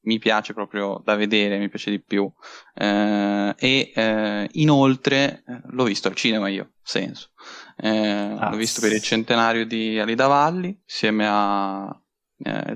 mi 0.07 0.19
piace 0.19 0.53
proprio 0.53 1.01
da 1.05 1.15
vedere, 1.15 1.59
mi 1.59 1.69
piace 1.69 1.91
di 1.91 2.01
più. 2.03 2.31
Eh, 2.75 3.55
e 3.57 3.93
eh, 3.95 4.49
inoltre 4.53 5.43
l'ho 5.71 5.85
visto 5.85 6.09
al 6.09 6.15
cinema 6.15 6.49
io, 6.49 6.75
senso. 6.81 7.31
Ah, 7.79 8.51
l'ho 8.51 8.57
visto 8.57 8.81
per 8.81 8.93
il 8.93 9.03
centenario 9.03 9.67
di 9.67 9.99
Alida 9.99 10.29
Valli, 10.29 10.69
insieme 10.69 11.27
a 11.29 12.01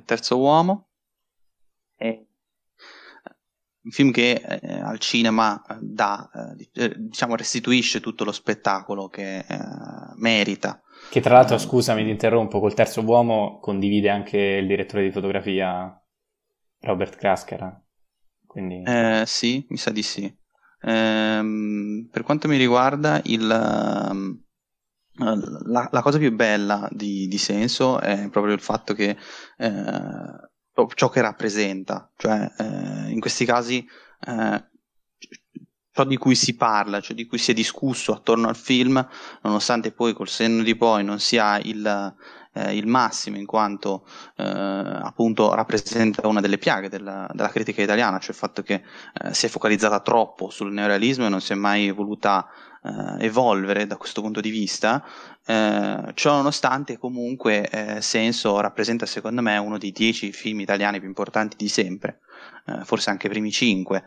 Terzo 0.04 0.38
Uomo. 0.38 0.88
È 1.96 2.20
un 3.82 3.90
film 3.90 4.10
che 4.10 4.32
eh, 4.32 4.80
al 4.80 4.98
cinema 4.98 5.62
dà, 5.80 6.28
diciamo, 6.96 7.36
restituisce 7.36 8.00
tutto 8.00 8.24
lo 8.24 8.32
spettacolo 8.32 9.08
che 9.08 9.44
merita. 10.16 10.82
Che 11.10 11.20
tra 11.20 11.34
l'altro, 11.34 11.58
scusami, 11.58 12.04
ti 12.04 12.10
interrompo, 12.10 12.60
col 12.60 12.74
Terzo 12.74 13.02
Uomo 13.02 13.58
condivide 13.58 14.10
anche 14.10 14.38
il 14.38 14.66
direttore 14.66 15.04
di 15.04 15.10
fotografia 15.10 16.00
Robert 16.80 17.16
Krasker. 17.16 17.82
Quindi... 18.46 18.82
Eh, 18.84 19.24
sì, 19.26 19.64
mi 19.68 19.76
sa 19.76 19.90
di 19.90 20.02
sì. 20.02 20.38
Ehm, 20.82 22.08
per 22.10 22.22
quanto 22.22 22.48
mi 22.48 22.56
riguarda, 22.56 23.20
il, 23.24 23.48
ehm, 23.50 24.42
la, 25.66 25.88
la, 25.90 26.02
cosa 26.02 26.18
più 26.18 26.34
bella 26.34 26.88
di, 26.90 27.26
di, 27.28 27.38
Senso 27.38 28.00
è 28.00 28.28
proprio 28.30 28.54
il 28.54 28.60
fatto 28.60 28.94
che 28.94 29.16
eh, 29.58 30.49
ciò 30.94 31.08
che 31.08 31.20
rappresenta, 31.20 32.10
cioè 32.16 32.50
eh, 32.58 33.10
in 33.10 33.20
questi 33.20 33.44
casi 33.44 33.86
eh, 34.26 34.64
ciò 35.92 36.04
di 36.04 36.16
cui 36.16 36.34
si 36.34 36.54
parla, 36.56 37.00
ciò 37.00 37.14
di 37.14 37.26
cui 37.26 37.38
si 37.38 37.50
è 37.50 37.54
discusso 37.54 38.12
attorno 38.12 38.48
al 38.48 38.56
film, 38.56 39.06
nonostante 39.42 39.92
poi 39.92 40.12
col 40.12 40.28
senno 40.28 40.62
di 40.62 40.76
poi 40.76 41.04
non 41.04 41.18
sia 41.18 41.58
il, 41.58 42.14
eh, 42.52 42.76
il 42.76 42.86
massimo 42.86 43.36
in 43.36 43.46
quanto 43.46 44.06
eh, 44.36 44.44
appunto 44.44 45.54
rappresenta 45.54 46.26
una 46.26 46.40
delle 46.40 46.58
piaghe 46.58 46.88
della, 46.88 47.28
della, 47.32 47.48
critica 47.48 47.82
italiana, 47.82 48.18
cioè 48.18 48.30
il 48.30 48.36
fatto 48.36 48.62
che 48.62 48.82
eh, 49.22 49.34
si 49.34 49.46
è 49.46 49.48
focalizzata 49.48 50.00
troppo 50.00 50.50
sul 50.50 50.72
neorealismo 50.72 51.26
e 51.26 51.28
non 51.28 51.40
si 51.40 51.52
è 51.52 51.56
mai 51.56 51.90
voluta 51.90 52.46
eh, 52.82 53.24
evolvere 53.26 53.86
da 53.86 53.96
questo 53.96 54.20
punto 54.20 54.40
di 54.40 54.50
vista. 54.50 55.04
Eh, 55.44 56.12
ciò 56.14 56.36
nonostante 56.36 56.98
comunque 56.98 57.68
eh, 57.68 58.00
Senso 58.00 58.60
rappresenta 58.60 59.06
secondo 59.06 59.42
me 59.42 59.56
uno 59.58 59.78
dei 59.78 59.92
dieci 59.92 60.32
film 60.32 60.60
italiani 60.60 60.98
più 60.98 61.08
importanti 61.08 61.56
di 61.56 61.68
sempre, 61.68 62.20
forse 62.84 63.10
anche 63.10 63.26
i 63.26 63.30
primi 63.30 63.50
cinque. 63.50 64.04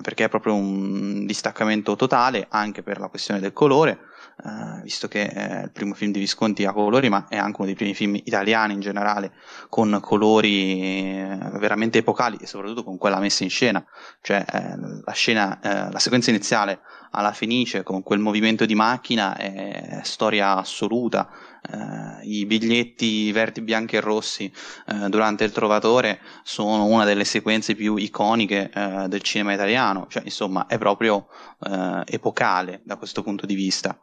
perché 0.00 0.24
è 0.24 0.28
proprio 0.30 0.54
un 0.54 1.26
distaccamento 1.26 1.94
totale 1.94 2.46
anche 2.48 2.82
per 2.82 2.98
la 2.98 3.08
questione 3.08 3.40
del 3.40 3.52
colore, 3.52 3.98
Uh, 4.42 4.80
visto 4.80 5.06
che 5.06 5.28
è 5.28 5.64
il 5.64 5.70
primo 5.70 5.92
film 5.92 6.12
di 6.12 6.18
Visconti 6.18 6.64
a 6.64 6.72
colori, 6.72 7.10
ma 7.10 7.26
è 7.28 7.36
anche 7.36 7.56
uno 7.58 7.66
dei 7.66 7.74
primi 7.74 7.92
film 7.92 8.14
italiani 8.14 8.72
in 8.72 8.80
generale 8.80 9.32
con 9.68 9.98
colori 10.00 10.80
eh, 10.80 11.38
veramente 11.58 11.98
epocali 11.98 12.38
e 12.40 12.46
soprattutto 12.46 12.82
con 12.82 12.96
quella 12.96 13.18
messa 13.18 13.44
in 13.44 13.50
scena, 13.50 13.84
cioè 14.22 14.42
eh, 14.50 14.76
la 15.04 15.12
scena, 15.12 15.60
eh, 15.60 15.92
la 15.92 15.98
sequenza 15.98 16.30
iniziale 16.30 16.80
alla 17.10 17.32
Fenice 17.32 17.82
con 17.82 18.02
quel 18.02 18.20
movimento 18.20 18.64
di 18.64 18.74
macchina 18.74 19.36
è 19.36 20.00
storia 20.04 20.56
assoluta. 20.56 21.28
Eh, 21.60 22.26
I 22.26 22.46
biglietti 22.46 23.30
verdi, 23.32 23.60
bianchi 23.60 23.96
e 23.96 24.00
rossi 24.00 24.50
eh, 24.86 25.08
durante 25.10 25.44
il 25.44 25.52
Trovatore 25.52 26.20
sono 26.42 26.86
una 26.86 27.04
delle 27.04 27.24
sequenze 27.24 27.74
più 27.74 27.96
iconiche 27.96 28.70
eh, 28.72 29.06
del 29.08 29.20
cinema 29.20 29.52
italiano, 29.52 30.06
cioè 30.08 30.22
insomma 30.24 30.66
è 30.66 30.78
proprio 30.78 31.26
eh, 31.60 32.04
epocale 32.06 32.80
da 32.84 32.96
questo 32.96 33.22
punto 33.22 33.44
di 33.44 33.54
vista. 33.54 34.00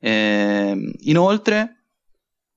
Ehm, 0.00 0.92
inoltre 1.00 1.84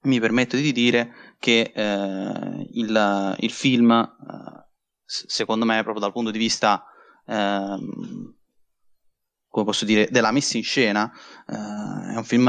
mi 0.04 0.20
permetto 0.20 0.56
di 0.56 0.72
dire 0.72 1.36
che 1.39 1.72
eh, 1.74 2.68
il, 2.72 3.36
il, 3.39 3.52
film, 3.52 3.91
eh, 3.91 4.68
secondo 5.06 5.66
me, 5.66 5.82
proprio 5.84 6.02
dal 6.02 6.12
punto 6.12 6.32
di 6.32 6.38
vista 6.38 6.84
ehm, 7.28 8.36
come 9.54 9.66
posso 9.66 9.86
dire, 9.86 10.08
della 10.10 10.32
messa 10.32 10.58
in 10.58 10.64
scena, 10.64 11.12
eh, 11.48 12.14
è 12.14 12.16
un 12.16 12.24
film 12.24 12.48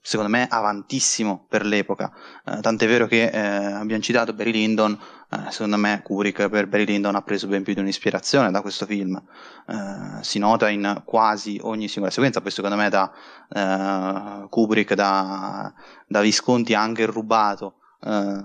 secondo 0.00 0.30
me 0.30 0.46
avantissimo 0.48 1.44
per 1.48 1.64
l'epoca, 1.64 2.12
eh, 2.44 2.60
tant'è 2.60 2.86
vero 2.86 3.06
che 3.06 3.24
eh, 3.24 3.38
abbiamo 3.38 4.00
citato 4.00 4.32
Barry 4.32 4.52
Lyndon, 4.52 4.98
eh, 5.30 5.50
secondo 5.50 5.76
me 5.76 6.00
Kubrick 6.02 6.48
per 6.48 6.66
Barry 6.66 6.84
Lyndon 6.84 7.14
ha 7.14 7.22
preso 7.22 7.46
ben 7.46 7.62
più 7.62 7.74
di 7.74 7.80
un'ispirazione 7.80 8.50
da 8.50 8.60
questo 8.62 8.86
film, 8.86 9.20
eh, 9.66 10.22
si 10.22 10.38
nota 10.38 10.68
in 10.68 11.02
quasi 11.04 11.58
ogni 11.62 11.88
singola 11.88 12.12
sequenza, 12.12 12.40
poi 12.40 12.50
secondo 12.50 12.76
me 12.76 12.88
da 12.88 13.12
eh, 13.48 14.48
Kubrick, 14.48 14.94
da, 14.94 15.72
da, 16.06 16.20
Visconti 16.20 16.74
ha 16.74 16.80
anche 16.80 17.06
rubato 17.06 17.76
eh, 18.00 18.44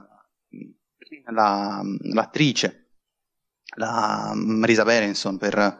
la, 1.32 1.82
l'attrice 2.14 2.86
la 3.78 4.32
Marisa 4.36 4.84
Berenson 4.84 5.38
per 5.38 5.58
eh, 5.58 5.78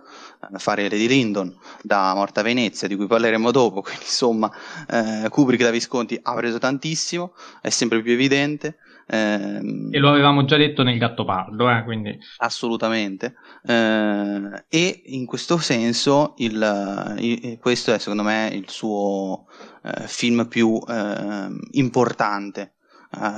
fare 0.58 0.90
Lady 0.90 1.08
Lindon 1.08 1.56
da 1.82 2.14
Morta 2.14 2.42
Venezia, 2.42 2.88
di 2.88 2.96
cui 2.96 3.08
parleremo 3.08 3.52
dopo, 3.52 3.82
quindi 3.84 4.04
insomma 4.04 4.52
eh, 4.88 5.28
Kubrick 5.30 5.64
da 5.64 5.72
Visconti 5.72 6.20
ha 6.22 6.34
preso 6.34 6.58
tantissimo, 6.58 7.34
è 7.62 7.70
sempre 7.70 8.02
più 8.02 8.12
evidente. 8.14 8.78
Eh, 9.08 9.90
e 9.92 10.00
lo 10.00 10.10
avevamo 10.10 10.46
già 10.46 10.58
detto 10.58 10.84
nel 10.84 10.98
Gattopardo, 10.98 11.70
eh, 11.70 11.84
quindi... 11.84 12.18
Assolutamente. 12.38 13.36
Eh, 13.64 14.66
e 14.68 15.02
in 15.06 15.26
questo 15.26 15.58
senso 15.58 16.34
il, 16.38 17.16
il, 17.20 17.60
questo 17.60 17.94
è 17.94 18.00
secondo 18.00 18.24
me 18.24 18.50
il 18.52 18.70
suo 18.70 19.46
eh, 19.84 20.08
film 20.08 20.48
più 20.48 20.80
eh, 20.88 21.48
importante, 21.72 22.74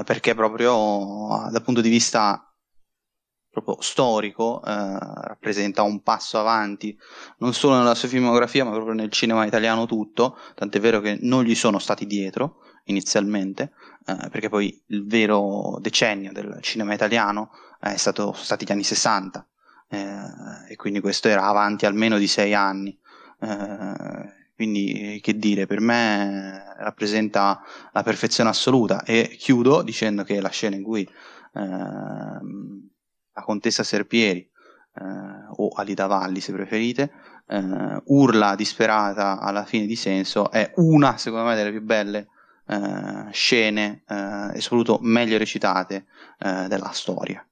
perché 0.05 0.33
proprio 0.33 1.47
dal 1.51 1.61
punto 1.61 1.81
di 1.81 1.89
vista 1.89 2.47
proprio 3.61 3.77
storico, 3.81 4.63
eh, 4.63 4.97
rappresenta 4.99 5.81
un 5.81 6.01
passo 6.01 6.39
avanti 6.39 6.95
non 7.39 7.53
solo 7.53 7.77
nella 7.77 7.95
sua 7.95 8.07
filmografia 8.07 8.63
ma 8.63 8.71
proprio 8.71 8.93
nel 8.93 9.11
cinema 9.11 9.45
italiano 9.45 9.85
tutto, 9.85 10.37
tant'è 10.55 10.79
vero 10.79 10.99
che 10.99 11.17
non 11.21 11.43
gli 11.43 11.55
sono 11.55 11.79
stati 11.79 12.05
dietro 12.05 12.57
inizialmente, 12.87 13.71
eh, 14.05 14.29
perché 14.29 14.49
poi 14.49 14.83
il 14.87 15.05
vero 15.05 15.77
decennio 15.79 16.31
del 16.31 16.57
cinema 16.61 16.93
italiano 16.93 17.51
è 17.79 17.95
stato, 17.95 18.33
sono 18.33 18.43
stati 18.43 18.65
gli 18.65 18.71
anni 18.71 18.83
60 18.83 19.47
eh, 19.89 20.17
e 20.69 20.75
quindi 20.75 20.99
questo 20.99 21.27
era 21.27 21.43
avanti 21.43 21.85
almeno 21.85 22.17
di 22.17 22.27
sei 22.27 22.53
anni. 22.53 22.97
Eh, 23.39 24.35
quindi 24.55 25.19
che 25.21 25.37
dire, 25.37 25.67
per 25.67 25.79
me 25.79 26.73
rappresenta 26.77 27.61
la 27.91 28.01
perfezione 28.01 28.49
assoluta 28.49 29.03
e 29.03 29.35
chiudo 29.37 29.83
dicendo 29.83 30.23
che 30.23 30.41
la 30.41 30.49
scena 30.49 30.75
in 30.75 30.83
cui 30.83 31.07
ehm, 31.53 32.89
la 33.33 33.41
contessa 33.43 33.83
Serpieri 33.83 34.39
eh, 34.39 35.03
o 35.57 35.69
Alida 35.75 36.07
Valli 36.07 36.39
se 36.39 36.53
preferite, 36.53 37.11
eh, 37.47 38.01
urla 38.05 38.55
disperata 38.55 39.39
alla 39.39 39.63
fine 39.63 39.85
di 39.85 39.95
senso, 39.95 40.49
è 40.49 40.71
una 40.77 41.17
secondo 41.17 41.45
me 41.45 41.55
delle 41.55 41.71
più 41.71 41.83
belle 41.83 42.29
eh, 42.67 43.31
scene 43.31 44.03
eh, 44.07 44.57
e 44.57 44.61
soprattutto 44.61 44.99
meglio 45.01 45.37
recitate 45.37 46.05
eh, 46.39 46.67
della 46.67 46.91
storia. 46.91 47.47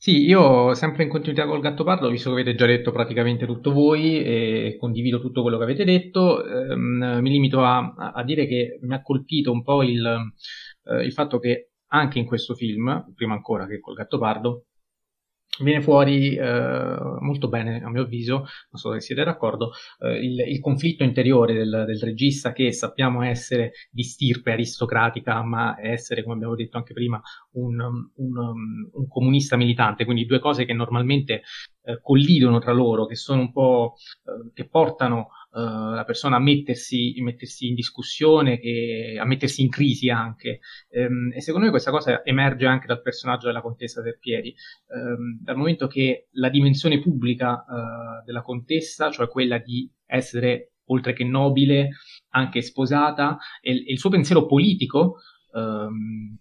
Sì, 0.00 0.24
io 0.24 0.74
sempre 0.74 1.02
in 1.02 1.08
continuità 1.08 1.44
col 1.44 1.60
Gattopardo, 1.60 2.08
visto 2.08 2.32
che 2.32 2.40
avete 2.40 2.56
già 2.56 2.66
detto 2.66 2.92
praticamente 2.92 3.46
tutto 3.46 3.72
voi 3.72 4.22
e 4.22 4.76
condivido 4.78 5.20
tutto 5.20 5.42
quello 5.42 5.58
che 5.58 5.64
avete 5.64 5.84
detto, 5.84 6.46
ehm, 6.46 7.18
mi 7.20 7.30
limito 7.30 7.64
a, 7.64 7.94
a, 8.14 8.22
dire 8.22 8.46
che 8.46 8.78
mi 8.82 8.94
ha 8.94 9.02
colpito 9.02 9.50
un 9.50 9.64
po' 9.64 9.82
il, 9.82 10.06
eh, 10.84 11.04
il 11.04 11.12
fatto 11.12 11.40
che 11.40 11.70
anche 11.88 12.20
in 12.20 12.26
questo 12.26 12.54
film, 12.54 13.12
prima 13.12 13.34
ancora 13.34 13.66
che 13.66 13.80
col 13.80 13.96
Gattopardo, 13.96 14.66
viene 15.64 15.82
fuori 15.82 16.34
eh, 16.36 16.96
molto 17.20 17.48
bene, 17.48 17.82
a 17.82 17.90
mio 17.90 18.02
avviso, 18.02 18.36
non 18.36 18.46
so 18.74 18.92
se 18.92 19.00
siete 19.00 19.24
d'accordo, 19.24 19.70
eh, 20.00 20.18
il, 20.18 20.38
il, 20.46 20.60
conflitto 20.60 21.04
interiore 21.04 21.54
del, 21.54 21.84
del, 21.86 22.00
regista 22.00 22.52
che 22.52 22.72
sappiamo 22.72 23.22
essere 23.22 23.72
di 23.90 24.02
stirpe 24.02 24.52
aristocratica, 24.52 25.42
ma 25.42 25.76
essere, 25.80 26.22
come 26.22 26.34
abbiamo 26.36 26.54
detto 26.54 26.76
anche 26.76 26.92
prima, 26.92 27.20
un, 27.52 27.80
un, 27.80 28.36
un 28.92 29.08
comunista 29.08 29.56
militante, 29.56 30.04
quindi 30.04 30.26
due 30.26 30.38
cose 30.38 30.64
che 30.64 30.72
normalmente 30.72 31.42
eh, 31.88 32.00
collidono 32.02 32.58
tra 32.58 32.72
loro, 32.72 33.06
che 33.06 33.14
sono 33.14 33.40
un 33.40 33.50
po', 33.50 33.94
eh, 34.24 34.52
che 34.52 34.68
portano 34.68 35.28
eh, 35.54 35.60
la 35.60 36.04
persona 36.04 36.36
a 36.36 36.40
mettersi, 36.40 37.14
mettersi 37.20 37.68
in 37.68 37.74
discussione, 37.74 38.58
che, 38.58 39.16
a 39.18 39.24
mettersi 39.24 39.62
in 39.62 39.70
crisi 39.70 40.10
anche. 40.10 40.60
Um, 40.90 41.32
e 41.34 41.40
secondo 41.40 41.64
me 41.64 41.72
questa 41.72 41.90
cosa 41.90 42.22
emerge 42.24 42.66
anche 42.66 42.86
dal 42.86 43.00
personaggio 43.00 43.46
della 43.46 43.62
contessa 43.62 44.02
Serpieri, 44.02 44.54
um, 44.88 45.38
dal 45.40 45.56
momento 45.56 45.86
che 45.86 46.28
la 46.32 46.50
dimensione 46.50 47.00
pubblica 47.00 47.64
uh, 47.66 48.24
della 48.26 48.42
contessa, 48.42 49.10
cioè 49.10 49.28
quella 49.28 49.56
di 49.56 49.90
essere 50.04 50.72
oltre 50.90 51.14
che 51.14 51.24
nobile, 51.24 51.90
anche 52.30 52.60
sposata, 52.60 53.38
e, 53.62 53.72
il 53.72 53.98
suo 53.98 54.10
pensiero 54.10 54.44
politico, 54.44 55.20
um, 55.52 56.36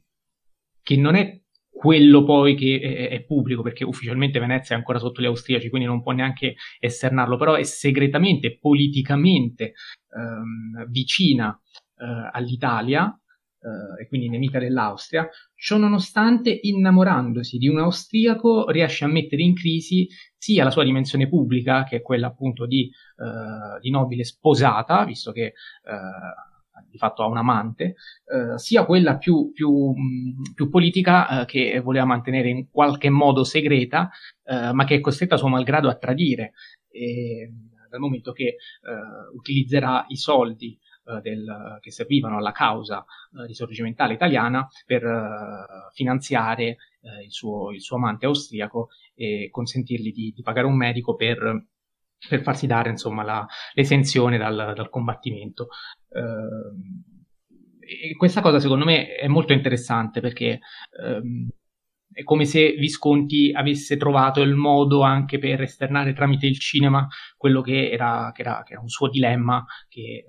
che 0.83 0.97
non 0.97 1.15
è 1.15 1.41
quello 1.77 2.23
poi 2.23 2.55
che 2.55 3.07
è, 3.11 3.23
pubblico, 3.23 3.61
perché 3.61 3.83
ufficialmente 3.83 4.39
Venezia 4.39 4.75
è 4.75 4.79
ancora 4.79 4.97
sotto 4.97 5.21
gli 5.21 5.25
austriaci, 5.25 5.69
quindi 5.69 5.87
non 5.87 6.01
può 6.01 6.11
neanche 6.11 6.55
esternarlo, 6.79 7.37
però 7.37 7.53
è 7.53 7.63
segretamente, 7.63 8.57
politicamente 8.57 9.73
ehm, 10.11 10.89
vicina 10.89 11.55
eh, 11.97 12.29
all'Italia 12.31 13.15
eh, 13.59 14.01
e 14.01 14.07
quindi 14.07 14.27
nemica 14.27 14.57
dell'Austria, 14.57 15.29
ciò 15.53 15.77
nonostante 15.77 16.57
innamorandosi 16.59 17.59
di 17.59 17.67
un 17.67 17.77
austriaco 17.77 18.71
riesce 18.71 19.05
a 19.05 19.07
mettere 19.07 19.43
in 19.43 19.53
crisi 19.53 20.07
sia 20.35 20.63
la 20.63 20.71
sua 20.71 20.83
dimensione 20.83 21.27
pubblica, 21.27 21.83
che 21.83 21.97
è 21.97 22.01
quella 22.01 22.27
appunto 22.27 22.65
di, 22.65 22.89
eh, 22.89 23.79
di 23.81 23.91
nobile 23.91 24.23
sposata, 24.23 25.05
visto 25.05 25.31
che 25.31 25.43
eh, 25.43 25.53
di 26.89 26.97
fatto 26.97 27.23
ha 27.23 27.27
un 27.27 27.37
amante, 27.37 27.95
eh, 28.25 28.57
sia 28.57 28.85
quella 28.85 29.17
più, 29.17 29.51
più, 29.51 29.93
più 30.53 30.69
politica 30.69 31.41
eh, 31.41 31.45
che 31.45 31.79
voleva 31.79 32.05
mantenere 32.05 32.49
in 32.49 32.69
qualche 32.69 33.09
modo 33.09 33.43
segreta, 33.43 34.09
eh, 34.43 34.71
ma 34.73 34.83
che 34.85 34.95
è 34.95 34.99
costretta 34.99 35.35
a 35.35 35.37
suo 35.37 35.47
malgrado 35.47 35.89
a 35.89 35.95
tradire, 35.95 36.53
e, 36.89 37.51
dal 37.89 37.99
momento 37.99 38.31
che 38.31 38.43
eh, 38.43 38.55
utilizzerà 39.33 40.05
i 40.09 40.17
soldi 40.17 40.77
eh, 41.05 41.21
del, 41.21 41.77
che 41.79 41.91
servivano 41.91 42.37
alla 42.37 42.51
causa 42.51 42.99
eh, 42.99 43.45
risorgimentale 43.45 44.13
italiana 44.13 44.67
per 44.85 45.03
finanziare 45.93 46.77
il 47.23 47.31
suo, 47.31 47.71
il, 47.71 47.79
suo, 47.79 47.95
amante 47.95 48.25
austriaco 48.25 48.89
e 49.15 49.47
consentirgli 49.49 50.11
di, 50.11 50.33
di 50.35 50.41
pagare 50.41 50.67
un 50.67 50.75
medico 50.75 51.15
per 51.15 51.39
per 52.27 52.41
farsi 52.41 52.67
dare 52.67 52.89
insomma 52.89 53.23
la, 53.23 53.45
l'esenzione 53.73 54.37
dal, 54.37 54.73
dal 54.75 54.89
combattimento. 54.89 55.69
Eh, 56.09 58.15
questa 58.17 58.41
cosa 58.41 58.59
secondo 58.59 58.85
me 58.85 59.15
è 59.15 59.27
molto 59.27 59.53
interessante 59.53 60.19
perché 60.19 60.59
ehm, 61.01 61.47
è 62.11 62.23
come 62.23 62.45
se 62.45 62.73
Visconti 62.73 63.51
avesse 63.53 63.95
trovato 63.95 64.41
il 64.41 64.55
modo 64.55 65.01
anche 65.01 65.37
per 65.37 65.61
esternare 65.61 66.13
tramite 66.13 66.47
il 66.47 66.59
cinema 66.59 67.07
quello 67.37 67.61
che 67.61 67.91
era, 67.91 68.31
che 68.33 68.41
era, 68.41 68.63
che 68.63 68.73
era 68.73 68.81
un 68.81 68.89
suo 68.89 69.09
dilemma 69.09 69.63
che 69.87 70.01
eh, 70.01 70.25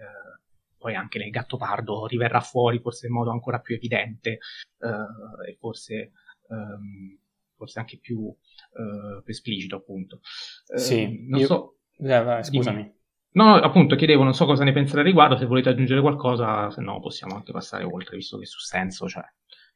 poi 0.76 0.94
anche 0.94 1.18
nel 1.18 1.30
Gattopardo 1.30 2.06
riverrà 2.06 2.40
fuori 2.40 2.78
forse 2.78 3.06
in 3.06 3.12
modo 3.12 3.30
ancora 3.30 3.58
più 3.58 3.74
evidente 3.74 4.38
eh, 4.78 5.50
e 5.50 5.56
forse, 5.58 6.12
ehm, 6.48 7.18
forse 7.56 7.78
anche 7.80 7.98
più, 7.98 8.18
uh, 8.18 9.22
esplicito 9.26 9.76
appunto. 9.76 10.20
Sì, 10.76 11.02
ehm, 11.02 11.26
non 11.28 11.40
io... 11.40 11.46
so 11.46 11.77
eh, 11.98 12.22
vai, 12.22 12.44
scusami. 12.44 12.82
Dimmi. 12.82 12.96
No, 13.32 13.54
appunto, 13.54 13.94
chiedevo, 13.94 14.24
non 14.24 14.34
so 14.34 14.46
cosa 14.46 14.64
ne 14.64 14.72
pensate 14.72 15.00
al 15.00 15.04
riguardo, 15.04 15.36
se 15.36 15.46
volete 15.46 15.68
aggiungere 15.68 16.00
qualcosa, 16.00 16.70
se 16.70 16.80
no 16.80 16.98
possiamo 16.98 17.36
anche 17.36 17.52
passare 17.52 17.84
oltre, 17.84 18.16
visto 18.16 18.38
che 18.38 18.46
su 18.46 18.58
senso, 18.58 19.06
cioè, 19.06 19.22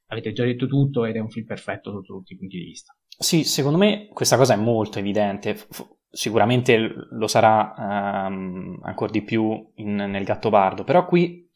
avete 0.07 0.33
già 0.33 0.45
detto 0.45 0.67
tutto 0.67 1.05
ed 1.05 1.17
è 1.17 1.21
un 1.21 1.29
film 1.29 1.47
perfetto 1.47 1.91
sotto 1.91 2.15
tutti 2.15 2.33
i 2.33 2.37
punti 2.37 2.57
di 2.59 2.65
vista. 2.65 2.97
Sì, 3.07 3.45
secondo 3.45 3.79
me 3.79 4.09
questa 4.09 4.37
cosa 4.37 4.55
è 4.55 4.57
molto 4.57 4.99
evidente, 4.99 5.55
F- 5.55 5.87
sicuramente 6.09 6.93
lo 7.11 7.27
sarà 7.27 8.27
um, 8.27 8.79
ancora 8.83 9.13
di 9.13 9.23
più 9.23 9.71
in, 9.77 9.95
nel 9.95 10.25
Gattopardo, 10.25 10.83
però 10.83 11.07
qui 11.07 11.49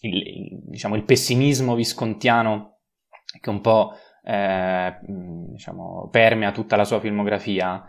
il, 0.00 0.16
il, 0.16 0.62
diciamo, 0.68 0.96
il 0.96 1.04
pessimismo 1.04 1.74
viscontiano 1.74 2.80
che 3.40 3.50
un 3.50 3.60
po' 3.60 3.92
eh, 4.24 4.98
diciamo, 5.50 6.08
permea 6.10 6.50
tutta 6.50 6.76
la 6.76 6.84
sua 6.84 6.98
filmografia, 6.98 7.84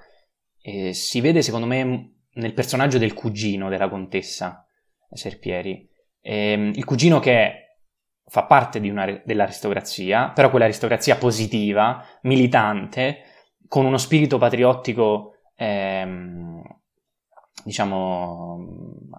eh, 0.62 0.94
si 0.94 1.22
vede 1.22 1.42
secondo 1.42 1.66
me 1.66 2.12
nel 2.34 2.54
personaggio 2.54 2.98
del 2.98 3.14
cugino 3.14 3.70
della 3.70 3.90
contessa 3.90 4.68
Serpieri. 5.12 5.88
Eh, 6.22 6.72
il 6.74 6.86
cugino 6.86 7.20
che 7.20 7.64
fa 8.26 8.44
parte 8.46 8.80
una, 8.80 9.22
dell'aristocrazia, 9.24 10.30
però 10.30 10.50
quell'aristocrazia 10.50 11.18
positiva, 11.18 12.04
militante, 12.24 13.24
con 13.68 13.86
uno 13.86 13.98
spirito 13.98 14.38
patriottico, 14.38 15.36
ehm, 15.56 16.62
diciamo, 17.64 18.58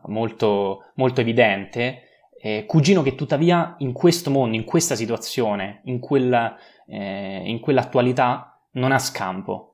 molto, 0.06 0.90
molto 0.94 1.20
evidente, 1.20 2.02
eh, 2.40 2.64
cugino 2.66 3.02
che 3.02 3.14
tuttavia 3.14 3.74
in 3.78 3.92
questo 3.92 4.30
mondo, 4.30 4.56
in 4.56 4.64
questa 4.64 4.94
situazione, 4.94 5.80
in, 5.84 5.98
quella, 5.98 6.56
eh, 6.86 7.42
in 7.44 7.60
quell'attualità, 7.60 8.60
non 8.72 8.92
ha 8.92 8.98
scampo. 8.98 9.73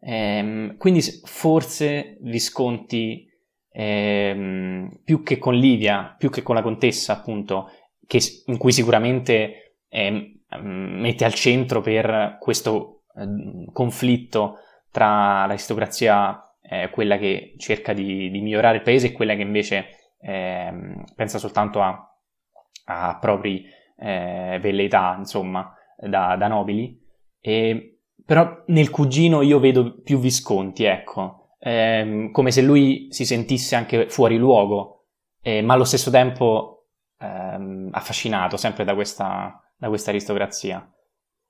Eh, 0.00 0.74
quindi 0.78 1.00
forse 1.24 2.18
Visconti, 2.20 3.28
ehm, 3.72 5.00
più 5.04 5.22
che 5.22 5.38
con 5.38 5.54
Livia, 5.54 6.14
più 6.16 6.30
che 6.30 6.42
con 6.42 6.54
la 6.54 6.62
contessa, 6.62 7.14
appunto, 7.14 7.70
che, 8.06 8.20
in 8.46 8.56
cui 8.56 8.72
sicuramente 8.72 9.76
eh, 9.88 10.40
mette 10.60 11.24
al 11.24 11.34
centro 11.34 11.80
per 11.80 12.38
questo 12.40 13.02
eh, 13.16 13.70
conflitto 13.72 14.58
tra 14.90 15.46
l'aristocrazia, 15.46 16.42
eh, 16.62 16.90
quella 16.90 17.18
che 17.18 17.54
cerca 17.58 17.92
di, 17.92 18.30
di, 18.30 18.40
migliorare 18.40 18.78
il 18.78 18.82
paese, 18.82 19.08
e 19.08 19.12
quella 19.12 19.34
che 19.34 19.42
invece 19.42 19.86
ehm, 20.20 21.04
pensa 21.14 21.38
soltanto 21.38 21.82
a, 21.82 22.16
a 22.86 23.18
propri 23.20 23.64
eh, 23.98 24.58
velleità, 24.60 25.14
insomma, 25.18 25.72
da, 25.96 26.36
da 26.36 26.48
nobili. 26.48 26.98
E, 27.40 27.97
però 28.28 28.62
nel 28.66 28.90
cugino 28.90 29.40
io 29.40 29.58
vedo 29.58 30.02
più 30.02 30.18
Visconti, 30.18 30.84
ecco, 30.84 31.54
ehm, 31.60 32.30
come 32.30 32.50
se 32.50 32.60
lui 32.60 33.06
si 33.08 33.24
sentisse 33.24 33.74
anche 33.74 34.10
fuori 34.10 34.36
luogo, 34.36 35.06
eh, 35.40 35.62
ma 35.62 35.72
allo 35.72 35.84
stesso 35.84 36.10
tempo 36.10 36.88
ehm, 37.18 37.88
affascinato 37.90 38.58
sempre 38.58 38.84
da 38.84 38.92
questa, 38.92 39.58
da 39.74 39.88
questa 39.88 40.10
aristocrazia. 40.10 40.86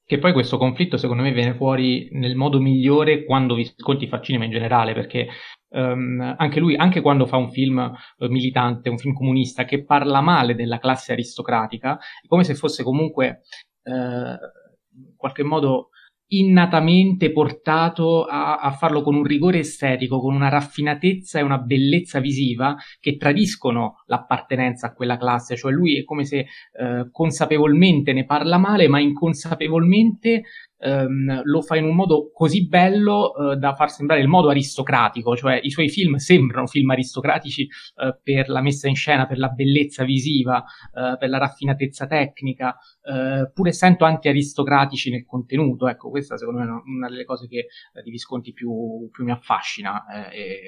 Che 0.04 0.18
poi 0.20 0.32
questo 0.32 0.56
conflitto 0.56 0.98
secondo 0.98 1.24
me 1.24 1.32
viene 1.32 1.56
fuori 1.56 2.10
nel 2.12 2.36
modo 2.36 2.60
migliore 2.60 3.24
quando 3.24 3.56
Visconti 3.56 4.06
fa 4.06 4.20
cinema 4.20 4.44
in 4.44 4.52
generale, 4.52 4.94
perché 4.94 5.26
um, 5.70 6.36
anche 6.38 6.60
lui, 6.60 6.76
anche 6.76 7.00
quando 7.00 7.26
fa 7.26 7.38
un 7.38 7.50
film 7.50 7.78
uh, 8.18 8.26
militante, 8.28 8.88
un 8.88 8.98
film 8.98 9.14
comunista 9.14 9.64
che 9.64 9.82
parla 9.82 10.20
male 10.20 10.54
della 10.54 10.78
classe 10.78 11.10
aristocratica, 11.10 11.98
come 12.28 12.44
se 12.44 12.54
fosse 12.54 12.84
comunque 12.84 13.40
uh, 13.82 13.90
in 13.90 15.16
qualche 15.16 15.42
modo 15.42 15.88
innatamente 16.28 17.32
portato 17.32 18.24
a, 18.24 18.56
a, 18.58 18.70
farlo 18.72 19.02
con 19.02 19.14
un 19.14 19.24
rigore 19.24 19.60
estetico, 19.60 20.20
con 20.20 20.34
una 20.34 20.48
raffinatezza 20.48 21.38
e 21.38 21.42
una 21.42 21.58
bellezza 21.58 22.20
visiva 22.20 22.76
che 23.00 23.16
tradiscono 23.16 24.02
l'appartenenza 24.06 24.88
a 24.88 24.92
quella 24.92 25.16
classe, 25.16 25.56
cioè 25.56 25.72
lui 25.72 25.98
è 25.98 26.04
come 26.04 26.24
se 26.24 26.38
eh, 26.38 27.08
consapevolmente 27.10 28.12
ne 28.12 28.24
parla 28.24 28.58
male, 28.58 28.88
ma 28.88 29.00
inconsapevolmente 29.00 30.42
ehm, 30.78 31.42
lo 31.44 31.62
fa 31.62 31.76
in 31.76 31.84
un 31.84 31.94
modo 31.94 32.30
così 32.32 32.66
bello 32.66 33.52
eh, 33.52 33.56
da 33.56 33.74
far 33.74 33.90
sembrare 33.90 34.20
il 34.20 34.28
modo 34.28 34.48
aristocratico, 34.48 35.36
cioè 35.36 35.58
i 35.62 35.70
suoi 35.70 35.88
film 35.88 36.16
sembrano 36.16 36.66
film 36.66 36.90
aristocratici 36.90 37.62
eh, 37.96 38.18
per 38.22 38.48
la 38.48 38.60
messa 38.60 38.88
in 38.88 38.94
scena, 38.94 39.26
per 39.26 39.38
la 39.38 39.48
bellezza 39.48 40.04
visiva, 40.04 40.64
eh, 40.94 41.16
per 41.18 41.28
la 41.28 41.38
raffinatezza 41.38 42.06
tecnica, 42.06 42.76
eh, 43.02 43.50
pur 43.52 43.68
essendo 43.68 44.04
anti-aristocratici 44.04 45.10
nel 45.10 45.24
contenuto. 45.24 45.88
Ecco, 45.88 46.10
questa 46.10 46.36
secondo 46.36 46.60
me 46.60 46.66
è 46.66 46.70
una 46.96 47.08
delle 47.08 47.24
cose 47.24 47.48
che 47.48 47.58
eh, 47.58 48.02
di 48.02 48.10
Visconti 48.10 48.52
più, 48.52 49.08
più 49.10 49.24
mi 49.24 49.32
affascina. 49.32 50.30
Eh, 50.30 50.38
e 50.38 50.60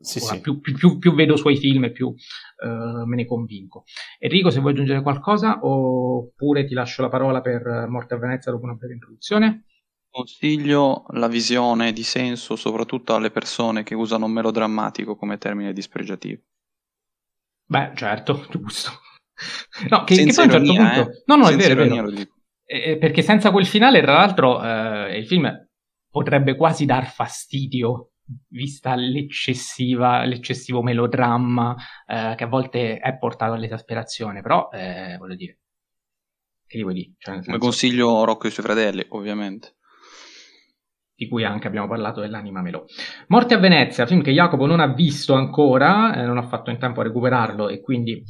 sì, 0.00 0.20
sì. 0.20 0.40
Più, 0.40 0.60
più, 0.60 0.98
più, 0.98 1.14
vedo 1.14 1.36
suoi 1.36 1.56
film 1.56 1.84
e 1.84 1.90
più 1.90 2.06
uh, 2.08 3.04
me 3.04 3.16
ne 3.16 3.26
convinco. 3.26 3.84
Enrico, 4.18 4.50
se 4.50 4.60
vuoi 4.60 4.72
aggiungere 4.72 5.02
qualcosa 5.02 5.58
oppure 5.62 6.64
ti 6.66 6.74
lascio 6.74 7.02
la 7.02 7.08
parola 7.08 7.40
per 7.40 7.86
Morte 7.88 8.14
a 8.14 8.18
Venezia 8.18 8.52
dopo 8.52 8.64
una 8.64 8.74
breve 8.74 8.94
introduzione. 8.94 9.64
Consiglio 10.10 11.04
la 11.10 11.28
visione 11.28 11.92
di 11.92 12.02
senso 12.02 12.56
soprattutto 12.56 13.14
alle 13.14 13.30
persone 13.30 13.82
che 13.82 13.94
usano 13.94 14.26
melodrammatico 14.26 15.16
come 15.16 15.36
termine 15.36 15.72
dispregiativo. 15.72 16.42
Beh, 17.66 17.92
certo, 17.94 18.46
giusto. 18.50 18.90
No, 19.90 20.04
che, 20.04 20.16
che 20.16 20.32
poi 20.32 20.44
a 20.44 20.44
un 20.44 20.50
certo 20.50 20.74
punto... 20.74 21.00
Eh? 21.00 21.22
No, 21.26 21.36
no, 21.36 21.44
senza 21.46 21.66
è 21.66 21.74
vero, 21.74 21.82
è 21.82 21.88
vero. 21.88 22.30
Eh, 22.64 22.98
perché 22.98 23.22
senza 23.22 23.50
quel 23.50 23.66
finale, 23.66 24.00
tra 24.00 24.14
l'altro, 24.14 24.62
eh, 24.62 25.18
il 25.18 25.26
film 25.26 25.50
potrebbe 26.10 26.56
quasi 26.56 26.84
dar 26.84 27.06
fastidio 27.10 28.12
vista 28.48 28.94
l'eccessivo 28.94 30.82
melodramma 30.82 31.74
eh, 32.06 32.34
che 32.36 32.44
a 32.44 32.48
volte 32.48 32.98
è 32.98 33.16
portato 33.16 33.52
all'esasperazione, 33.54 34.42
però 34.42 34.68
eh, 34.70 35.16
voglio 35.18 35.34
dire, 35.34 35.58
che 36.66 36.82
vuoi 36.82 36.94
dire? 36.94 37.12
Cioè. 37.18 37.42
Come 37.44 37.58
consiglio 37.58 38.24
Rocco 38.24 38.44
e 38.44 38.48
i 38.48 38.52
suoi 38.52 38.66
fratelli, 38.66 39.04
ovviamente. 39.10 39.76
Di 41.14 41.26
cui 41.26 41.42
anche 41.44 41.66
abbiamo 41.66 41.88
parlato 41.88 42.20
dell'anima 42.20 42.60
Melò. 42.62 42.84
Morte 43.28 43.54
a 43.54 43.58
Venezia, 43.58 44.06
film 44.06 44.22
che 44.22 44.32
Jacopo 44.32 44.66
non 44.66 44.78
ha 44.78 44.92
visto 44.92 45.34
ancora, 45.34 46.14
eh, 46.14 46.24
non 46.24 46.38
ha 46.38 46.46
fatto 46.46 46.70
in 46.70 46.78
tempo 46.78 47.00
a 47.00 47.04
recuperarlo 47.04 47.68
e 47.68 47.80
quindi 47.80 48.22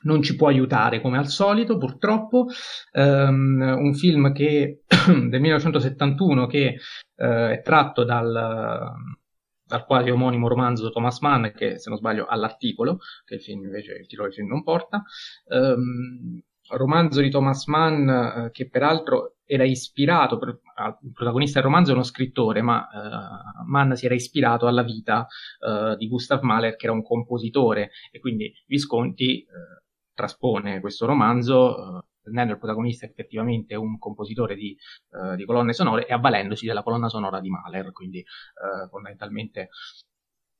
non 0.00 0.22
ci 0.22 0.36
può 0.36 0.48
aiutare 0.48 1.00
come 1.00 1.18
al 1.18 1.28
solito, 1.28 1.76
purtroppo. 1.76 2.46
Um, 2.92 3.60
un 3.60 3.94
film 3.94 4.32
che, 4.32 4.82
del 5.06 5.40
1971 5.40 6.46
che 6.46 6.76
uh, 7.16 7.24
è 7.24 7.60
tratto 7.62 8.04
dal, 8.04 8.92
dal 9.68 9.84
quasi 9.84 10.08
omonimo 10.08 10.48
romanzo 10.48 10.90
Thomas 10.90 11.20
Mann, 11.20 11.48
che 11.54 11.78
se 11.78 11.90
non 11.90 11.98
sbaglio 11.98 12.24
ha 12.24 12.34
l'articolo, 12.36 12.98
che 13.24 13.34
il 13.34 13.42
film 13.42 13.64
invece 13.64 13.92
il 13.92 14.06
titolo 14.06 14.26
del 14.26 14.36
film 14.36 14.48
non 14.48 14.62
porta. 14.62 15.04
Um, 15.44 16.40
romanzo 16.70 17.20
di 17.20 17.30
Thomas 17.30 17.66
Mann 17.66 18.08
uh, 18.08 18.50
che 18.50 18.68
peraltro 18.68 19.36
era 19.44 19.64
ispirato, 19.64 20.38
per, 20.38 20.60
il 21.02 21.12
protagonista 21.12 21.60
del 21.60 21.68
romanzo 21.68 21.90
è 21.90 21.94
uno 21.94 22.02
scrittore, 22.02 22.62
ma 22.62 22.88
uh, 22.90 23.68
Mann 23.70 23.92
si 23.92 24.06
era 24.06 24.14
ispirato 24.14 24.66
alla 24.66 24.82
vita 24.82 25.26
uh, 25.60 25.96
di 25.96 26.08
Gustav 26.08 26.42
Mahler, 26.42 26.76
che 26.76 26.86
era 26.86 26.94
un 26.94 27.02
compositore, 27.02 27.90
e 28.10 28.18
quindi 28.20 28.52
Visconti 28.66 29.46
traspone 30.14 30.80
questo 30.80 31.06
romanzo 31.06 32.07
rendendo 32.28 32.52
il 32.52 32.58
protagonista 32.58 33.06
effettivamente 33.06 33.74
un 33.74 33.98
compositore 33.98 34.54
di, 34.54 34.76
uh, 35.10 35.34
di, 35.34 35.44
colonne 35.44 35.72
sonore 35.72 36.06
e 36.06 36.12
avvalendosi 36.12 36.66
della 36.66 36.82
colonna 36.82 37.08
sonora 37.08 37.40
di 37.40 37.48
Mahler, 37.48 37.92
quindi 37.92 38.20
uh, 38.20 38.88
fondamentalmente 38.88 39.68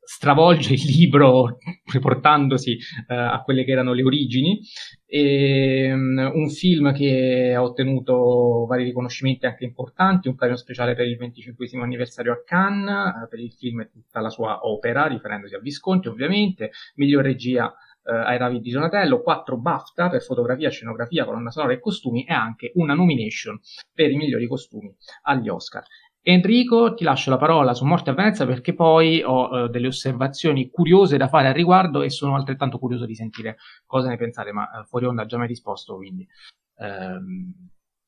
stravolge 0.08 0.72
il 0.72 0.84
libro 0.86 1.58
riportandosi 1.92 2.78
uh, 3.08 3.12
a 3.12 3.42
quelle 3.44 3.64
che 3.64 3.72
erano 3.72 3.92
le 3.92 4.02
origini. 4.02 4.60
E, 5.04 5.92
um, 5.92 6.30
un 6.34 6.48
film 6.48 6.94
che 6.94 7.52
ha 7.54 7.62
ottenuto 7.62 8.64
vari 8.66 8.84
riconoscimenti 8.84 9.44
anche 9.44 9.64
importanti, 9.64 10.28
un 10.28 10.34
premio 10.34 10.56
speciale 10.56 10.94
per 10.94 11.06
il 11.06 11.16
25 11.18 11.82
anniversario 11.82 12.32
a 12.32 12.42
Cannes, 12.42 13.28
per 13.28 13.38
il 13.38 13.52
film 13.52 13.80
e 13.80 13.90
tutta 13.90 14.20
la 14.20 14.30
sua 14.30 14.66
opera, 14.66 15.06
riferendosi 15.06 15.54
a 15.54 15.60
Visconti 15.60 16.08
ovviamente, 16.08 16.70
miglior 16.94 17.22
regia 17.22 17.70
eh, 18.08 18.14
ai 18.14 18.38
Ravi 18.38 18.60
di 18.60 18.70
Donatello, 18.70 19.20
4 19.20 19.58
BAFTA 19.58 20.08
per 20.08 20.22
fotografia, 20.22 20.70
scenografia, 20.70 21.24
colonna 21.24 21.50
sonora 21.50 21.74
e 21.74 21.80
costumi 21.80 22.24
e 22.24 22.32
anche 22.32 22.72
una 22.74 22.94
nomination 22.94 23.58
per 23.92 24.10
i 24.10 24.16
migliori 24.16 24.46
costumi 24.46 24.94
agli 25.22 25.48
Oscar. 25.48 25.84
Enrico, 26.22 26.94
ti 26.94 27.04
lascio 27.04 27.30
la 27.30 27.38
parola 27.38 27.74
su 27.74 27.84
Morte 27.84 28.10
a 28.10 28.12
Venezia 28.12 28.44
perché 28.44 28.74
poi 28.74 29.22
ho 29.22 29.64
eh, 29.64 29.68
delle 29.68 29.86
osservazioni 29.86 30.68
curiose 30.68 31.16
da 31.16 31.28
fare 31.28 31.48
al 31.48 31.54
riguardo 31.54 32.02
e 32.02 32.10
sono 32.10 32.34
altrettanto 32.34 32.78
curioso 32.78 33.06
di 33.06 33.14
sentire 33.14 33.56
cosa 33.86 34.08
ne 34.08 34.16
pensate, 34.16 34.52
ma 34.52 34.64
eh, 34.64 34.84
fuori 34.84 35.06
onda 35.06 35.24
già 35.24 35.38
mai 35.38 35.46
risposto, 35.46 35.96
quindi 35.96 36.26
ehm, 36.78 37.52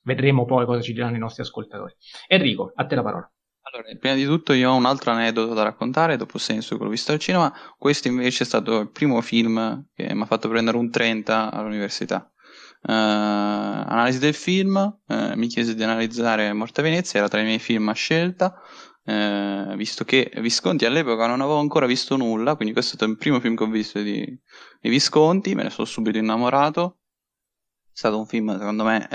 vedremo 0.02 0.44
poi 0.44 0.66
cosa 0.66 0.80
ci 0.80 0.92
diranno 0.92 1.16
i 1.16 1.18
nostri 1.20 1.42
ascoltatori. 1.42 1.94
Enrico, 2.26 2.72
a 2.74 2.84
te 2.86 2.94
la 2.94 3.02
parola. 3.02 3.30
Allora, 3.72 3.96
prima 3.96 4.16
di 4.16 4.24
tutto 4.24 4.52
io 4.52 4.70
ho 4.70 4.74
un 4.74 4.84
altro 4.84 5.12
aneddoto 5.12 5.54
da 5.54 5.62
raccontare, 5.62 6.16
dopo 6.16 6.38
senso 6.38 6.76
che 6.76 6.82
l'ho 6.82 6.90
visto 6.90 7.12
al 7.12 7.20
cinema, 7.20 7.52
questo 7.78 8.08
invece 8.08 8.42
è 8.42 8.46
stato 8.46 8.80
il 8.80 8.90
primo 8.90 9.20
film 9.20 9.86
che 9.94 10.12
mi 10.12 10.22
ha 10.22 10.26
fatto 10.26 10.48
prendere 10.48 10.76
un 10.76 10.90
30 10.90 11.52
all'università. 11.52 12.28
Uh, 12.82 12.90
analisi 12.90 14.18
del 14.18 14.34
film, 14.34 14.74
uh, 14.76 15.34
mi 15.36 15.46
chiese 15.46 15.74
di 15.76 15.82
analizzare 15.84 16.52
Morte 16.52 16.80
a 16.80 16.82
Venezia, 16.82 17.20
era 17.20 17.28
tra 17.28 17.40
i 17.40 17.44
miei 17.44 17.60
film 17.60 17.88
a 17.90 17.92
scelta, 17.92 18.54
uh, 19.04 19.76
visto 19.76 20.04
che 20.04 20.32
Visconti 20.38 20.84
all'epoca 20.84 21.28
non 21.28 21.40
avevo 21.40 21.60
ancora 21.60 21.86
visto 21.86 22.16
nulla, 22.16 22.56
quindi 22.56 22.72
questo 22.72 22.94
è 22.94 22.96
stato 22.96 23.12
il 23.12 23.18
primo 23.18 23.38
film 23.38 23.54
che 23.54 23.62
ho 23.62 23.68
visto 23.68 24.00
di, 24.00 24.24
di 24.80 24.88
Visconti, 24.88 25.54
me 25.54 25.62
ne 25.62 25.70
sono 25.70 25.86
subito 25.86 26.18
innamorato, 26.18 26.99
stato 27.92 28.18
un 28.18 28.26
film 28.26 28.56
secondo 28.58 28.84
me 28.84 29.08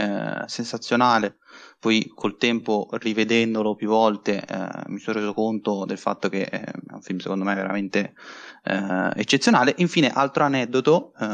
sensazionale, 0.47 1.37
poi 1.79 2.11
col 2.13 2.37
tempo 2.37 2.87
rivedendolo 2.93 3.75
più 3.75 3.89
volte 3.89 4.43
eh, 4.43 4.67
mi 4.87 4.99
sono 4.99 5.19
reso 5.19 5.33
conto 5.33 5.85
del 5.85 5.97
fatto 5.97 6.29
che 6.29 6.45
è 6.45 6.63
un 6.91 7.01
film 7.01 7.19
secondo 7.19 7.43
me 7.43 7.55
veramente 7.55 8.13
eh, 8.63 9.11
eccezionale. 9.15 9.73
Infine, 9.77 10.11
altro 10.11 10.43
aneddoto, 10.43 11.13
eh, 11.19 11.25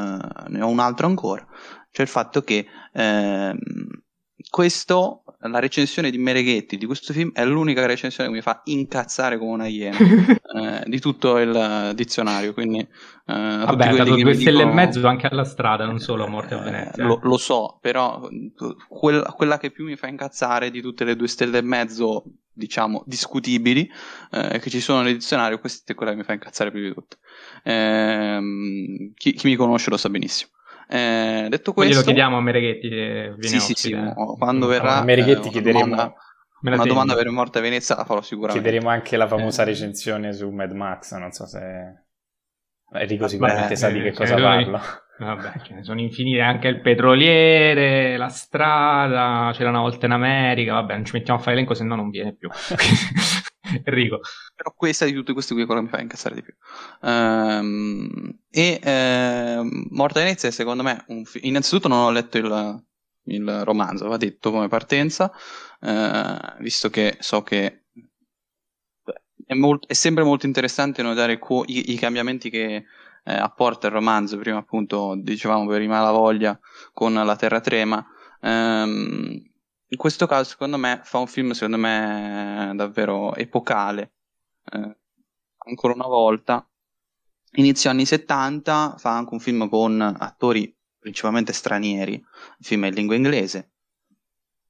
ne 0.47 0.61
ho 0.61 0.67
un 0.67 0.79
altro 0.79 1.07
ancora, 1.07 1.45
cioè 1.91 2.05
il 2.05 2.11
fatto 2.11 2.43
che 2.43 2.65
ehm, 2.93 3.57
questo, 4.51 5.23
la 5.39 5.59
recensione 5.59 6.11
di 6.11 6.17
Mereghetti 6.17 6.75
di 6.75 6.85
questo 6.85 7.13
film 7.13 7.31
è 7.31 7.45
l'unica 7.45 7.85
recensione 7.85 8.27
che 8.29 8.35
mi 8.35 8.41
fa 8.41 8.59
incazzare 8.65 9.37
come 9.37 9.51
una 9.51 9.67
iena 9.67 9.97
eh, 10.77 10.83
di 10.87 10.99
tutto 10.99 11.37
il 11.37 11.93
dizionario. 11.95 12.51
Quindi, 12.51 12.79
eh, 12.79 12.87
Vabbè, 13.25 13.87
ha 13.87 13.95
dato 13.95 14.13
due 14.13 14.33
stelle 14.33 14.57
dicono... 14.57 14.71
e 14.71 14.73
mezzo 14.73 15.07
anche 15.07 15.27
alla 15.27 15.45
strada, 15.45 15.85
non 15.85 15.99
solo 15.99 16.25
a 16.25 16.27
Morte 16.27 16.55
a 16.55 16.59
eh, 16.59 16.63
Venezia. 16.63 17.05
Lo, 17.05 17.19
lo, 17.23 17.37
so, 17.37 17.77
però 17.79 18.27
quella, 18.89 19.23
quella, 19.31 19.57
che 19.57 19.71
più 19.71 19.85
mi 19.85 19.95
fa 19.95 20.07
incazzare 20.07 20.69
di 20.69 20.81
tutte 20.81 21.05
le 21.05 21.15
due 21.15 21.29
stelle 21.29 21.59
e 21.59 21.63
mezzo, 21.63 22.25
diciamo, 22.51 23.03
discutibili 23.05 23.89
eh, 24.31 24.59
che 24.59 24.69
ci 24.69 24.81
sono 24.81 25.01
nel 25.01 25.13
dizionario, 25.13 25.59
questa 25.59 25.93
è 25.93 25.95
quella 25.95 26.11
che 26.11 26.17
mi 26.17 26.25
fa 26.25 26.33
incazzare 26.33 26.71
più 26.71 26.81
di 26.81 26.93
tutte. 26.93 27.19
Ehm, 27.63 29.13
chi, 29.15 29.31
chi 29.31 29.47
mi 29.47 29.55
conosce 29.55 29.89
lo 29.89 29.95
sa 29.95 30.09
benissimo. 30.09 30.51
Eh, 30.93 31.47
detto 31.47 31.71
questo, 31.71 31.99
lo 31.99 32.03
chiediamo 32.03 32.35
a 32.35 32.41
Mereghetti. 32.41 32.89
Viene 32.89 33.35
sì, 33.39 33.59
sì, 33.59 33.73
sì, 33.75 33.97
quando 34.37 34.67
verrà. 34.67 34.97
A 34.97 35.03
Mereghetti 35.03 35.47
eh, 35.47 35.51
chiederemo. 35.51 35.85
Domanda, 35.85 36.13
una 36.63 36.83
domanda 36.83 37.15
per 37.15 37.29
Morte 37.29 37.59
a 37.59 37.61
Venezia 37.61 37.95
la 37.95 38.03
farò 38.03 38.21
sicuramente. 38.21 38.61
Chiederemo 38.61 38.89
anche 38.89 39.15
la 39.15 39.25
famosa 39.25 39.61
eh. 39.61 39.65
recensione 39.65 40.33
su 40.33 40.49
Mad 40.49 40.71
Max. 40.71 41.15
Non 41.15 41.31
so 41.31 41.45
se 41.45 41.59
Enrico 42.93 43.29
sicuramente 43.29 43.69
Beh, 43.69 43.75
sa 43.77 43.89
di 43.89 44.01
che 44.01 44.11
cosa 44.11 44.35
parlo. 44.35 44.81
Vabbè, 45.17 45.61
ce 45.63 45.75
ne 45.75 45.83
sono 45.83 46.01
infinite, 46.01 46.41
anche 46.41 46.67
il 46.67 46.81
petroliere, 46.81 48.17
la 48.17 48.27
strada, 48.27 49.51
c'era 49.53 49.69
una 49.69 49.81
volta 49.81 50.07
in 50.07 50.13
America, 50.13 50.73
vabbè, 50.73 50.95
non 50.95 51.05
ci 51.05 51.13
mettiamo 51.13 51.39
a 51.39 51.41
fare 51.43 51.55
elenco, 51.55 51.75
se 51.75 51.83
no 51.83 51.95
non 51.95 52.09
viene 52.09 52.35
più. 52.35 52.49
Enrico. 53.85 54.19
Però 54.55 54.73
questa 54.75 55.05
di 55.05 55.13
tutte 55.13 55.33
queste 55.33 55.53
qui 55.53 55.63
è 55.63 55.65
quella 55.65 55.81
che 55.81 55.87
mi 55.87 55.91
fa 55.91 56.01
incazzare 56.01 56.35
di 56.35 56.43
più. 56.43 56.53
Um, 57.01 58.39
e 58.49 58.79
uh, 58.83 59.95
Morta 59.95 60.19
Venezia 60.19 60.51
secondo 60.51 60.83
me 60.83 61.03
un 61.07 61.25
fi- 61.25 61.47
innanzitutto 61.47 61.87
non 61.87 61.99
ho 61.99 62.11
letto 62.11 62.37
il, 62.37 62.83
il 63.25 63.63
romanzo, 63.63 64.07
va 64.07 64.17
detto 64.17 64.51
come 64.51 64.67
partenza, 64.67 65.31
uh, 65.81 66.61
visto 66.61 66.89
che 66.89 67.17
so 67.19 67.41
che 67.43 67.85
è, 69.45 69.53
molt- 69.53 69.87
è, 69.87 69.93
sempre 69.93 70.23
molto 70.23 70.45
interessante 70.45 71.01
notare 71.01 71.37
co- 71.37 71.63
i-, 71.67 71.91
i, 71.91 71.95
cambiamenti 71.95 72.49
che 72.49 72.85
eh, 73.23 73.33
apporta 73.33 73.87
il 73.87 73.93
romanzo, 73.93 74.37
prima 74.37 74.57
appunto 74.57 75.15
dicevamo 75.17 75.67
per 75.67 75.81
i 75.81 75.87
Malavoglia 75.87 76.59
con 76.93 77.13
La 77.13 77.35
Terra 77.35 77.59
Trema. 77.59 78.05
Um, 78.41 79.50
in 79.91 79.97
questo 79.97 80.25
caso 80.25 80.51
secondo 80.51 80.77
me 80.77 81.01
fa 81.03 81.17
un 81.17 81.27
film 81.27 81.51
secondo 81.51 81.77
me 81.77 82.71
davvero 82.75 83.35
epocale. 83.35 84.13
Eh, 84.71 84.97
ancora 85.57 85.93
una 85.93 86.07
volta 86.07 86.65
inizio 87.53 87.89
anni 87.89 88.05
70 88.05 88.95
fa 88.97 89.11
anche 89.11 89.33
un 89.33 89.39
film 89.41 89.67
con 89.67 89.99
attori 90.01 90.73
principalmente 90.97 91.51
stranieri. 91.51 92.13
Il 92.13 92.65
film 92.65 92.85
è 92.85 92.87
in 92.87 92.93
lingua 92.93 93.15
inglese 93.15 93.71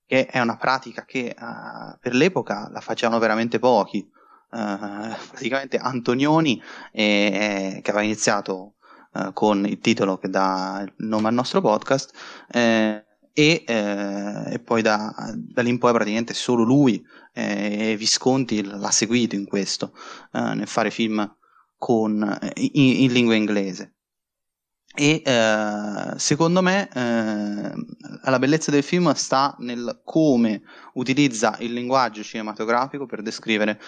che 0.07 0.25
è 0.25 0.39
una 0.39 0.57
pratica 0.57 1.05
che 1.05 1.35
uh, 1.37 1.97
per 1.99 2.15
l'epoca 2.15 2.69
la 2.71 2.81
facevano 2.81 3.19
veramente 3.19 3.59
pochi. 3.59 4.09
Uh, 4.49 5.15
praticamente 5.29 5.77
Antonioni 5.77 6.61
eh, 6.91 7.79
che 7.81 7.89
aveva 7.91 8.03
iniziato 8.03 8.73
uh, 9.13 9.31
con 9.33 9.65
il 9.65 9.79
titolo 9.79 10.17
che 10.17 10.29
dà 10.29 10.83
il 10.83 10.93
nome 11.07 11.29
al 11.29 11.33
nostro 11.33 11.61
podcast 11.61 12.13
eh, 12.49 13.05
e, 13.33 13.63
eh, 13.65 14.53
e 14.53 14.59
poi 14.59 14.81
da, 14.81 15.13
da, 15.35 15.61
lì 15.61 15.69
in 15.69 15.77
poi 15.77 15.93
praticamente 15.93 16.33
solo 16.33 16.63
lui 16.63 17.03
eh, 17.33 17.91
e 17.91 17.97
Visconti 17.97 18.63
l'ha 18.63 18.91
seguito 18.91 19.35
in 19.35 19.45
questo, 19.45 19.93
eh, 20.33 20.53
nel 20.53 20.67
fare 20.67 20.91
film 20.91 21.35
con, 21.77 22.21
eh, 22.21 22.51
in, 22.55 23.03
in 23.03 23.11
lingua 23.11 23.35
inglese. 23.35 23.95
E 24.93 25.21
eh, 25.23 26.13
secondo 26.17 26.61
me 26.61 26.89
eh, 26.93 28.29
la 28.29 28.39
bellezza 28.39 28.71
del 28.71 28.83
film 28.83 29.13
sta 29.13 29.55
nel 29.59 30.01
come 30.03 30.63
utilizza 30.95 31.55
il 31.59 31.71
linguaggio 31.71 32.23
cinematografico 32.23 33.05
per 33.05 33.21
descrivere 33.21 33.79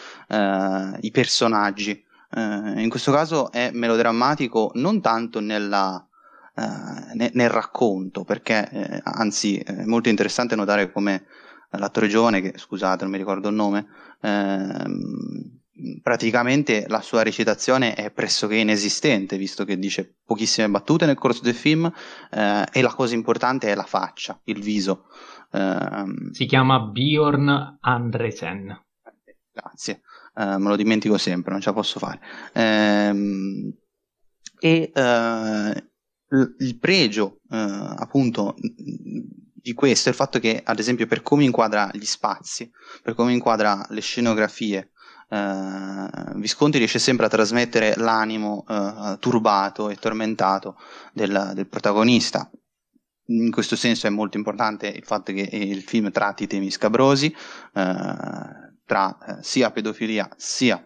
i 1.02 1.12
personaggi. 1.12 2.02
in 2.36 2.88
questo 2.89 3.12
caso 3.12 3.52
è 3.52 3.70
melodrammatico 3.72 4.72
non 4.76 5.02
tanto 5.02 5.39
nella, 5.41 6.08
eh, 6.56 7.16
nel, 7.16 7.32
nel, 7.34 7.49
racconto, 7.49 8.24
perché 8.24 8.70
eh, 8.70 9.01
anzi 9.04 9.58
è 9.58 9.86
molto 9.86 10.10
interessante 10.10 10.56
notare 10.56 10.91
come 10.91 11.26
l'attore 11.72 12.08
giovane, 12.08 12.41
che 12.41 12.58
scusate 12.58 13.04
non 13.04 13.12
mi 13.12 13.18
ricordo 13.18 13.49
il 13.49 13.56
nome, 13.56 13.88
ehm, 14.22 15.62
praticamente 16.01 16.86
la 16.88 17.01
sua 17.01 17.24
recitazione 17.24 17.95
è 17.95 18.12
pressoché 18.12 18.58
inesistente, 18.58 19.38
visto 19.38 19.66
che 19.66 19.78
dice 19.78 20.18
pochissime 20.24 20.70
battute 20.70 21.06
nel 21.06 21.18
corso 21.18 21.41
del 21.41 21.56
film 21.56 21.91
eh, 22.32 22.66
e 22.72 22.82
la 22.82 22.93
cosa 22.93 23.16
importante 23.16 23.70
è 23.70 23.76
la 23.76 23.84
faccia, 23.84 24.39
il 24.45 24.62
viso. 24.62 25.06
Eh, 25.51 26.04
si 26.32 26.45
chiama 26.45 26.80
Bjorn 26.80 27.78
Andresen. 27.82 28.80
Grazie, 29.51 30.01
eh, 30.36 30.58
me 30.58 30.70
lo 30.70 30.76
dimentico 30.76 31.18
sempre, 31.18 31.51
non 31.51 31.62
ce 31.62 31.70
la 31.70 31.76
posso 31.76 31.99
fare. 31.99 32.20
Ehm, 32.54 33.74
e 34.60 34.91
eh, 34.93 35.88
il 36.60 36.78
pregio 36.80 37.40
eh, 37.50 37.58
appunto 37.58 38.56
di 38.58 39.74
questo 39.74 40.10
è 40.10 40.12
il 40.12 40.18
fatto 40.18 40.40
che 40.40 40.62
ad 40.64 40.80
esempio 40.80 41.06
per 41.06 41.22
come 41.22 41.44
inquadra 41.44 41.90
gli 41.94 42.06
spazi 42.06 42.70
per 43.02 43.14
come 43.14 43.34
inquadra 43.34 43.86
le 43.90 44.02
scenografie 44.02 44.92
eh, 45.34 46.08
Visconti 46.36 46.78
riesce 46.78 47.00
sempre 47.00 47.26
a 47.26 47.30
trasmettere 47.30 47.96
l'animo 47.98 48.66
eh, 48.68 49.18
turbato 49.20 49.90
e 49.90 49.96
tormentato 49.96 50.78
del, 51.12 51.52
del, 51.56 51.68
protagonista. 51.68 52.50
In 53.28 53.50
questo 53.50 53.76
senso 53.76 54.06
è 54.06 54.12
molto 54.12 54.38
importante 54.38 54.88
il 54.88 55.04
fatto 55.04 55.32
che 55.32 55.48
il 55.52 55.82
film 55.82 56.12
tratti 56.12 56.46
temi 56.46 56.70
scabrosi 56.70 57.34
eh, 57.74 57.96
tra 58.86 59.18
eh, 59.18 59.38
sia 59.42 59.72
pedofilia 59.72 60.30
sia 60.36 60.84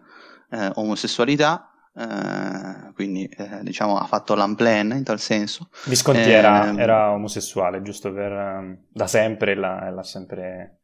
eh, 0.50 0.70
omosessualità 0.74 1.67
eh, 1.98 2.92
quindi 2.94 3.26
eh, 3.26 3.62
diciamo 3.62 3.96
ha 3.96 4.04
fatto 4.06 4.36
l'unplan 4.36 4.92
in 4.92 5.02
tal 5.02 5.18
senso. 5.18 5.68
Visconti 5.86 6.20
eh, 6.20 6.32
era, 6.32 6.72
era, 6.76 7.10
omosessuale, 7.10 7.82
giusto 7.82 8.12
per 8.12 8.30
um, 8.30 8.78
da 8.88 9.08
sempre 9.08 9.56
l'ha, 9.56 9.90
l'ha, 9.90 10.02
sempre 10.04 10.82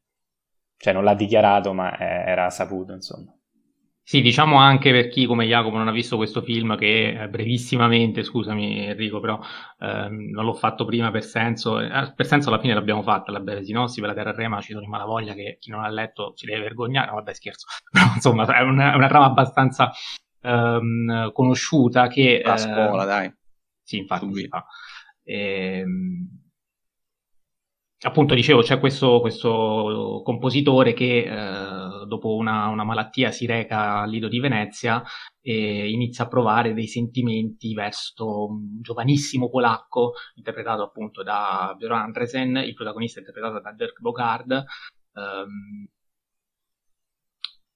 cioè 0.77 0.93
non 0.93 1.05
l'ha 1.05 1.15
dichiarato, 1.15 1.73
ma 1.73 1.97
era 1.99 2.51
saputo, 2.51 2.93
insomma. 2.93 3.33
Sì, 4.07 4.21
diciamo 4.21 4.59
anche 4.59 4.91
per 4.91 5.09
chi 5.09 5.25
come 5.25 5.47
Jacopo 5.47 5.79
non 5.79 5.89
ha 5.89 5.93
visto 5.93 6.17
questo 6.19 6.43
film 6.43 6.77
che 6.77 7.23
eh, 7.23 7.29
brevissimamente, 7.29 8.23
scusami 8.23 8.89
Enrico, 8.89 9.19
però 9.19 9.41
ehm, 9.79 10.31
non 10.31 10.45
l'ho 10.45 10.53
fatto 10.53 10.85
prima 10.85 11.11
per 11.11 11.25
senso, 11.25 11.81
eh, 11.81 12.12
per 12.15 12.27
senso 12.27 12.51
alla 12.51 12.61
fine 12.61 12.75
l'abbiamo 12.75 13.03
fatta 13.03 13.33
la 13.33 13.41
breve 13.41 13.65
sinossi 13.65 14.01
per 14.01 14.11
la 14.11 14.15
Terra 14.15 14.33
Rema, 14.33 14.61
ci 14.61 14.73
sono 14.73 14.85
in 14.85 14.91
malavoglia 14.91 15.33
che 15.33 15.57
chi 15.59 15.71
non 15.71 15.83
ha 15.85 15.89
letto 15.89 16.33
si 16.37 16.45
deve 16.45 16.61
vergognare, 16.65 17.07
no, 17.07 17.15
vabbè 17.15 17.33
scherzo, 17.33 17.67
però 17.91 18.05
insomma 18.15 18.45
è 18.45 18.61
una, 18.61 18.93
è 18.93 18.97
una 18.97 19.09
trama 19.09 19.25
abbastanza 19.25 19.91
ehm, 20.45 21.32
conosciuta 21.32 22.07
che... 22.09 22.42
La 22.45 22.57
scuola, 22.57 23.03
eh, 23.03 23.07
dai. 23.07 23.34
Sì, 23.82 23.99
infatti 23.99 24.32
si 24.32 24.49
fa. 24.49 24.64
E, 25.22 25.78
ehm, 25.78 26.42
appunto 28.07 28.34
dicevo 28.34 28.61
c'è 28.61 28.78
questo, 28.78 29.20
questo 29.20 30.20
compositore 30.24 30.92
che 30.92 31.24
eh, 31.24 32.07
dopo 32.07 32.34
una, 32.34 32.68
una, 32.68 32.84
malattia 32.84 33.30
si 33.30 33.47
reca 33.47 34.01
al 34.01 34.11
Lido 34.11 34.28
di 34.28 34.40
Venezia 34.40 35.03
e 35.40 35.90
inizia 35.90 36.24
a 36.24 36.28
provare 36.28 36.74
dei 36.74 36.86
sentimenti 36.86 37.72
verso 37.72 38.47
un 38.49 38.80
giovanissimo 38.82 39.49
polacco 39.49 40.12
interpretato 40.34 40.82
appunto 40.82 41.22
da 41.22 41.74
Björn 41.76 41.95
Andresen, 41.95 42.57
il 42.57 42.74
protagonista 42.74 43.20
interpretato 43.20 43.61
da 43.61 43.72
Dirk 43.72 44.01
Bogard 44.01 44.53
ehm, 45.14 45.86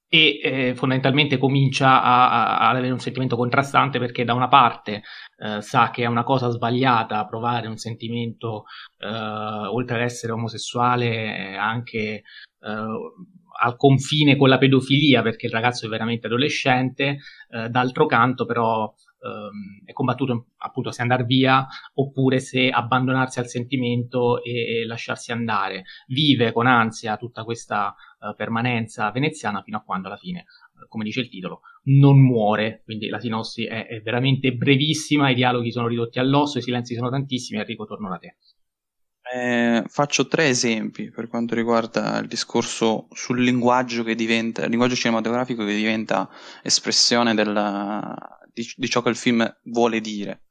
e 0.08 0.40
eh, 0.42 0.74
fondamentalmente 0.74 1.36
comincia 1.36 2.02
ad 2.02 2.76
avere 2.76 2.92
un 2.92 2.98
sentimento 2.98 3.36
contrastante 3.36 3.98
perché 3.98 4.24
da 4.24 4.32
una 4.32 4.48
parte 4.48 5.02
eh, 5.36 5.60
sa 5.60 5.90
che 5.90 6.04
è 6.04 6.06
una 6.06 6.24
cosa 6.24 6.48
sbagliata 6.48 7.26
provare 7.26 7.68
un 7.68 7.76
sentimento 7.76 8.64
eh, 8.98 9.06
oltre 9.06 9.96
ad 9.96 10.02
essere 10.02 10.32
omosessuale 10.32 11.56
anche 11.56 11.98
eh, 12.60 12.86
al 13.60 13.76
confine 13.76 14.36
con 14.36 14.48
la 14.48 14.58
pedofilia 14.58 15.22
perché 15.22 15.46
il 15.46 15.52
ragazzo 15.52 15.86
è 15.86 15.88
veramente 15.88 16.26
adolescente, 16.26 17.18
eh, 17.50 17.68
d'altro 17.68 18.06
canto 18.06 18.46
però 18.46 18.92
ehm, 19.20 19.84
è 19.84 19.92
combattuto 19.92 20.48
appunto 20.58 20.90
se 20.90 21.02
andare 21.02 21.24
via 21.24 21.66
oppure 21.94 22.38
se 22.40 22.68
abbandonarsi 22.70 23.38
al 23.38 23.48
sentimento 23.48 24.42
e, 24.42 24.80
e 24.80 24.86
lasciarsi 24.86 25.32
andare. 25.32 25.84
Vive 26.06 26.52
con 26.52 26.66
ansia 26.66 27.16
tutta 27.16 27.44
questa 27.44 27.94
uh, 28.20 28.34
permanenza 28.34 29.10
veneziana 29.10 29.62
fino 29.62 29.78
a 29.78 29.82
quando 29.82 30.08
alla 30.08 30.16
fine, 30.16 30.44
uh, 30.74 30.88
come 30.88 31.04
dice 31.04 31.20
il 31.20 31.28
titolo, 31.28 31.60
non 31.84 32.18
muore. 32.18 32.82
Quindi 32.84 33.08
la 33.08 33.20
sinossi 33.20 33.64
è, 33.64 33.86
è 33.86 34.00
veramente 34.00 34.52
brevissima, 34.52 35.30
i 35.30 35.34
dialoghi 35.34 35.72
sono 35.72 35.88
ridotti 35.88 36.18
all'osso, 36.18 36.58
i 36.58 36.62
silenzi 36.62 36.94
sono 36.94 37.10
tantissimi. 37.10 37.60
Enrico, 37.60 37.86
torno 37.86 38.08
da 38.08 38.18
te. 38.18 38.36
Eh, 39.30 39.84
faccio 39.88 40.26
tre 40.26 40.48
esempi 40.48 41.10
per 41.10 41.28
quanto 41.28 41.54
riguarda 41.54 42.18
il 42.18 42.28
discorso 42.28 43.08
sul 43.12 43.42
linguaggio 43.42 44.02
che 44.02 44.14
diventa, 44.14 44.64
linguaggio 44.64 44.94
cinematografico 44.94 45.66
che 45.66 45.76
diventa 45.76 46.30
espressione 46.62 47.34
della, 47.34 48.38
di, 48.62 48.72
di 48.76 48.88
ciò 48.88 49.02
che 49.02 49.10
il 49.10 49.16
film 49.16 49.58
vuole 49.64 50.00
dire. 50.00 50.44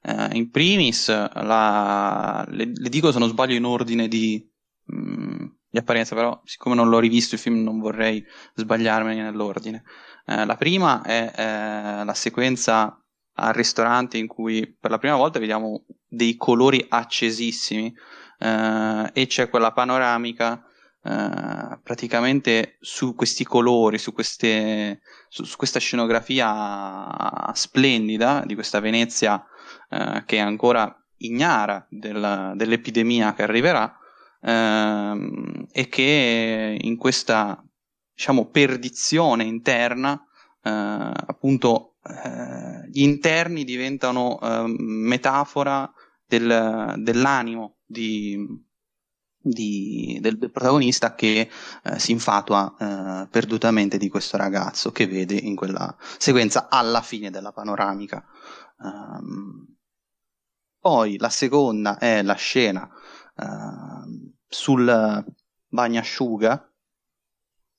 Uh, 0.00 0.28
in 0.34 0.50
primis, 0.50 1.08
la, 1.08 2.44
le, 2.48 2.70
le, 2.72 2.88
dico 2.88 3.10
se 3.10 3.18
non 3.18 3.28
sbaglio 3.28 3.54
in 3.54 3.64
ordine 3.64 4.06
di 4.06 4.48
mh, 4.84 5.46
di 5.70 5.78
apparenza, 5.78 6.14
però 6.14 6.40
siccome 6.44 6.74
non 6.74 6.88
l'ho 6.88 6.98
rivisto 6.98 7.34
il 7.34 7.40
film 7.40 7.62
non 7.62 7.78
vorrei 7.78 8.24
sbagliarmi 8.54 9.14
nell'ordine. 9.16 9.84
Eh, 10.24 10.44
la 10.46 10.56
prima 10.56 11.02
è 11.02 11.32
eh, 11.34 12.04
la 12.04 12.14
sequenza 12.14 13.02
al 13.34 13.54
ristorante 13.54 14.18
in 14.18 14.26
cui 14.26 14.66
per 14.78 14.90
la 14.90 14.98
prima 14.98 15.16
volta 15.16 15.38
vediamo 15.38 15.84
dei 16.06 16.36
colori 16.36 16.84
accesissimi 16.88 17.94
eh, 18.38 19.10
e 19.12 19.26
c'è 19.26 19.48
quella 19.50 19.72
panoramica 19.72 20.62
eh, 21.08 21.78
praticamente 21.82 22.76
su 22.80 23.14
questi 23.14 23.42
colori, 23.42 23.96
su, 23.96 24.12
queste, 24.12 25.00
su, 25.28 25.44
su, 25.44 25.56
questa 25.56 25.78
scenografia 25.78 27.50
splendida 27.54 28.42
di 28.44 28.54
questa 28.54 28.80
Venezia 28.80 29.42
eh, 29.88 30.24
che 30.26 30.36
è 30.36 30.40
ancora 30.40 30.94
ignara 31.18 31.86
del, 31.88 32.52
dell'epidemia 32.56 33.32
che 33.32 33.42
arriverà 33.42 33.96
ehm, 34.42 35.66
e 35.72 35.88
che 35.88 36.76
in 36.78 36.96
questa 36.98 37.64
diciamo 38.12 38.50
perdizione 38.50 39.44
interna 39.44 40.22
eh, 40.62 40.70
appunto 40.70 41.94
gli 42.90 43.02
interni 43.02 43.64
diventano 43.64 44.40
ehm, 44.40 44.76
metafora 44.78 45.90
del, 46.26 46.94
dell'animo 46.98 47.76
di, 47.84 48.36
di, 49.40 50.18
del, 50.20 50.38
protagonista 50.38 51.14
che 51.14 51.48
eh, 51.82 51.98
si 51.98 52.12
infatua 52.12 52.74
eh, 52.78 53.28
perdutamente 53.28 53.96
di 53.96 54.08
questo 54.08 54.36
ragazzo 54.36 54.90
che 54.92 55.06
vede 55.06 55.34
in 55.34 55.54
quella 55.56 55.94
sequenza 56.18 56.68
alla 56.68 57.02
fine 57.02 57.30
della 57.30 57.52
panoramica. 57.52 58.24
Um, 58.78 59.66
poi 60.80 61.18
la 61.18 61.30
seconda 61.30 61.98
è 61.98 62.22
la 62.22 62.34
scena 62.34 62.88
uh, 63.36 64.32
sul 64.46 65.24
bagnasciuga 65.66 66.72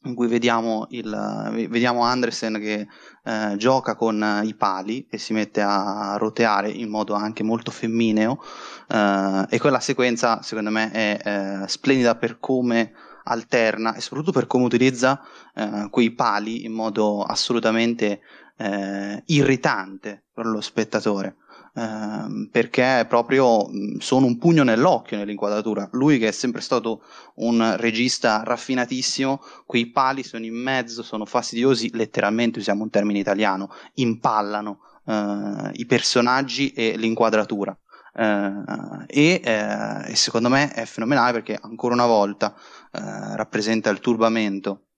in 0.03 0.15
cui 0.15 0.27
vediamo, 0.27 0.87
il, 0.91 1.67
vediamo 1.69 2.03
Andresen 2.03 2.53
che 2.59 2.87
eh, 3.23 3.55
gioca 3.57 3.95
con 3.95 4.41
i 4.43 4.55
pali 4.55 5.05
e 5.09 5.17
si 5.17 5.33
mette 5.33 5.61
a 5.61 6.15
roteare 6.17 6.69
in 6.69 6.89
modo 6.89 7.13
anche 7.15 7.43
molto 7.43 7.69
femmineo 7.71 8.41
eh, 8.87 9.45
e 9.49 9.59
quella 9.59 9.79
sequenza 9.79 10.41
secondo 10.41 10.69
me 10.69 10.91
è 10.91 11.19
eh, 11.63 11.67
splendida 11.67 12.15
per 12.15 12.39
come 12.39 12.93
alterna 13.23 13.93
e 13.93 14.01
soprattutto 14.01 14.31
per 14.31 14.47
come 14.47 14.65
utilizza 14.65 15.21
eh, 15.53 15.87
quei 15.91 16.11
pali 16.11 16.65
in 16.65 16.71
modo 16.71 17.21
assolutamente 17.23 18.21
eh, 18.57 19.21
irritante 19.27 20.23
per 20.33 20.45
lo 20.45 20.61
spettatore. 20.61 21.35
Ehm, 21.75 22.49
perché 22.51 23.05
proprio 23.07 23.69
sono 23.99 24.25
un 24.25 24.37
pugno 24.37 24.63
nell'occhio 24.63 25.17
nell'inquadratura. 25.17 25.87
Lui 25.91 26.17
che 26.17 26.29
è 26.29 26.31
sempre 26.31 26.61
stato 26.61 27.03
un 27.35 27.75
regista 27.77 28.41
raffinatissimo, 28.43 29.41
quei 29.65 29.87
pali 29.87 30.23
sono 30.23 30.45
in 30.45 30.55
mezzo, 30.55 31.03
sono 31.03 31.25
fastidiosi, 31.25 31.91
letteralmente 31.93 32.59
usiamo 32.59 32.83
un 32.83 32.89
termine 32.89 33.19
italiano, 33.19 33.69
impallano 33.95 34.79
uh, 35.05 35.69
i 35.73 35.85
personaggi 35.85 36.71
e 36.71 36.95
l'inquadratura. 36.97 37.77
Uh, 38.11 39.03
e, 39.05 39.41
uh, 39.45 40.09
e, 40.09 40.15
secondo 40.15 40.49
me 40.49 40.73
è 40.73 40.85
fenomenale 40.85 41.31
perché 41.31 41.57
ancora 41.61 41.93
una 41.93 42.07
volta 42.07 42.53
rappresenta 42.91 43.91
il 43.91 43.99
turbamento 43.99 44.88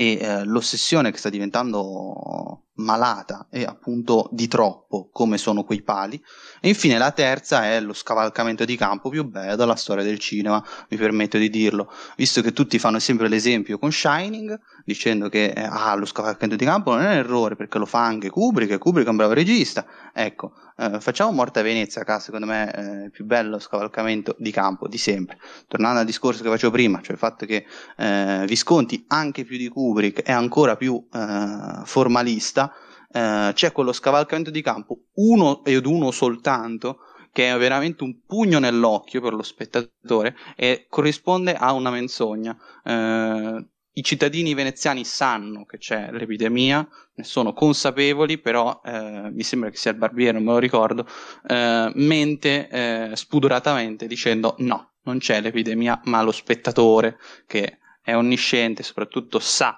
e 0.00 0.44
l'ossessione 0.44 1.10
che 1.10 1.18
sta 1.18 1.28
diventando 1.28 2.66
malata 2.74 3.48
e 3.50 3.64
appunto 3.64 4.28
di 4.30 4.46
troppo, 4.46 5.08
come 5.10 5.38
sono 5.38 5.64
quei 5.64 5.82
pali. 5.82 6.22
E 6.60 6.68
infine 6.68 6.98
la 6.98 7.10
terza 7.10 7.64
è 7.64 7.80
lo 7.80 7.92
scavalcamento 7.92 8.64
di 8.64 8.76
campo 8.76 9.08
più 9.08 9.24
bello 9.24 9.56
della 9.56 9.74
storia 9.74 10.04
del 10.04 10.20
cinema, 10.20 10.64
mi 10.88 10.96
permetto 10.96 11.36
di 11.36 11.50
dirlo, 11.50 11.90
visto 12.16 12.42
che 12.42 12.52
tutti 12.52 12.78
fanno 12.78 13.00
sempre 13.00 13.26
l'esempio 13.26 13.76
con 13.80 13.90
Shining, 13.90 14.56
dicendo 14.84 15.28
che 15.28 15.46
eh, 15.46 15.62
ah, 15.62 15.96
lo 15.96 16.06
scavalcamento 16.06 16.54
di 16.54 16.64
campo 16.64 16.92
non 16.92 17.02
è 17.02 17.06
un 17.06 17.16
errore 17.16 17.56
perché 17.56 17.78
lo 17.78 17.86
fa 17.86 18.04
anche 18.04 18.30
Kubrick, 18.30 18.70
e 18.70 18.78
Kubrick 18.78 19.08
è 19.08 19.10
un 19.10 19.16
bravo 19.16 19.32
regista. 19.32 19.84
Ecco, 20.14 20.52
eh, 20.78 21.00
facciamo 21.00 21.42
a 21.42 21.62
Venezia, 21.62 22.04
che 22.04 22.20
secondo 22.20 22.46
me 22.46 22.70
è 22.70 23.04
il 23.04 23.10
più 23.10 23.24
bello 23.24 23.58
scavalcamento 23.58 24.36
di 24.38 24.52
campo 24.52 24.86
di 24.86 24.96
sempre. 24.96 25.38
Tornando 25.66 25.98
al 25.98 26.06
discorso 26.06 26.42
che 26.42 26.48
facevo 26.48 26.72
prima, 26.72 27.00
cioè 27.00 27.12
il 27.12 27.18
fatto 27.18 27.46
che 27.46 27.66
eh, 27.96 28.44
Visconti, 28.46 29.04
anche 29.08 29.44
più 29.44 29.56
di 29.56 29.68
Kubrick, 29.68 30.22
è 30.22 30.30
ancora 30.30 30.76
più 30.76 31.04
eh, 31.12 31.80
formalista, 31.84 32.72
eh, 33.10 33.50
c'è 33.52 33.72
quello 33.72 33.92
scavalcamento 33.92 34.50
di 34.50 34.62
campo, 34.62 35.06
uno 35.14 35.64
ed 35.64 35.84
uno 35.84 36.12
soltanto, 36.12 37.00
che 37.32 37.52
è 37.52 37.58
veramente 37.58 38.04
un 38.04 38.20
pugno 38.24 38.60
nell'occhio 38.60 39.20
per 39.20 39.34
lo 39.34 39.42
spettatore 39.42 40.36
e 40.56 40.86
corrisponde 40.88 41.54
a 41.54 41.72
una 41.72 41.90
menzogna. 41.90 42.56
Eh, 42.84 43.66
I 43.98 44.04
cittadini 44.04 44.54
veneziani 44.54 45.04
sanno 45.04 45.64
che 45.64 45.78
c'è 45.78 46.12
l'epidemia, 46.12 46.88
ne 47.14 47.24
sono 47.24 47.52
consapevoli, 47.52 48.38
però 48.38 48.80
eh, 48.84 49.28
mi 49.32 49.42
sembra 49.42 49.70
che 49.70 49.76
sia 49.76 49.90
il 49.90 49.96
barbiere, 49.96 50.34
non 50.34 50.44
me 50.44 50.52
lo 50.52 50.58
ricordo, 50.58 51.04
eh, 51.48 51.90
mente 51.96 52.68
eh, 52.68 53.16
spudoratamente 53.16 54.06
dicendo 54.06 54.54
no, 54.58 54.92
non 55.02 55.18
c'è 55.18 55.40
l'epidemia, 55.40 56.00
ma 56.04 56.22
lo 56.22 56.30
spettatore 56.30 57.18
che 57.44 57.78
è 58.00 58.14
onnisciente, 58.14 58.84
soprattutto 58.84 59.40
sa 59.40 59.76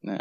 eh, 0.00 0.18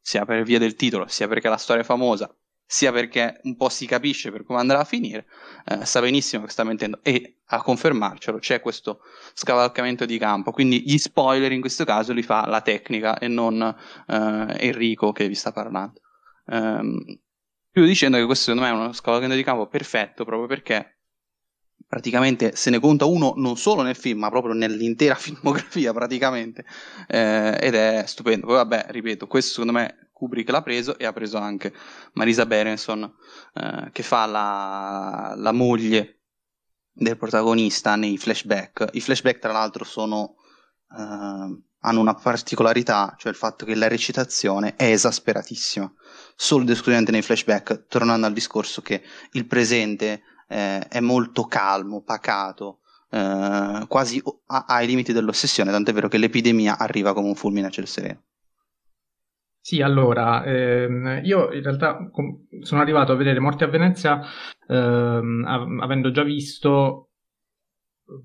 sia 0.00 0.24
per 0.24 0.42
via 0.42 0.58
del 0.58 0.74
titolo, 0.74 1.06
sia 1.06 1.28
perché 1.28 1.48
la 1.48 1.56
storia 1.56 1.82
è 1.82 1.86
famosa, 1.86 2.28
sia 2.70 2.92
perché 2.92 3.40
un 3.44 3.56
po' 3.56 3.70
si 3.70 3.86
capisce 3.86 4.30
per 4.30 4.44
come 4.44 4.58
andrà 4.58 4.80
a 4.80 4.84
finire, 4.84 5.26
eh, 5.64 5.86
sa 5.86 6.02
benissimo 6.02 6.44
che 6.44 6.50
sta 6.50 6.64
mentendo 6.64 7.00
e 7.02 7.38
a 7.46 7.62
confermarcelo 7.62 8.38
c'è 8.38 8.60
questo 8.60 9.00
scavalcamento 9.32 10.04
di 10.04 10.18
campo, 10.18 10.52
quindi 10.52 10.82
gli 10.84 10.98
spoiler 10.98 11.50
in 11.50 11.60
questo 11.62 11.86
caso 11.86 12.12
li 12.12 12.22
fa 12.22 12.46
la 12.46 12.60
tecnica 12.60 13.16
e 13.16 13.26
non 13.26 13.62
eh, 13.62 14.54
Enrico 14.58 15.12
che 15.12 15.26
vi 15.28 15.34
sta 15.34 15.50
parlando. 15.50 16.02
Um, 16.44 17.02
chiudo 17.72 17.88
dicendo 17.88 18.18
che 18.18 18.26
questo 18.26 18.50
secondo 18.50 18.68
me 18.68 18.74
è 18.74 18.78
uno 18.78 18.92
scavalcamento 18.92 19.36
di 19.36 19.44
campo 19.44 19.66
perfetto 19.66 20.26
proprio 20.26 20.46
perché 20.46 20.98
praticamente 21.86 22.54
se 22.54 22.68
ne 22.68 22.80
conta 22.80 23.06
uno 23.06 23.32
non 23.36 23.56
solo 23.56 23.80
nel 23.80 23.96
film, 23.96 24.18
ma 24.18 24.28
proprio 24.28 24.52
nell'intera 24.52 25.14
filmografia 25.16 25.94
praticamente, 25.94 26.66
eh, 27.08 27.56
ed 27.58 27.74
è 27.74 28.04
stupendo. 28.06 28.46
Poi 28.46 28.56
vabbè, 28.56 28.86
ripeto, 28.90 29.26
questo 29.26 29.52
secondo 29.52 29.72
me 29.72 30.07
Kubrick 30.18 30.50
l'ha 30.50 30.62
preso 30.62 30.98
e 30.98 31.06
ha 31.06 31.12
preso 31.12 31.38
anche 31.38 31.72
Marisa 32.14 32.44
Berenson, 32.44 33.04
eh, 33.54 33.90
che 33.92 34.02
fa 34.02 34.26
la, 34.26 35.34
la, 35.36 35.52
moglie 35.52 36.22
del 36.90 37.16
protagonista 37.16 37.94
nei 37.94 38.18
flashback. 38.18 38.88
I 38.92 39.00
flashback 39.00 39.38
tra 39.38 39.52
l'altro 39.52 39.84
sono... 39.84 40.34
Eh, 40.90 41.62
hanno 41.82 42.00
una 42.00 42.14
particolarità, 42.14 43.14
cioè 43.16 43.30
il 43.30 43.38
fatto 43.38 43.64
che 43.64 43.76
la 43.76 43.86
recitazione 43.86 44.74
è 44.74 44.90
esasperatissima, 44.90 45.90
solo 46.34 46.64
ed 46.64 46.70
esclusivamente 46.70 47.12
nei 47.12 47.22
flashback, 47.22 47.86
tornando 47.86 48.26
al 48.26 48.32
discorso 48.32 48.82
che 48.82 49.00
il 49.32 49.46
presente 49.46 50.22
eh, 50.48 50.80
è 50.80 50.98
molto 50.98 51.44
calmo, 51.44 52.02
pacato, 52.02 52.80
eh, 53.10 53.84
quasi 53.86 54.20
ai 54.46 54.86
limiti 54.88 55.12
dell'ossessione, 55.12 55.70
tant'è 55.70 55.92
vero 55.92 56.08
che 56.08 56.18
l'epidemia 56.18 56.78
arriva 56.78 57.14
come 57.14 57.28
un 57.28 57.36
fulmine 57.36 57.68
a 57.68 57.70
ciel 57.70 57.86
sereno. 57.86 58.22
Sì, 59.68 59.82
allora, 59.82 60.42
ehm, 60.44 61.20
io 61.24 61.52
in 61.52 61.62
realtà 61.62 62.08
com- 62.10 62.46
sono 62.62 62.80
arrivato 62.80 63.12
a 63.12 63.16
vedere 63.16 63.38
Morte 63.38 63.64
a 63.64 63.66
Venezia 63.68 64.18
ehm, 64.66 65.44
av- 65.46 65.80
avendo 65.82 66.10
già 66.10 66.22
visto, 66.22 67.10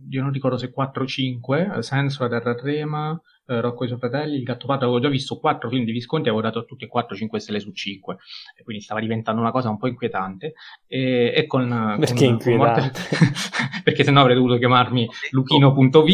io 0.09 0.21
non 0.21 0.31
ricordo 0.31 0.57
se 0.57 0.71
4 0.71 1.03
o 1.03 1.07
5, 1.07 1.69
Senso, 1.81 2.23
La 2.23 2.29
Terra 2.29 2.55
Trema, 2.55 3.19
eh, 3.45 3.59
Rocco 3.59 3.81
e 3.83 3.85
i 3.85 3.87
suoi 3.89 3.99
fratelli, 3.99 4.37
Il 4.37 4.43
Gattopardo, 4.43 4.85
avevo 4.85 4.99
già 4.99 5.09
visto 5.09 5.37
quattro 5.37 5.69
film 5.69 5.83
di 5.83 5.91
Visconti 5.91 6.27
e 6.27 6.31
avevo 6.31 6.45
dato 6.45 6.59
a 6.59 6.63
tutti 6.63 6.85
e 6.85 6.87
quattro 6.87 7.15
5 7.15 7.39
stelle 7.39 7.59
su 7.59 7.71
5, 7.71 8.17
e 8.57 8.63
quindi 8.63 8.83
stava 8.83 8.99
diventando 8.99 9.41
una 9.41 9.51
cosa 9.51 9.69
un 9.69 9.77
po' 9.77 9.87
inquietante. 9.87 10.53
E, 10.87 11.33
e 11.35 11.45
con, 11.45 11.95
Perché 11.99 12.25
con, 12.25 12.25
inquietante? 12.25 12.91
Con 13.09 13.17
morte... 13.19 13.81
Perché 13.83 14.03
sennò 14.05 14.21
avrei 14.21 14.35
dovuto 14.35 14.57
chiamarmi 14.57 15.09
luchino.v, 15.31 16.07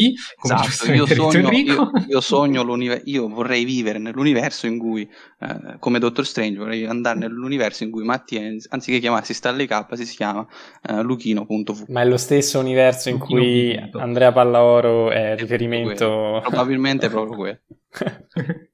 esatto, 0.44 0.92
io 0.92 1.06
sogno, 1.06 1.52
io, 1.52 1.92
io, 2.08 2.22
sogno 2.22 2.78
io 3.04 3.28
vorrei 3.28 3.64
vivere 3.64 4.00
nell'universo 4.00 4.66
in 4.66 4.80
cui, 4.80 5.08
eh, 5.40 5.78
come 5.78 6.00
Doctor 6.00 6.26
Strange, 6.26 6.58
vorrei 6.58 6.86
andare 6.86 7.20
nell'universo 7.20 7.84
in 7.84 7.92
cui 7.92 8.04
Mattia, 8.04 8.42
anziché 8.70 9.00
chiamarsi 9.00 9.36
Stanley 9.36 9.68
K, 9.68 9.86
si 9.92 10.16
chiama 10.16 10.48
eh, 10.88 11.04
luchino.v. 11.04 11.86
Ma 11.90 12.02
è 12.02 12.06
lo 12.06 12.18
stesso 12.18 12.60
universo 12.60 13.10
in 13.10 13.18
Luchino. 13.18 13.40
cui 13.40 14.00
Andrea 14.00 14.32
Pallaoro 14.32 15.12
è 15.12 15.36
riferimento... 15.38 16.42
Probabilmente 16.42 17.10
proprio 17.26 17.38
quello. 17.38 17.60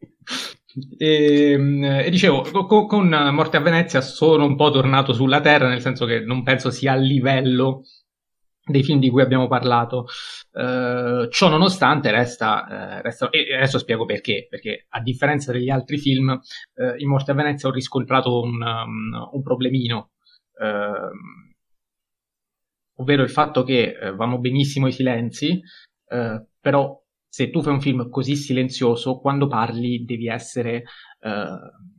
E, 0.97 1.57
e, 2.03 2.09
dicevo, 2.09 2.41
con, 2.67 2.85
con, 2.85 3.07
Morte 3.07 3.55
a 3.55 3.61
Venezia 3.61 4.01
sono 4.01 4.43
un 4.43 4.57
po' 4.57 4.71
tornato 4.71 5.13
sulla 5.13 5.39
Terra, 5.39 5.69
nel 5.69 5.79
senso 5.79 6.05
che 6.05 6.19
non 6.19 6.43
penso 6.43 6.69
sia 6.69 6.91
a 6.91 6.97
livello 6.97 7.83
dei 8.65 8.83
film 8.83 8.99
di 8.99 9.09
cui 9.09 9.21
abbiamo 9.21 9.47
parlato. 9.47 10.07
Uh, 10.51 11.27
ciò 11.29 11.49
nonostante, 11.49 12.11
resta, 12.11 12.97
uh, 12.97 13.01
resta, 13.01 13.29
e 13.29 13.55
adesso 13.55 13.77
spiego 13.77 14.05
perché. 14.05 14.47
Perché 14.49 14.85
a 14.89 15.01
differenza 15.01 15.51
degli 15.51 15.69
altri 15.69 15.97
film, 15.97 16.29
uh, 16.29 16.93
in 16.97 17.07
Morte 17.07 17.31
a 17.31 17.35
Venezia 17.35 17.69
ho 17.69 17.71
riscontrato 17.71 18.41
un, 18.41 18.61
um, 18.61 19.29
un 19.31 19.41
problemino. 19.41 20.11
ovvero 22.97 23.23
il 23.23 23.29
fatto 23.29 23.63
che 23.63 23.97
vanno 24.15 24.39
benissimo 24.39 24.87
i 24.87 24.91
silenzi, 24.93 25.61
però 26.59 27.04
se 27.35 27.49
tu 27.49 27.61
fai 27.61 27.73
un 27.73 27.81
film 27.81 28.09
così 28.09 28.37
silenzioso, 28.37 29.19
quando 29.19 29.47
parli 29.47 30.05
devi 30.05 30.29
essere... 30.29 30.85
Uh, 31.19 31.93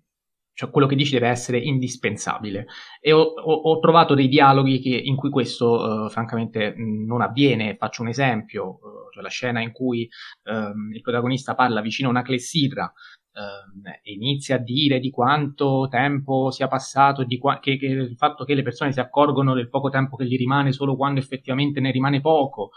cioè 0.54 0.70
quello 0.70 0.86
che 0.86 0.96
dici 0.96 1.12
deve 1.12 1.28
essere 1.28 1.58
indispensabile. 1.58 2.64
E 2.98 3.12
ho, 3.12 3.20
ho, 3.20 3.52
ho 3.52 3.78
trovato 3.78 4.14
dei 4.14 4.28
dialoghi 4.28 4.80
che, 4.80 4.96
in 4.96 5.14
cui 5.14 5.28
questo 5.28 6.04
uh, 6.06 6.08
francamente 6.08 6.72
non 6.78 7.20
avviene. 7.20 7.76
Faccio 7.76 8.00
un 8.00 8.08
esempio, 8.08 8.78
uh, 8.80 9.12
cioè 9.12 9.22
la 9.22 9.28
scena 9.28 9.60
in 9.60 9.72
cui 9.72 10.08
um, 10.44 10.94
il 10.94 11.02
protagonista 11.02 11.54
parla 11.54 11.82
vicino 11.82 12.08
a 12.08 12.12
una 12.12 12.22
clessidra 12.22 12.90
uh, 12.90 13.86
e 14.02 14.12
inizia 14.14 14.56
a 14.56 14.60
dire 14.60 15.00
di 15.00 15.10
quanto 15.10 15.86
tempo 15.90 16.50
sia 16.50 16.66
passato 16.66 17.24
di 17.24 17.36
qua- 17.36 17.58
che, 17.58 17.76
che 17.76 17.84
il 17.84 18.16
fatto 18.16 18.44
che 18.44 18.54
le 18.54 18.62
persone 18.62 18.92
si 18.92 19.00
accorgono 19.00 19.52
del 19.52 19.68
poco 19.68 19.90
tempo 19.90 20.16
che 20.16 20.24
gli 20.24 20.38
rimane 20.38 20.72
solo 20.72 20.96
quando 20.96 21.20
effettivamente 21.20 21.80
ne 21.80 21.90
rimane 21.90 22.22
poco, 22.22 22.70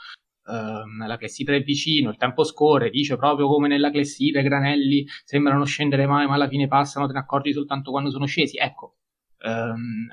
ehm, 0.50 1.08
la 1.08 1.18
clessidra 1.18 1.56
è 1.56 1.62
vicino, 1.62 2.10
il 2.10 2.18
tempo 2.18 2.43
scorre, 2.43 2.89
dice 2.89 3.16
proprio 3.18 3.47
come 3.47 3.68
nella 3.68 3.91
clessidra 3.91 4.41
i 4.41 4.43
granelli 4.43 5.06
sembrano 5.24 5.66
scendere 5.66 6.06
mai, 6.06 6.28
ma 6.28 6.36
alla 6.36 6.47
fine 6.47 6.68
passano, 6.68 7.08
te 7.08 7.14
ne 7.14 7.20
accorgi 7.20 7.54
soltanto 7.54 7.91
quando 7.91 8.10
sono 8.10 8.26
scesi. 8.26 8.58
Ecco, 8.58 8.95
ehm, 9.39 10.08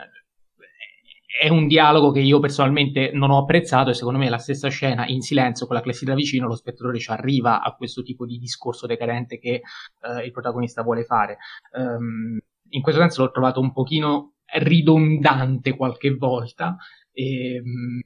è 1.38 1.48
un 1.48 1.66
dialogo 1.66 2.12
che 2.12 2.20
io 2.20 2.38
personalmente 2.38 3.10
non 3.12 3.30
ho 3.30 3.38
apprezzato 3.38 3.90
e 3.90 3.94
secondo 3.94 4.18
me 4.18 4.30
la 4.30 4.38
stessa 4.38 4.68
scena 4.68 5.06
in 5.06 5.20
silenzio 5.20 5.66
con 5.66 5.76
la 5.76 5.82
clessidra 5.82 6.14
vicino 6.14 6.46
lo 6.46 6.54
spettatore 6.54 6.98
ci 6.98 7.10
arriva 7.10 7.62
a 7.62 7.74
questo 7.74 8.02
tipo 8.02 8.24
di 8.24 8.38
discorso 8.38 8.86
decadente 8.86 9.38
che 9.38 9.60
eh, 10.00 10.24
il 10.24 10.32
protagonista 10.32 10.82
vuole 10.82 11.04
fare. 11.04 11.36
Um, 11.72 12.38
in 12.70 12.80
questo 12.82 13.00
senso 13.00 13.22
l'ho 13.22 13.30
trovato 13.30 13.60
un 13.60 13.72
pochino 13.72 14.36
ridondante 14.58 15.76
qualche 15.76 16.14
volta 16.14 16.76
e, 17.12 17.56
ehm, 17.56 18.00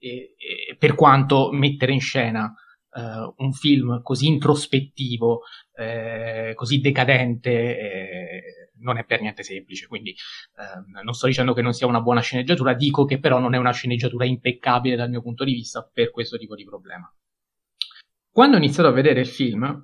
e, 0.00 0.34
per 0.78 0.94
quanto 0.94 1.50
mettere 1.52 1.92
in 1.92 2.00
scena 2.00 2.52
uh, 2.92 3.34
un 3.36 3.52
film 3.52 4.02
così 4.02 4.26
introspettivo, 4.26 5.42
eh, 5.74 6.52
così 6.54 6.80
decadente, 6.80 7.50
eh, 7.50 8.42
non 8.80 8.96
è 8.96 9.04
per 9.04 9.20
niente 9.20 9.42
semplice. 9.42 9.86
Quindi 9.86 10.10
eh, 10.10 11.02
non 11.02 11.14
sto 11.14 11.26
dicendo 11.26 11.52
che 11.52 11.62
non 11.62 11.72
sia 11.72 11.86
una 11.86 12.00
buona 12.00 12.20
sceneggiatura, 12.20 12.74
dico 12.74 13.04
che 13.04 13.18
però 13.18 13.38
non 13.38 13.54
è 13.54 13.58
una 13.58 13.72
sceneggiatura 13.72 14.24
impeccabile 14.24 14.96
dal 14.96 15.10
mio 15.10 15.22
punto 15.22 15.44
di 15.44 15.52
vista 15.52 15.88
per 15.92 16.10
questo 16.10 16.36
tipo 16.38 16.54
di 16.54 16.64
problema. 16.64 17.12
Quando 18.32 18.56
ho 18.56 18.58
iniziato 18.58 18.88
a 18.88 18.92
vedere 18.92 19.20
il 19.20 19.26
film, 19.26 19.82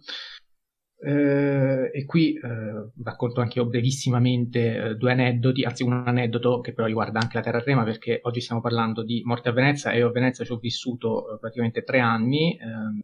eh, 0.98 1.90
e 1.92 2.04
qui 2.06 2.34
eh, 2.34 2.90
racconto 3.02 3.40
anche 3.40 3.58
io 3.58 3.66
brevissimamente 3.66 4.76
eh, 4.76 4.94
due 4.94 5.12
aneddoti, 5.12 5.62
anzi 5.64 5.82
un 5.82 5.92
aneddoto 5.92 6.60
che 6.60 6.72
però 6.72 6.86
riguarda 6.86 7.20
anche 7.20 7.36
la 7.36 7.42
Terra 7.42 7.60
Trema 7.60 7.84
perché 7.84 8.20
oggi 8.22 8.40
stiamo 8.40 8.60
parlando 8.60 9.02
di 9.02 9.22
Morte 9.24 9.50
a 9.50 9.52
Venezia 9.52 9.90
e 9.90 9.98
io 9.98 10.08
a 10.08 10.12
Venezia 10.12 10.44
ci 10.44 10.52
ho 10.52 10.56
vissuto 10.58 11.34
eh, 11.34 11.38
praticamente 11.38 11.82
tre 11.82 12.00
anni 12.00 12.58
ehm, 12.58 13.00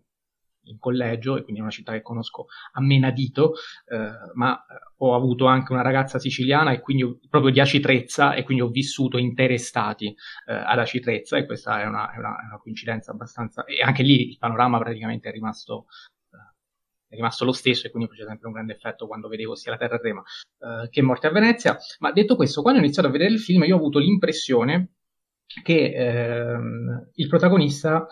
in 0.65 0.79
collegio 0.79 1.37
e 1.37 1.43
quindi 1.43 1.61
è 1.61 1.63
una 1.63 1.73
città 1.73 1.93
che 1.93 2.03
conosco 2.03 2.47
a 2.73 2.81
menadito, 2.81 3.55
eh, 3.89 4.11
ma 4.35 4.65
ho 4.99 5.15
avuto 5.15 5.47
anche 5.47 5.73
una 5.73 5.83
ragazza 5.83 6.19
siciliana 6.19 6.73
e 6.73 6.81
quindi 6.81 7.19
proprio 7.29 7.51
di 7.51 7.61
Acitrezza 7.61 8.35
e 8.35 8.45
quindi 8.45 8.63
ho 8.63 8.69
vissuto 8.69 9.19
intere 9.19 9.55
estati 9.55 10.07
eh, 10.07 10.53
ad 10.53 10.79
Acitrezza 10.79 11.37
e 11.37 11.47
questa 11.47 11.83
è 11.83 11.87
una, 11.87 12.13
è, 12.13 12.19
una, 12.19 12.41
è 12.41 12.47
una, 12.47 12.59
coincidenza 12.59 13.11
abbastanza... 13.11 13.65
e 13.65 13.83
anche 13.83 14.03
lì 14.03 14.31
il 14.31 14.39
panorama 14.39 14.79
praticamente 14.79 15.29
è 15.29 15.33
rimasto 15.33 15.87
è 17.13 17.15
rimasto 17.15 17.45
lo 17.45 17.53
stesso 17.53 17.87
e 17.87 17.91
quindi 17.91 18.09
faceva 18.09 18.31
sempre 18.31 18.47
un 18.47 18.55
grande 18.55 18.73
effetto 18.73 19.07
quando 19.07 19.29
vedevo 19.29 19.55
sia 19.55 19.71
la 19.71 19.77
Terra 19.77 19.99
Trema 19.99 20.21
uh, 20.21 20.89
che 20.89 21.03
Morte 21.03 21.27
a 21.27 21.31
Venezia. 21.31 21.77
Ma 21.99 22.11
detto 22.11 22.37
questo, 22.37 22.63
quando 22.63 22.81
ho 22.81 22.83
iniziato 22.83 23.09
a 23.09 23.11
vedere 23.11 23.31
il 23.31 23.39
film 23.39 23.65
io 23.65 23.75
ho 23.75 23.79
avuto 23.79 23.99
l'impressione 23.99 24.95
che 25.63 25.93
ehm, 25.93 27.11
il 27.13 27.29
protagonista 27.29 28.07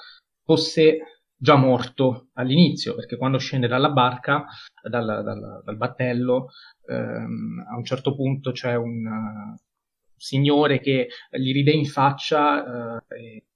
fosse 0.45 1.23
già 1.35 1.57
morto 1.57 2.29
all'inizio, 2.35 2.95
perché 2.95 3.17
quando 3.17 3.39
scende 3.39 3.67
dalla 3.67 3.89
barca, 3.89 4.45
dal, 4.83 5.23
dal, 5.25 5.63
dal 5.65 5.77
battello, 5.79 6.51
ehm, 6.87 7.65
a 7.73 7.77
un 7.77 7.85
certo 7.85 8.15
punto 8.15 8.53
c'è 8.53 8.75
un 8.75 9.07
uh, 9.07 9.59
signore 10.15 10.81
che 10.81 11.09
gli 11.31 11.55
ride 11.55 11.71
in 11.71 11.87
faccia 11.87 12.99
uh, 12.99 13.15
e 13.15 13.47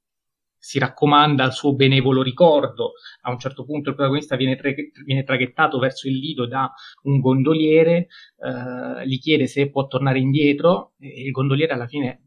si 0.65 0.79
raccomanda 0.79 1.45
al 1.45 1.53
suo 1.53 1.75
benevolo 1.75 2.23
ricordo. 2.23 2.93
A 3.21 3.31
un 3.31 3.39
certo 3.39 3.67
punto 3.67 3.91
il 3.91 3.95
protagonista 3.95 4.35
viene, 4.35 4.57
tra- 4.57 4.73
viene 5.05 5.23
traghettato 5.23 5.79
verso 5.79 6.09
il 6.09 6.17
lido 6.17 6.47
da 6.47 6.73
un 7.03 7.21
gondoliere, 7.21 8.07
eh, 8.39 9.07
gli 9.07 9.19
chiede 9.19 9.47
se 9.47 9.69
può 9.69 9.87
tornare 9.87 10.21
indietro 10.21 10.95
e 10.99 11.25
il 11.27 11.33
gondoliere 11.33 11.75
alla 11.75 11.87
fine 11.87 12.23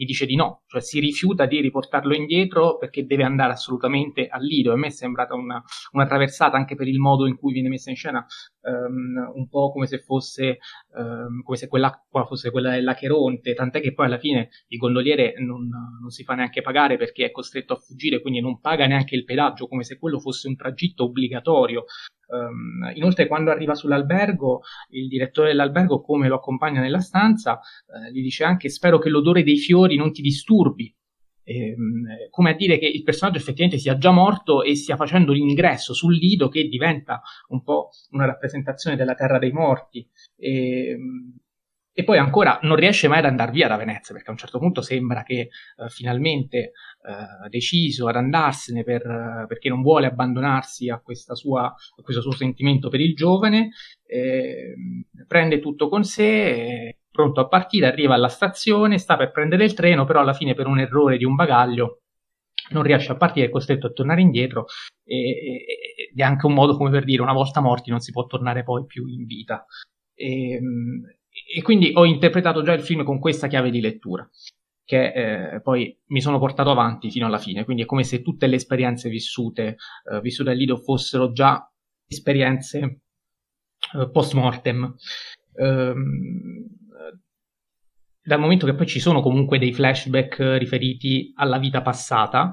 gli 0.00 0.06
dice 0.06 0.24
di 0.24 0.34
no, 0.34 0.62
cioè 0.66 0.80
si 0.80 0.98
rifiuta 0.98 1.44
di 1.44 1.60
riportarlo 1.60 2.14
indietro 2.14 2.78
perché 2.78 3.04
deve 3.04 3.22
andare 3.22 3.52
assolutamente 3.52 4.28
al 4.28 4.42
lido. 4.42 4.72
A 4.72 4.76
me 4.76 4.86
è 4.86 4.90
sembrata 4.90 5.34
una, 5.34 5.62
una 5.92 6.06
traversata 6.06 6.56
anche 6.56 6.74
per 6.74 6.88
il 6.88 6.98
modo 6.98 7.26
in 7.26 7.36
cui 7.36 7.52
viene 7.52 7.68
messa 7.68 7.90
in 7.90 7.96
scena, 7.96 8.24
um, 8.62 9.30
un 9.34 9.48
po' 9.50 9.70
come 9.70 9.86
se 9.86 9.98
fosse, 9.98 10.56
um, 10.94 11.42
come 11.42 11.58
se 11.58 11.68
quell'acqua 11.68 12.24
fosse 12.24 12.50
quella 12.50 12.70
dell'Acheronte, 12.70 13.52
tant'è 13.52 13.82
che 13.82 13.92
poi 13.92 14.06
alla 14.06 14.18
fine 14.18 14.48
il 14.68 14.78
gondoliere 14.78 15.34
non, 15.36 15.68
non, 15.68 16.08
si 16.08 16.24
fa 16.24 16.32
neanche 16.32 16.62
pagare 16.62 16.96
perché 16.96 17.26
è 17.26 17.30
costretto 17.30 17.74
a 17.74 17.76
fuggire, 17.76 18.22
quindi 18.22 18.40
non 18.40 18.58
paga 18.58 18.86
neanche 18.86 19.14
il 19.14 19.24
pedaggio, 19.24 19.66
come 19.66 19.84
se 19.84 19.98
quello 19.98 20.18
fosse 20.18 20.48
un 20.48 20.56
tragitto 20.56 21.04
obbligatorio. 21.04 21.84
Um, 22.30 22.90
inoltre, 22.94 23.26
quando 23.26 23.50
arriva 23.50 23.74
sull'albergo, 23.74 24.62
il 24.90 25.08
direttore 25.08 25.48
dell'albergo, 25.48 26.00
come 26.00 26.28
lo 26.28 26.36
accompagna 26.36 26.80
nella 26.80 27.00
stanza, 27.00 27.54
uh, 27.54 28.12
gli 28.12 28.22
dice 28.22 28.44
anche: 28.44 28.68
Spero 28.68 28.98
che 28.98 29.08
l'odore 29.08 29.42
dei 29.42 29.56
fiori 29.56 29.96
non 29.96 30.12
ti 30.12 30.22
disturbi. 30.22 30.94
E, 31.42 31.74
um, 31.76 32.04
come 32.30 32.50
a 32.50 32.54
dire 32.54 32.78
che 32.78 32.86
il 32.86 33.02
personaggio 33.02 33.38
effettivamente 33.38 33.78
sia 33.78 33.98
già 33.98 34.12
morto 34.12 34.62
e 34.62 34.76
stia 34.76 34.96
facendo 34.96 35.32
l'ingresso 35.32 35.92
sul 35.94 36.14
lido 36.14 36.48
che 36.48 36.68
diventa 36.68 37.20
un 37.48 37.62
po' 37.62 37.90
una 38.10 38.26
rappresentazione 38.26 38.96
della 38.96 39.14
terra 39.14 39.38
dei 39.38 39.50
morti. 39.50 40.08
E, 40.36 40.94
um, 40.94 41.36
e 41.92 42.04
poi 42.04 42.18
ancora 42.18 42.58
non 42.62 42.76
riesce 42.76 43.08
mai 43.08 43.18
ad 43.18 43.24
andare 43.24 43.50
via 43.50 43.68
da 43.68 43.76
Venezia 43.76 44.14
perché 44.14 44.28
a 44.28 44.32
un 44.32 44.38
certo 44.38 44.58
punto 44.58 44.80
sembra 44.80 45.22
che 45.22 45.48
uh, 45.76 45.88
finalmente 45.88 46.72
uh, 47.02 47.48
deciso 47.48 48.06
ad 48.08 48.16
andarsene 48.16 48.84
per, 48.84 49.44
perché 49.48 49.68
non 49.68 49.82
vuole 49.82 50.06
abbandonarsi 50.06 50.88
a, 50.88 51.00
sua, 51.32 51.64
a, 51.64 52.02
questo 52.02 52.22
suo 52.22 52.32
sentimento 52.32 52.88
per 52.88 53.00
il 53.00 53.14
giovane, 53.14 53.70
eh, 54.06 54.74
prende 55.26 55.58
tutto 55.58 55.88
con 55.88 56.04
sé, 56.04 56.98
pronto 57.10 57.40
a 57.40 57.48
partire, 57.48 57.86
arriva 57.86 58.14
alla 58.14 58.28
stazione, 58.28 58.98
sta 58.98 59.16
per 59.16 59.32
prendere 59.32 59.64
il 59.64 59.74
treno, 59.74 60.04
però 60.04 60.20
alla 60.20 60.32
fine 60.32 60.54
per 60.54 60.66
un 60.66 60.78
errore 60.78 61.18
di 61.18 61.24
un 61.24 61.34
bagaglio 61.34 62.02
non 62.70 62.82
riesce 62.84 63.10
a 63.12 63.16
partire, 63.16 63.46
è 63.46 63.50
costretto 63.50 63.88
a 63.88 63.90
tornare 63.90 64.20
indietro 64.20 64.66
ed 65.04 66.16
è 66.16 66.22
anche 66.22 66.46
un 66.46 66.54
modo 66.54 66.76
come 66.76 66.90
per 66.90 67.02
dire 67.04 67.22
una 67.22 67.32
volta 67.32 67.60
morti 67.60 67.90
non 67.90 67.98
si 67.98 68.12
può 68.12 68.26
tornare 68.26 68.62
poi 68.62 68.86
più 68.86 69.06
in 69.06 69.24
vita. 69.26 69.64
E, 70.14 70.52
ehm, 70.52 71.02
e 71.52 71.62
quindi 71.62 71.90
ho 71.94 72.04
interpretato 72.04 72.62
già 72.62 72.72
il 72.72 72.82
film 72.82 73.02
con 73.02 73.18
questa 73.18 73.48
chiave 73.48 73.70
di 73.70 73.80
lettura 73.80 74.28
che 74.84 75.12
eh, 75.54 75.60
poi 75.60 75.96
mi 76.06 76.20
sono 76.20 76.40
portato 76.40 76.70
avanti 76.70 77.12
fino 77.12 77.26
alla 77.26 77.38
fine, 77.38 77.64
quindi 77.64 77.84
è 77.84 77.86
come 77.86 78.02
se 78.02 78.22
tutte 78.22 78.48
le 78.48 78.56
esperienze 78.56 79.08
vissute, 79.08 79.76
eh, 80.10 80.20
vissute 80.20 80.50
al 80.50 80.56
Lido 80.56 80.78
fossero 80.78 81.30
già 81.30 81.64
esperienze 82.08 83.00
eh, 83.94 84.10
post 84.10 84.34
mortem. 84.34 84.92
Ehm, 85.54 86.66
dal 88.20 88.40
momento 88.40 88.66
che 88.66 88.74
poi 88.74 88.86
ci 88.86 88.98
sono 88.98 89.20
comunque 89.22 89.58
dei 89.58 89.72
flashback 89.72 90.56
riferiti 90.58 91.32
alla 91.36 91.58
vita 91.58 91.82
passata, 91.82 92.52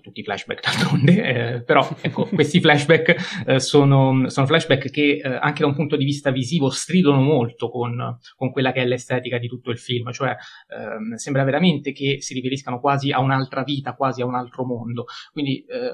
tutti 0.00 0.20
i 0.20 0.22
flashback 0.22 0.62
d'altronde, 0.62 1.22
eh, 1.56 1.62
però 1.62 1.86
ecco, 2.00 2.26
questi 2.26 2.60
flashback 2.60 3.44
eh, 3.46 3.60
sono, 3.60 4.28
sono, 4.28 4.46
flashback 4.46 4.90
che 4.90 5.20
eh, 5.22 5.38
anche 5.40 5.62
da 5.62 5.68
un 5.68 5.74
punto 5.74 5.96
di 5.96 6.04
vista 6.04 6.30
visivo 6.30 6.70
stridono 6.70 7.20
molto 7.20 7.68
con, 7.68 8.18
con, 8.36 8.52
quella 8.52 8.72
che 8.72 8.82
è 8.82 8.86
l'estetica 8.86 9.38
di 9.38 9.48
tutto 9.48 9.70
il 9.70 9.78
film, 9.78 10.10
cioè 10.12 10.34
ehm, 10.68 11.14
sembra 11.14 11.44
veramente 11.44 11.92
che 11.92 12.20
si 12.20 12.34
riferiscano 12.34 12.80
quasi 12.80 13.12
a 13.12 13.20
un'altra 13.20 13.62
vita, 13.62 13.94
quasi 13.94 14.22
a 14.22 14.26
un 14.26 14.34
altro 14.34 14.64
mondo, 14.64 15.06
quindi 15.32 15.64
eh, 15.64 15.90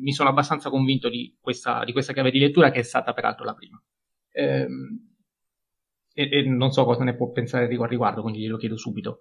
mi 0.00 0.12
sono 0.12 0.28
abbastanza 0.28 0.70
convinto 0.70 1.08
di 1.08 1.36
questa, 1.40 1.84
di 1.84 1.92
questa, 1.92 2.12
chiave 2.12 2.30
di 2.30 2.38
lettura 2.38 2.70
che 2.70 2.80
è 2.80 2.84
stata 2.84 3.12
peraltro 3.12 3.44
la 3.44 3.54
prima. 3.54 3.82
Ehm, 4.32 5.12
e, 6.14 6.28
e, 6.30 6.42
non 6.46 6.70
so 6.70 6.84
cosa 6.84 7.02
ne 7.02 7.16
può 7.16 7.30
pensare 7.30 7.64
al 7.64 7.88
riguardo, 7.88 8.22
quindi 8.22 8.40
glielo 8.40 8.56
chiedo 8.56 8.76
subito. 8.76 9.18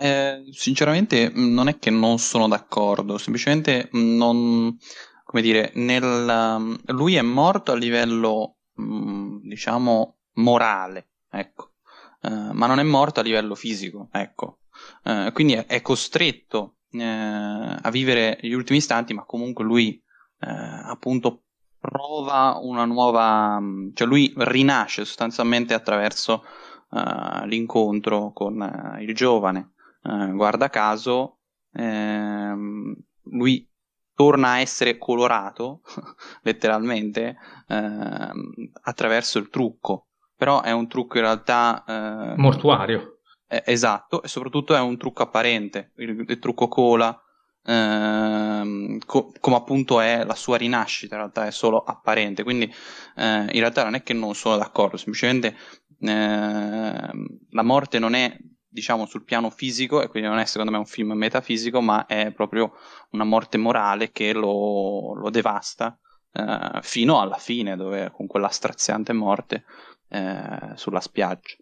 Eh, 0.00 0.44
sinceramente 0.50 1.30
mm, 1.30 1.52
non 1.52 1.68
è 1.68 1.78
che 1.78 1.90
non 1.90 2.18
sono 2.18 2.48
d'accordo, 2.48 3.18
semplicemente 3.18 3.88
mm, 3.96 4.16
non, 4.16 4.76
come 5.24 5.42
dire, 5.42 5.70
nel, 5.74 6.56
mm, 6.58 6.74
lui 6.86 7.14
è 7.14 7.22
morto 7.22 7.72
a 7.72 7.76
livello, 7.76 8.56
diciamo, 8.74 10.18
morale, 10.34 11.10
ecco, 11.30 11.72
eh, 12.22 12.28
ma 12.30 12.66
non 12.66 12.78
è 12.78 12.82
morto 12.82 13.20
a 13.20 13.22
livello 13.22 13.54
fisico, 13.54 14.08
ecco. 14.12 14.58
Eh, 15.04 15.30
quindi 15.32 15.54
è, 15.54 15.66
è 15.66 15.80
costretto 15.82 16.76
eh, 16.90 17.04
a 17.04 17.90
vivere 17.90 18.38
gli 18.42 18.52
ultimi 18.52 18.78
istanti, 18.78 19.14
ma 19.14 19.24
comunque 19.24 19.64
lui 19.64 20.02
eh, 20.40 20.48
appunto 20.48 21.42
prova 21.78 22.58
una 22.60 22.84
nuova, 22.84 23.60
cioè 23.94 24.06
lui 24.06 24.32
rinasce 24.36 25.04
sostanzialmente 25.04 25.74
attraverso 25.74 26.44
uh, 26.90 27.44
l'incontro 27.46 28.32
con 28.32 28.60
uh, 28.60 29.00
il 29.00 29.14
giovane. 29.14 29.74
Uh, 30.06 30.32
guarda 30.34 30.68
caso, 30.68 31.38
ehm, 31.72 32.94
lui 33.24 33.68
torna 34.14 34.52
a 34.52 34.60
essere 34.60 34.98
colorato, 34.98 35.82
letteralmente, 36.42 37.36
eh, 37.68 38.30
attraverso 38.82 39.38
il 39.38 39.50
trucco. 39.50 40.06
Però 40.36 40.62
è 40.62 40.72
un 40.72 40.88
trucco 40.88 41.16
in 41.18 41.24
realtà... 41.24 41.84
Eh, 41.86 42.36
Mortuario. 42.36 43.20
È, 43.46 43.62
esatto, 43.66 44.22
e 44.22 44.28
soprattutto 44.28 44.74
è 44.74 44.80
un 44.80 44.96
trucco 44.96 45.22
apparente, 45.22 45.92
il, 45.96 46.24
il 46.26 46.38
trucco 46.38 46.68
cola, 46.68 47.18
ehm, 47.64 48.98
co- 49.04 49.32
come 49.38 49.56
appunto 49.56 50.00
è 50.00 50.24
la 50.24 50.34
sua 50.34 50.56
rinascita, 50.56 51.14
in 51.14 51.20
realtà 51.20 51.46
è 51.46 51.50
solo 51.50 51.82
apparente. 51.82 52.42
Quindi 52.42 52.64
eh, 53.16 53.40
in 53.40 53.60
realtà 53.60 53.84
non 53.84 53.94
è 53.94 54.02
che 54.02 54.14
non 54.14 54.34
sono 54.34 54.56
d'accordo, 54.56 54.96
semplicemente 54.96 55.56
ehm, 56.00 57.26
la 57.50 57.62
morte 57.62 57.98
non 57.98 58.14
è 58.14 58.36
diciamo 58.76 59.06
sul 59.06 59.24
piano 59.24 59.48
fisico 59.48 60.02
e 60.02 60.08
quindi 60.08 60.28
non 60.28 60.38
è 60.38 60.44
secondo 60.44 60.70
me 60.70 60.76
un 60.76 60.84
film 60.84 61.12
metafisico 61.12 61.80
ma 61.80 62.04
è 62.04 62.30
proprio 62.30 62.74
una 63.12 63.24
morte 63.24 63.56
morale 63.56 64.12
che 64.12 64.34
lo, 64.34 65.14
lo 65.14 65.30
devasta 65.30 65.98
eh, 66.30 66.80
fino 66.82 67.18
alla 67.18 67.38
fine 67.38 67.74
dove 67.74 68.10
con 68.10 68.26
quella 68.26 68.48
straziante 68.48 69.14
morte 69.14 69.64
eh, 70.08 70.72
sulla 70.74 71.00
spiaggia 71.00 71.56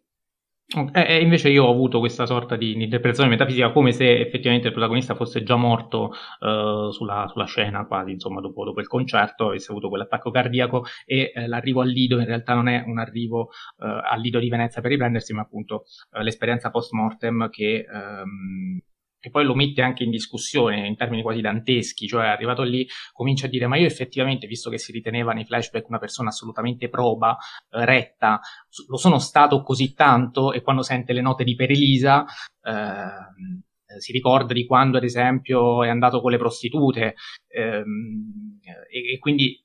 e 0.93 1.21
invece 1.21 1.51
io 1.51 1.65
ho 1.65 1.71
avuto 1.71 1.99
questa 1.99 2.25
sorta 2.27 2.57
di, 2.57 2.73
interpretazione 2.73 3.29
metafisica 3.29 3.71
come 3.71 3.93
se 3.93 4.19
effettivamente 4.19 4.69
il 4.69 4.73
protagonista 4.73 5.15
fosse 5.15 5.43
già 5.43 5.57
morto 5.57 6.13
uh, 6.41 6.91
sulla, 6.91 7.27
sulla, 7.29 7.45
scena, 7.45 7.87
quasi 7.87 8.13
insomma 8.13 8.41
dopo, 8.41 8.65
dopo, 8.65 8.81
il 8.81 8.89
concerto, 8.89 9.49
avesse 9.49 9.71
avuto 9.71 9.89
quell'attacco 9.89 10.31
cardiaco 10.31 10.85
e 11.05 11.33
uh, 11.35 11.47
l'arrivo 11.47 11.83
al 11.83 11.89
Lido 11.89 12.19
in 12.19 12.25
realtà 12.25 12.55
non 12.55 12.69
è 12.69 12.83
un 12.87 12.99
arrivo 12.99 13.51
uh, 13.77 13.85
al 14.11 14.21
Lido 14.21 14.39
di 14.39 14.49
Venezia 14.49 14.81
per 14.81 14.91
riprendersi, 14.91 15.33
ma 15.35 15.43
appunto 15.43 15.85
l'esperienza 16.23 16.71
post 16.71 16.93
mortem 16.93 17.51
che 17.51 17.85
um, 17.93 18.81
che 19.25 19.31
poi 19.31 19.47
lo 19.47 19.55
mette 19.55 19.81
anche 19.81 20.05
in 20.05 20.11
discussione 20.11 20.87
in 20.87 20.97
termini 20.97 21.23
quasi 21.23 21.41
danteschi, 21.41 22.07
cioè 22.07 22.27
arrivato 22.27 22.63
lì 22.63 22.87
comincia 23.11 23.47
a 23.47 23.49
dire 23.49 23.67
ma 23.67 23.79
io 23.79 23.87
effettivamente, 23.87 24.47
visto 24.47 24.69
che 24.69 24.77
si 24.77 24.93
riteneva 24.93 25.33
nei 25.33 25.47
flashback 25.47 25.89
una 25.89 25.99
persona 25.99 26.29
assolutamente 26.29 26.91
proba, 26.91 27.35
eh, 27.71 27.87
retta, 27.87 28.39
lo 28.87 28.99
sono 28.99 29.19
stato 29.19 29.63
così 29.63 29.95
tanto 29.95 30.53
e 30.53 30.61
quando 30.61 30.83
sente 30.83 31.15
le 31.15 31.23
note 31.23 31.43
di 31.43 31.55
Perelisa 31.55 32.27
eh, 32.61 33.99
si 33.99 34.13
ricorda 34.13 34.53
di 34.53 34.67
quando 34.67 34.99
ad 34.99 35.05
esempio 35.05 35.83
è 35.83 35.89
andato 35.89 36.21
con 36.21 36.31
le 36.31 36.37
prostitute 36.37 37.15
ehm, 37.49 38.59
e, 38.91 39.15
e, 39.15 39.19
quindi 39.19 39.63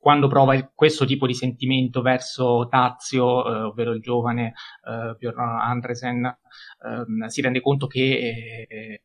quando 0.00 0.28
prova 0.28 0.58
questo 0.74 1.04
tipo 1.04 1.26
di 1.26 1.34
sentimento 1.34 2.00
verso 2.00 2.66
Tazio, 2.70 3.46
eh, 3.46 3.62
ovvero 3.64 3.92
il 3.92 4.00
giovane 4.00 4.54
eh, 4.88 5.14
Björn 5.18 5.38
Andresen, 5.38 6.24
ehm, 6.84 7.26
si 7.26 7.42
rende 7.42 7.60
conto 7.60 7.86
che 7.86 8.66
eh, 8.68 9.02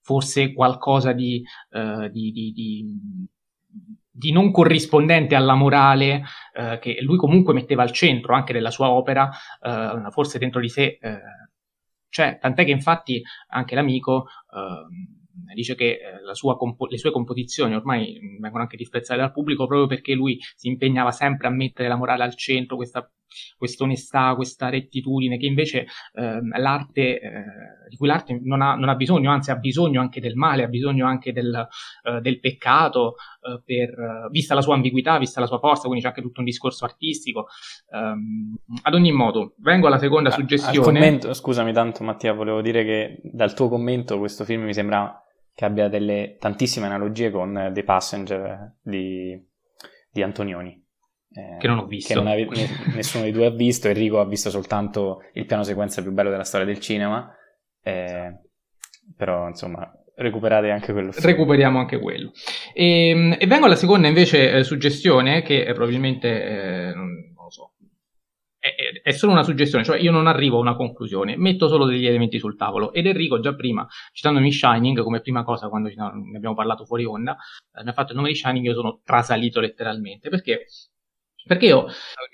forse 0.00 0.54
qualcosa 0.54 1.12
di, 1.12 1.44
eh, 1.70 2.08
di, 2.10 2.32
di, 2.32 2.52
di, 4.10 4.32
non 4.32 4.50
corrispondente 4.50 5.34
alla 5.34 5.54
morale 5.54 6.22
eh, 6.54 6.78
che 6.80 6.98
lui 7.02 7.18
comunque 7.18 7.52
metteva 7.52 7.82
al 7.82 7.92
centro 7.92 8.34
anche 8.34 8.54
della 8.54 8.70
sua 8.70 8.88
opera, 8.88 9.30
eh, 9.60 10.10
forse 10.10 10.38
dentro 10.38 10.60
di 10.60 10.68
sé 10.70 10.98
c'è, 12.08 12.38
tant'è 12.38 12.64
che 12.64 12.70
infatti 12.70 13.22
anche 13.48 13.74
l'amico 13.74 14.28
ehm, 14.54 15.17
dice 15.54 15.74
che 15.74 15.98
eh, 15.98 16.56
compo- 16.56 16.86
le 16.86 16.98
sue 16.98 17.10
composizioni 17.10 17.74
ormai 17.74 18.18
vengono 18.40 18.62
anche 18.62 18.76
disprezzate 18.76 19.20
dal 19.20 19.32
pubblico 19.32 19.66
proprio 19.66 19.86
perché 19.86 20.14
lui 20.14 20.38
si 20.56 20.68
impegnava 20.68 21.10
sempre 21.10 21.48
a 21.48 21.50
mettere 21.50 21.88
la 21.88 21.96
morale 21.96 22.22
al 22.22 22.36
centro, 22.36 22.76
questa 23.56 23.84
onestà, 23.84 24.34
questa 24.34 24.68
rettitudine 24.68 25.36
che 25.38 25.46
invece 25.46 25.86
eh, 26.14 26.40
l'arte, 26.58 27.20
eh, 27.20 27.44
di 27.88 27.96
cui 27.96 28.06
l'arte 28.06 28.40
non 28.42 28.62
ha, 28.62 28.74
non 28.74 28.88
ha, 28.88 28.94
bisogno, 28.94 29.30
anzi 29.30 29.50
ha 29.50 29.56
bisogno 29.56 30.00
anche 30.00 30.20
del 30.20 30.34
male, 30.34 30.64
ha 30.64 30.68
bisogno 30.68 31.06
anche 31.06 31.32
del, 31.32 31.68
eh, 32.04 32.20
del 32.20 32.40
peccato, 32.40 33.14
eh, 33.40 33.62
per, 33.64 33.88
eh, 33.90 34.28
vista 34.30 34.54
la 34.54 34.62
sua 34.62 34.74
ambiguità, 34.74 35.18
vista 35.18 35.40
la 35.40 35.46
sua 35.46 35.58
forza, 35.58 35.82
quindi 35.82 36.00
c'è 36.00 36.08
anche 36.08 36.22
tutto 36.22 36.40
un 36.40 36.46
discorso 36.46 36.84
artistico. 36.84 37.48
Um, 37.90 38.56
ad 38.82 38.94
ogni 38.94 39.12
modo, 39.12 39.54
vengo 39.58 39.86
alla 39.86 39.98
seconda 39.98 40.30
suggestione. 40.30 40.78
Commento, 40.78 41.32
scusami 41.32 41.72
tanto 41.72 42.04
Mattia, 42.04 42.32
volevo 42.32 42.60
dire 42.60 42.84
che 42.84 43.20
dal 43.22 43.54
tuo 43.54 43.68
commento 43.68 44.18
questo 44.18 44.44
film 44.44 44.64
mi 44.64 44.74
sembra 44.74 45.22
che 45.58 45.64
abbia 45.64 45.88
delle 45.88 46.36
tantissime 46.38 46.86
analogie 46.86 47.32
con 47.32 47.72
The 47.74 47.82
Passenger 47.82 48.76
di, 48.80 49.36
di 50.08 50.22
Antonioni. 50.22 50.80
Eh, 51.32 51.56
che 51.58 51.66
non 51.66 51.78
ho 51.78 51.86
visto. 51.86 52.14
Che 52.14 52.20
non 52.20 52.28
ave- 52.28 52.46
nessuno 52.94 53.24
dei 53.24 53.32
due 53.32 53.46
ha 53.46 53.50
visto. 53.50 53.88
Enrico 53.88 54.20
ha 54.20 54.24
visto 54.24 54.50
soltanto 54.50 55.24
il 55.32 55.46
piano 55.46 55.64
sequenza 55.64 56.00
più 56.00 56.12
bello 56.12 56.30
della 56.30 56.44
storia 56.44 56.64
del 56.64 56.78
cinema. 56.78 57.34
Eh, 57.82 58.38
però, 59.16 59.48
insomma, 59.48 59.92
recuperate 60.14 60.70
anche 60.70 60.92
quello. 60.92 61.10
Recuperiamo 61.12 61.80
anche 61.80 61.98
quello. 61.98 62.30
E, 62.72 63.08
ehm, 63.08 63.36
e 63.40 63.46
vengo 63.48 63.66
alla 63.66 63.74
seconda 63.74 64.06
invece 64.06 64.52
eh, 64.52 64.62
suggestione, 64.62 65.42
che 65.42 65.64
è 65.64 65.72
probabilmente, 65.72 66.28
eh, 66.28 66.94
non 66.94 67.34
lo 67.34 67.50
so, 67.50 67.72
è, 68.74 69.02
è, 69.02 69.10
solo 69.12 69.32
una 69.32 69.42
suggestione, 69.42 69.84
cioè 69.84 69.98
io 69.98 70.10
non 70.10 70.26
arrivo 70.26 70.56
a 70.56 70.60
una 70.60 70.76
conclusione, 70.76 71.36
metto 71.36 71.68
solo 71.68 71.84
degli 71.86 72.06
elementi 72.06 72.38
sul 72.38 72.56
tavolo. 72.56 72.92
Ed 72.92 73.06
Enrico 73.06 73.40
già 73.40 73.54
prima, 73.54 73.86
citandomi 74.12 74.52
Shining 74.52 75.02
come 75.02 75.20
prima 75.20 75.44
cosa 75.44 75.68
quando 75.68 75.88
ne 75.88 76.36
abbiamo 76.36 76.54
parlato 76.54 76.84
fuori 76.84 77.04
onda, 77.04 77.36
eh, 77.74 77.82
mi 77.82 77.90
ha 77.90 77.92
fatto 77.92 78.12
il 78.12 78.16
nome 78.16 78.30
di 78.30 78.36
Shining, 78.36 78.64
io 78.64 78.74
sono 78.74 79.00
trasalito 79.04 79.60
letteralmente, 79.60 80.28
perché 80.28 80.66
perché 81.48 81.66
io... 81.66 81.86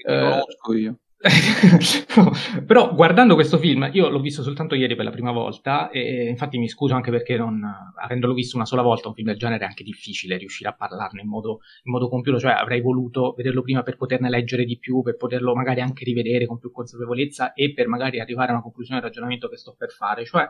Eh, 0.06 0.18
conosco 0.18 0.74
io. 0.74 0.98
però 2.66 2.94
guardando 2.94 3.34
questo 3.34 3.56
film, 3.56 3.88
io 3.92 4.08
l'ho 4.08 4.20
visto 4.20 4.42
soltanto 4.42 4.74
ieri 4.74 4.94
per 4.94 5.06
la 5.06 5.10
prima 5.10 5.32
volta 5.32 5.88
e 5.88 6.28
infatti 6.28 6.58
mi 6.58 6.68
scuso 6.68 6.94
anche 6.94 7.10
perché 7.10 7.36
non, 7.36 7.62
avendolo 7.96 8.34
visto 8.34 8.56
una 8.56 8.66
sola 8.66 8.82
volta 8.82 9.08
un 9.08 9.14
film 9.14 9.28
del 9.28 9.38
genere 9.38 9.64
è 9.64 9.66
anche 9.66 9.84
difficile 9.84 10.36
riuscire 10.36 10.68
a 10.68 10.74
parlarne 10.74 11.22
in 11.22 11.28
modo, 11.28 11.60
in 11.84 11.92
modo 11.92 12.08
compiuto, 12.08 12.38
cioè 12.38 12.52
avrei 12.52 12.82
voluto 12.82 13.32
vederlo 13.34 13.62
prima 13.62 13.82
per 13.82 13.96
poterne 13.96 14.28
leggere 14.28 14.64
di 14.64 14.78
più, 14.78 15.02
per 15.02 15.16
poterlo 15.16 15.54
magari 15.54 15.80
anche 15.80 16.04
rivedere 16.04 16.46
con 16.46 16.58
più 16.58 16.70
consapevolezza 16.70 17.54
e 17.54 17.72
per 17.72 17.88
magari 17.88 18.20
arrivare 18.20 18.50
a 18.50 18.54
una 18.54 18.62
conclusione 18.62 19.00
del 19.00 19.08
ragionamento 19.08 19.48
che 19.48 19.56
sto 19.56 19.74
per 19.78 19.90
fare, 19.90 20.26
cioè 20.26 20.46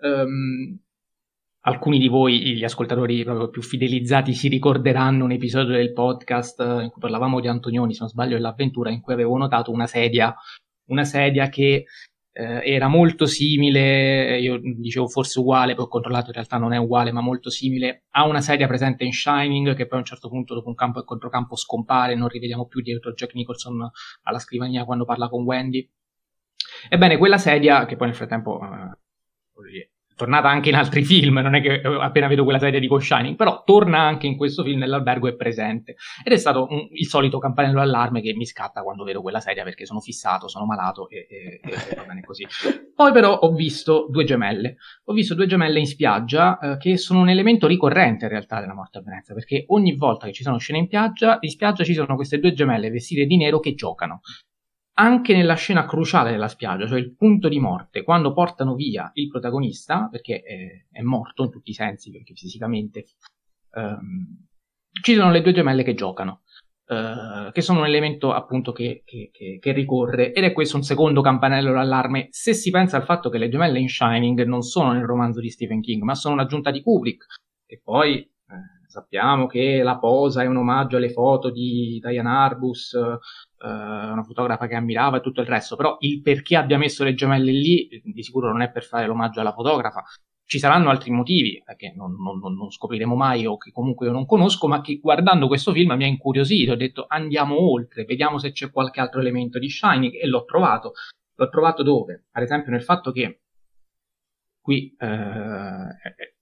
um, 0.00 0.78
alcuni 1.60 1.98
di 1.98 2.08
voi, 2.08 2.54
gli 2.56 2.64
ascoltatori 2.64 3.24
proprio 3.24 3.48
più 3.48 3.62
fidelizzati, 3.62 4.32
si 4.32 4.48
ricorderanno 4.48 5.24
un 5.24 5.32
episodio 5.32 5.76
del 5.76 5.92
podcast 5.92 6.60
eh, 6.60 6.82
in 6.84 6.90
cui 6.90 7.00
parlavamo 7.00 7.40
di 7.40 7.48
Antonioni, 7.48 7.92
se 7.92 8.00
non 8.00 8.08
sbaglio, 8.08 8.36
e 8.36 8.40
l'avventura, 8.40 8.90
in 8.90 9.00
cui 9.00 9.12
avevo 9.12 9.36
notato 9.36 9.70
una 9.70 9.86
sedia, 9.86 10.34
una 10.86 11.04
sedia 11.04 11.48
che 11.48 11.84
eh, 12.32 12.60
era 12.64 12.88
molto 12.88 13.26
simile, 13.26 14.38
io 14.38 14.60
dicevo 14.62 15.08
forse 15.08 15.40
uguale, 15.40 15.74
poi 15.74 15.84
ho 15.84 15.88
controllato, 15.88 16.28
in 16.28 16.34
realtà 16.34 16.56
non 16.56 16.72
è 16.72 16.76
uguale, 16.76 17.12
ma 17.12 17.20
molto 17.20 17.50
simile 17.50 18.04
a 18.10 18.26
una 18.26 18.40
sedia 18.40 18.66
presente 18.66 19.04
in 19.04 19.12
Shining, 19.12 19.74
che 19.74 19.86
poi 19.86 19.98
a 19.98 20.00
un 20.00 20.06
certo 20.06 20.28
punto 20.28 20.54
dopo 20.54 20.68
un 20.68 20.74
campo 20.74 21.00
e 21.00 21.04
controcampo 21.04 21.56
scompare, 21.56 22.14
non 22.14 22.28
rivediamo 22.28 22.66
più 22.66 22.80
dietro 22.80 23.12
Jack 23.12 23.34
Nicholson 23.34 23.90
alla 24.22 24.38
scrivania 24.38 24.84
quando 24.84 25.04
parla 25.04 25.28
con 25.28 25.42
Wendy. 25.42 25.88
Ebbene, 26.88 27.18
quella 27.18 27.38
sedia, 27.38 27.84
che 27.86 27.96
poi 27.96 28.06
nel 28.06 28.16
frattempo... 28.16 28.60
Eh, 28.62 29.88
tornata 30.18 30.48
anche 30.48 30.68
in 30.68 30.74
altri 30.74 31.04
film, 31.04 31.38
non 31.38 31.54
è 31.54 31.62
che 31.62 31.80
appena 31.80 32.26
vedo 32.26 32.42
quella 32.42 32.58
serie 32.58 32.80
dico 32.80 32.98
Shining, 32.98 33.36
però 33.36 33.62
torna 33.64 34.00
anche 34.00 34.26
in 34.26 34.36
questo 34.36 34.64
film 34.64 34.80
nell'albergo 34.80 35.28
è 35.28 35.36
presente. 35.36 35.94
Ed 36.24 36.32
è 36.32 36.36
stato 36.36 36.66
un, 36.68 36.88
il 36.90 37.06
solito 37.06 37.38
campanello 37.38 37.78
d'allarme 37.78 38.20
che 38.20 38.34
mi 38.34 38.44
scatta 38.44 38.82
quando 38.82 39.04
vedo 39.04 39.22
quella 39.22 39.38
serie 39.38 39.62
perché 39.62 39.86
sono 39.86 40.00
fissato, 40.00 40.48
sono 40.48 40.66
malato 40.66 41.08
e, 41.08 41.28
e, 41.30 41.60
e 41.62 41.94
va 41.94 42.02
bene 42.02 42.22
così. 42.22 42.44
Poi 42.98 43.12
però 43.12 43.32
ho 43.32 43.52
visto 43.52 44.08
due 44.10 44.24
gemelle. 44.24 44.78
Ho 45.04 45.12
visto 45.12 45.36
due 45.36 45.46
gemelle 45.46 45.78
in 45.78 45.86
spiaggia 45.86 46.58
eh, 46.58 46.76
che 46.78 46.96
sono 46.96 47.20
un 47.20 47.28
elemento 47.28 47.68
ricorrente 47.68 48.24
in 48.24 48.32
realtà 48.32 48.58
della 48.58 48.74
morte 48.74 48.98
a 48.98 49.02
Venezia, 49.02 49.34
perché 49.34 49.66
ogni 49.68 49.94
volta 49.94 50.26
che 50.26 50.32
ci 50.32 50.42
sono 50.42 50.58
scene 50.58 50.80
in 50.80 50.86
spiaggia, 50.86 51.38
in 51.40 51.50
spiaggia 51.50 51.84
ci 51.84 51.94
sono 51.94 52.16
queste 52.16 52.40
due 52.40 52.52
gemelle 52.52 52.90
vestite 52.90 53.24
di 53.24 53.36
nero 53.36 53.60
che 53.60 53.74
giocano 53.74 54.22
anche 54.98 55.34
nella 55.34 55.54
scena 55.54 55.84
cruciale 55.84 56.32
della 56.32 56.48
spiaggia, 56.48 56.86
cioè 56.86 56.98
il 56.98 57.14
punto 57.14 57.48
di 57.48 57.60
morte, 57.60 58.02
quando 58.02 58.32
portano 58.32 58.74
via 58.74 59.10
il 59.14 59.28
protagonista, 59.28 60.08
perché 60.10 60.42
è, 60.42 60.86
è 60.90 61.02
morto 61.02 61.44
in 61.44 61.50
tutti 61.50 61.70
i 61.70 61.74
sensi, 61.74 62.10
perché 62.10 62.34
fisicamente, 62.34 63.06
ehm, 63.74 64.46
ci 65.00 65.14
sono 65.14 65.30
le 65.30 65.40
due 65.40 65.52
gemelle 65.52 65.84
che 65.84 65.94
giocano, 65.94 66.42
eh, 66.86 67.50
che 67.52 67.60
sono 67.60 67.80
un 67.80 67.86
elemento 67.86 68.32
appunto 68.32 68.72
che, 68.72 69.02
che, 69.04 69.30
che, 69.32 69.58
che, 69.60 69.72
ricorre, 69.72 70.32
ed 70.32 70.42
è 70.42 70.52
questo 70.52 70.76
un 70.76 70.82
secondo 70.82 71.20
campanello 71.20 71.72
d'allarme, 71.72 72.26
se 72.30 72.52
si 72.52 72.70
pensa 72.70 72.96
al 72.96 73.04
fatto 73.04 73.30
che 73.30 73.38
le 73.38 73.48
gemelle 73.48 73.78
in 73.78 73.88
Shining 73.88 74.42
non 74.44 74.62
sono 74.62 74.92
nel 74.92 75.04
romanzo 75.04 75.40
di 75.40 75.50
Stephen 75.50 75.80
King, 75.80 76.02
ma 76.02 76.16
sono 76.16 76.34
un'aggiunta 76.34 76.70
di 76.70 76.82
Kubrick, 76.82 77.24
e 77.66 77.80
poi... 77.82 78.18
Eh, 78.20 78.76
sappiamo 78.88 79.46
che 79.46 79.82
la 79.82 79.98
posa 79.98 80.42
è 80.42 80.46
un 80.46 80.56
omaggio 80.56 80.96
alle 80.96 81.10
foto 81.10 81.50
di 81.50 82.00
Diane 82.02 82.30
Arbus, 82.30 82.96
eh, 83.60 83.66
una 83.66 84.22
fotografa 84.22 84.66
che 84.66 84.74
ammirava 84.74 85.18
e 85.18 85.20
tutto 85.20 85.40
il 85.40 85.46
resto, 85.46 85.76
però 85.76 85.96
il 86.00 86.20
perché 86.22 86.56
abbia 86.56 86.78
messo 86.78 87.04
le 87.04 87.14
gemelle 87.14 87.52
lì 87.52 87.88
di 88.04 88.22
sicuro 88.22 88.50
non 88.50 88.62
è 88.62 88.70
per 88.70 88.84
fare 88.84 89.06
l'omaggio 89.06 89.40
alla 89.40 89.52
fotografa. 89.52 90.04
Ci 90.44 90.58
saranno 90.58 90.88
altri 90.88 91.10
motivi 91.10 91.62
che 91.76 91.92
non, 91.94 92.14
non, 92.14 92.38
non, 92.54 92.70
scopriremo 92.70 93.14
mai 93.14 93.44
o 93.44 93.58
che 93.58 93.70
comunque 93.70 94.06
io 94.06 94.12
non 94.12 94.24
conosco, 94.24 94.66
ma 94.66 94.80
che 94.80 94.98
guardando 94.98 95.46
questo 95.46 95.72
film 95.72 95.92
mi 95.92 96.04
ha 96.04 96.06
incuriosito. 96.06 96.72
Ho 96.72 96.76
detto 96.76 97.04
andiamo 97.06 97.60
oltre, 97.70 98.04
vediamo 98.04 98.38
se 98.38 98.52
c'è 98.52 98.70
qualche 98.70 99.00
altro 99.00 99.20
elemento 99.20 99.58
di 99.58 99.68
Shining 99.68 100.14
e 100.14 100.26
l'ho 100.26 100.44
trovato. 100.46 100.92
L'ho 101.34 101.48
trovato 101.50 101.82
dove? 101.82 102.28
Ad 102.32 102.42
esempio 102.42 102.72
nel 102.72 102.82
fatto 102.82 103.12
che 103.12 103.40
qui 104.62 104.94
eh, 104.98 106.36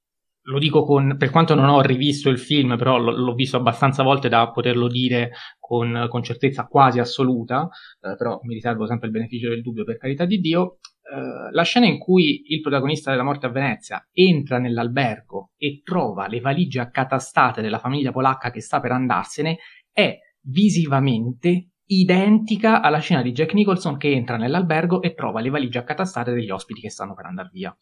lo 0.46 0.58
dico 0.58 0.84
con, 0.84 1.16
per 1.18 1.30
quanto 1.30 1.54
non 1.54 1.68
ho 1.68 1.80
rivisto 1.80 2.28
il 2.28 2.38
film, 2.38 2.76
però 2.76 2.98
l- 2.98 3.22
l'ho 3.22 3.34
visto 3.34 3.56
abbastanza 3.56 4.02
volte 4.02 4.28
da 4.28 4.50
poterlo 4.50 4.88
dire 4.88 5.32
con, 5.58 6.06
con 6.08 6.22
certezza 6.22 6.66
quasi 6.66 6.98
assoluta, 6.98 7.68
eh, 8.00 8.16
però 8.16 8.38
mi 8.42 8.54
riservo 8.54 8.86
sempre 8.86 9.06
il 9.06 9.12
beneficio 9.12 9.48
del 9.48 9.62
dubbio 9.62 9.84
per 9.84 9.96
carità 9.98 10.24
di 10.24 10.38
Dio. 10.38 10.78
Eh, 11.02 11.52
la 11.52 11.62
scena 11.62 11.86
in 11.86 11.98
cui 11.98 12.42
il 12.46 12.60
protagonista 12.60 13.10
della 13.10 13.22
morte 13.22 13.46
a 13.46 13.50
Venezia 13.50 14.06
entra 14.12 14.58
nell'albergo 14.58 15.50
e 15.56 15.82
trova 15.84 16.28
le 16.28 16.40
valigie 16.40 16.80
accatastate 16.80 17.62
della 17.62 17.78
famiglia 17.78 18.12
polacca 18.12 18.50
che 18.50 18.60
sta 18.60 18.80
per 18.80 18.92
andarsene 18.92 19.58
è 19.92 20.16
visivamente 20.42 21.70
identica 21.88 22.82
alla 22.82 22.98
scena 22.98 23.22
di 23.22 23.32
Jack 23.32 23.54
Nicholson 23.54 23.96
che 23.96 24.10
entra 24.10 24.36
nell'albergo 24.36 25.00
e 25.00 25.14
trova 25.14 25.40
le 25.40 25.50
valigie 25.50 25.78
accatastate 25.78 26.32
degli 26.32 26.50
ospiti 26.50 26.80
che 26.80 26.90
stanno 26.90 27.14
per 27.14 27.26
andare 27.26 27.50
via. 27.52 27.76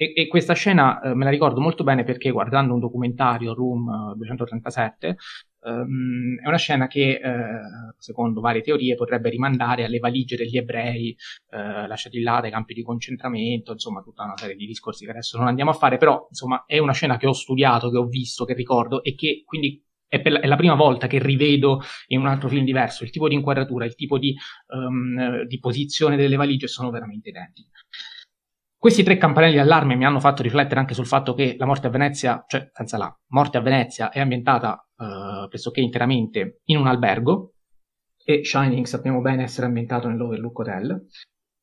E, 0.00 0.12
e 0.14 0.28
questa 0.28 0.52
scena 0.52 1.00
eh, 1.00 1.12
me 1.12 1.24
la 1.24 1.30
ricordo 1.30 1.60
molto 1.60 1.82
bene 1.82 2.04
perché 2.04 2.30
guardando 2.30 2.72
un 2.72 2.78
documentario, 2.78 3.52
Room 3.52 4.14
237, 4.14 5.16
um, 5.62 6.38
è 6.40 6.46
una 6.46 6.56
scena 6.56 6.86
che, 6.86 7.18
eh, 7.20 7.60
secondo 7.96 8.40
varie 8.40 8.62
teorie, 8.62 8.94
potrebbe 8.94 9.28
rimandare 9.28 9.84
alle 9.84 9.98
valigie 9.98 10.36
degli 10.36 10.56
ebrei 10.56 11.16
eh, 11.50 11.88
lasciati 11.88 12.20
là 12.22 12.38
dai 12.40 12.52
campi 12.52 12.74
di 12.74 12.84
concentramento, 12.84 13.72
insomma, 13.72 14.00
tutta 14.00 14.22
una 14.22 14.36
serie 14.36 14.54
di 14.54 14.66
discorsi 14.66 15.04
che 15.04 15.10
adesso 15.10 15.36
non 15.36 15.48
andiamo 15.48 15.70
a 15.70 15.74
fare, 15.74 15.96
però, 15.96 16.28
insomma, 16.28 16.62
è 16.64 16.78
una 16.78 16.92
scena 16.92 17.16
che 17.16 17.26
ho 17.26 17.32
studiato, 17.32 17.90
che 17.90 17.96
ho 17.96 18.06
visto, 18.06 18.44
che 18.44 18.54
ricordo 18.54 19.02
e 19.02 19.16
che 19.16 19.42
quindi 19.44 19.82
è, 20.06 20.22
la, 20.28 20.38
è, 20.38 20.46
la 20.46 20.56
prima 20.56 20.74
volta 20.76 21.08
che 21.08 21.18
rivedo 21.18 21.82
in 22.06 22.20
un 22.20 22.28
altro 22.28 22.48
film 22.48 22.64
diverso. 22.64 23.02
Il 23.02 23.10
tipo 23.10 23.26
di 23.26 23.34
inquadratura, 23.34 23.84
il 23.84 23.96
tipo 23.96 24.16
di, 24.16 24.32
um, 24.68 25.42
di 25.42 25.58
posizione 25.58 26.16
delle 26.16 26.36
valigie 26.36 26.68
sono 26.68 26.90
veramente 26.90 27.30
identici. 27.30 27.68
Questi 28.80 29.02
tre 29.02 29.16
campanelli 29.16 29.56
d'allarme 29.56 29.96
mi 29.96 30.04
hanno 30.04 30.20
fatto 30.20 30.42
riflettere 30.42 30.78
anche 30.78 30.94
sul 30.94 31.06
fatto 31.06 31.34
che 31.34 31.56
la 31.58 31.66
morte 31.66 31.88
a 31.88 31.90
Venezia, 31.90 32.44
cioè 32.46 32.70
senza 32.72 32.96
la 32.96 33.12
morte 33.30 33.58
a 33.58 33.60
Venezia, 33.60 34.10
è 34.10 34.20
ambientata 34.20 34.86
uh, 34.96 35.48
pressoché 35.48 35.80
interamente 35.80 36.60
in 36.66 36.76
un 36.76 36.86
albergo 36.86 37.54
e 38.24 38.44
Shining 38.44 38.84
sappiamo 38.84 39.20
bene 39.20 39.42
essere 39.42 39.66
ambientato 39.66 40.06
nell'Overlook 40.06 40.58
Hotel. 40.60 41.06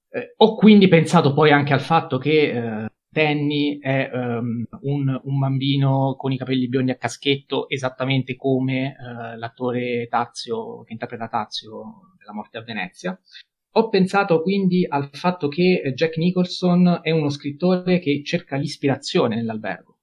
Eh, 0.10 0.34
ho 0.36 0.56
quindi 0.56 0.90
pensato 0.90 1.32
poi 1.34 1.52
anche 1.52 1.72
al 1.72 1.80
fatto 1.80 2.18
che 2.18 2.50
eh, 2.50 2.90
Danny 3.08 3.80
è 3.80 4.10
um, 4.12 4.66
un, 4.82 5.22
un, 5.24 5.40
bambino 5.40 6.16
con 6.18 6.34
i 6.34 6.38
capelli 6.38 6.68
biondi 6.68 6.92
a 6.92 6.98
caschetto, 6.98 7.70
esattamente 7.70 8.36
come 8.36 8.94
uh, 9.00 9.38
l'attore 9.38 10.08
Tazio, 10.10 10.84
che 10.84 10.92
interpreta 10.92 11.30
Tazio 11.30 11.84
nella 12.20 12.34
morte 12.34 12.58
a 12.58 12.64
Venezia. 12.64 13.18
Ho 13.78 13.90
pensato 13.90 14.42
quindi 14.42 14.86
al 14.88 15.10
fatto 15.12 15.50
che 15.50 15.92
Jack 15.94 16.16
Nicholson 16.16 17.00
è 17.02 17.12
uno 17.12 17.30
scrittore 17.30 18.00
che 18.00 18.24
cerca 18.24 18.56
l'ispirazione 18.56 19.36
nell'albergo. 19.36 19.98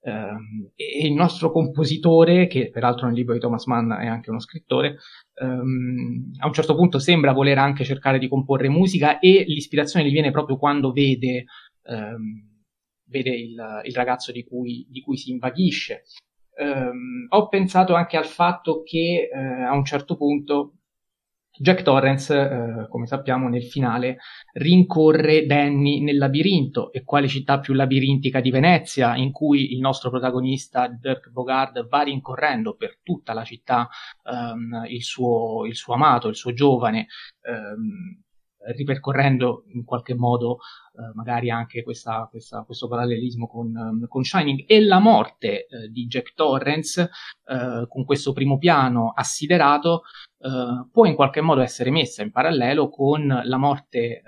Um, 0.00 0.70
e 0.76 1.04
il 1.04 1.14
nostro 1.14 1.50
compositore, 1.50 2.46
che 2.46 2.70
peraltro 2.70 3.06
nel 3.06 3.16
libro 3.16 3.34
di 3.34 3.40
Thomas 3.40 3.66
Mann 3.66 3.90
è 3.90 4.06
anche 4.06 4.30
uno 4.30 4.38
scrittore, 4.38 4.98
um, 5.40 6.30
a 6.38 6.46
un 6.46 6.52
certo 6.52 6.76
punto 6.76 7.00
sembra 7.00 7.32
voler 7.32 7.58
anche 7.58 7.82
cercare 7.82 8.20
di 8.20 8.28
comporre 8.28 8.68
musica 8.68 9.18
e 9.18 9.42
l'ispirazione 9.48 10.06
gli 10.06 10.12
viene 10.12 10.30
proprio 10.30 10.56
quando 10.56 10.92
vede, 10.92 11.46
um, 11.86 12.62
vede 13.08 13.30
il, 13.30 13.82
il, 13.82 13.94
ragazzo 13.94 14.30
di 14.30 14.44
cui, 14.44 14.86
di 14.88 15.00
cui 15.00 15.16
si 15.16 15.32
invaghisce. 15.32 16.04
ho 17.28 17.48
pensato 17.48 17.94
anche 17.94 18.16
al 18.16 18.26
fatto 18.26 18.82
che 18.84 19.28
uh, 19.32 19.64
a 19.64 19.74
un 19.74 19.84
certo 19.84 20.16
punto 20.16 20.77
Jack 21.60 21.82
Torrance, 21.82 22.34
eh, 22.34 22.88
come 22.88 23.06
sappiamo, 23.06 23.48
nel 23.48 23.64
finale 23.64 24.18
rincorre 24.52 25.46
Danny 25.46 26.00
nel 26.00 26.16
labirinto. 26.16 26.92
E 26.92 27.04
quale 27.04 27.28
città 27.28 27.58
più 27.58 27.74
labirintica 27.74 28.40
di 28.40 28.50
Venezia, 28.50 29.16
in 29.16 29.32
cui 29.32 29.72
il 29.72 29.80
nostro 29.80 30.10
protagonista 30.10 30.88
Dirk 30.88 31.30
Bogard 31.30 31.88
va 31.88 32.02
rincorrendo 32.02 32.74
per 32.74 32.98
tutta 33.02 33.32
la 33.32 33.44
città 33.44 33.88
ehm, 34.24 34.84
il, 34.88 35.02
suo, 35.02 35.64
il, 35.66 35.74
suo, 35.74 35.94
amato, 35.94 36.28
il 36.28 36.36
suo 36.36 36.52
giovane, 36.52 37.06
ehm, 37.42 38.22
ripercorrendo 38.74 39.64
in 39.68 39.84
qualche 39.84 40.14
modo 40.14 40.58
eh, 40.94 41.12
magari 41.14 41.50
anche 41.50 41.82
questa, 41.82 42.26
questa, 42.30 42.62
questo 42.62 42.88
parallelismo 42.88 43.46
con, 43.46 43.74
um, 43.74 44.06
con, 44.08 44.24
Shining. 44.24 44.64
E 44.66 44.80
la 44.80 44.98
morte 44.98 45.66
eh, 45.66 45.88
di 45.90 46.06
Jack 46.06 46.34
Torrance 46.34 47.10
eh, 47.46 47.86
con 47.88 48.04
questo 48.04 48.32
primo 48.32 48.58
piano 48.58 49.12
assiderato 49.14 50.02
eh, 50.40 50.88
può 50.90 51.04
in 51.04 51.14
qualche 51.14 51.40
modo 51.40 51.60
essere 51.60 51.90
messa 51.90 52.22
in 52.22 52.30
parallelo 52.30 52.88
con 52.88 53.26
la 53.26 53.56
morte 53.56 53.98
eh, 53.98 54.22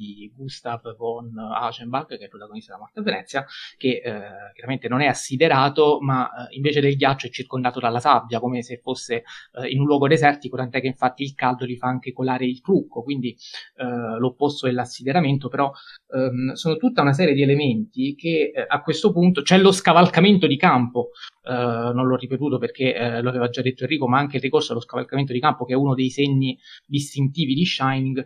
di 0.00 0.32
Gustav 0.34 0.96
von 0.96 1.36
Aschenbach, 1.36 2.06
che 2.06 2.16
è 2.16 2.22
il 2.22 2.28
protagonista 2.30 2.72
della 2.72 2.84
morte 2.84 3.00
a 3.00 3.02
Venezia, 3.02 3.46
che 3.76 4.00
eh, 4.02 4.52
chiaramente 4.54 4.88
non 4.88 5.02
è 5.02 5.06
assiderato, 5.06 5.98
ma 6.00 6.26
eh, 6.26 6.56
invece 6.56 6.80
del 6.80 6.96
ghiaccio 6.96 7.26
è 7.26 7.30
circondato 7.30 7.80
dalla 7.80 8.00
sabbia, 8.00 8.40
come 8.40 8.62
se 8.62 8.80
fosse 8.82 9.24
eh, 9.60 9.68
in 9.68 9.80
un 9.80 9.86
luogo 9.86 10.08
desertico, 10.08 10.56
tant'è 10.56 10.80
che 10.80 10.86
infatti 10.86 11.22
il 11.22 11.34
caldo 11.34 11.66
gli 11.66 11.76
fa 11.76 11.88
anche 11.88 12.14
colare 12.14 12.46
il 12.46 12.62
trucco, 12.62 13.02
quindi 13.02 13.36
eh, 13.76 14.18
l'opposto 14.18 14.66
dell'assideramento, 14.66 15.48
però 15.48 15.70
ehm, 16.14 16.52
sono 16.52 16.76
tutta 16.76 17.02
una 17.02 17.12
serie 17.12 17.34
di 17.34 17.42
elementi 17.42 18.14
che 18.14 18.52
eh, 18.54 18.64
a 18.66 18.80
questo 18.80 19.12
punto 19.12 19.42
c'è 19.42 19.58
lo 19.58 19.70
scavalcamento 19.70 20.46
di 20.46 20.56
campo, 20.56 21.10
eh, 21.42 21.52
non 21.52 22.06
l'ho 22.06 22.16
ripetuto 22.16 22.56
perché 22.56 23.20
lo 23.20 23.28
aveva 23.28 23.48
già 23.48 23.60
detto 23.60 23.84
Enrico, 23.84 24.08
ma 24.08 24.18
anche 24.18 24.36
il 24.36 24.42
ricorso 24.42 24.72
allo 24.72 24.80
scavalcamento 24.80 25.32
di 25.32 25.40
campo, 25.40 25.64
che 25.64 25.74
è 25.74 25.76
uno 25.76 25.94
dei 25.94 26.08
segni 26.08 26.58
distintivi 26.86 27.54
di 27.54 27.64
Shining, 27.66 28.24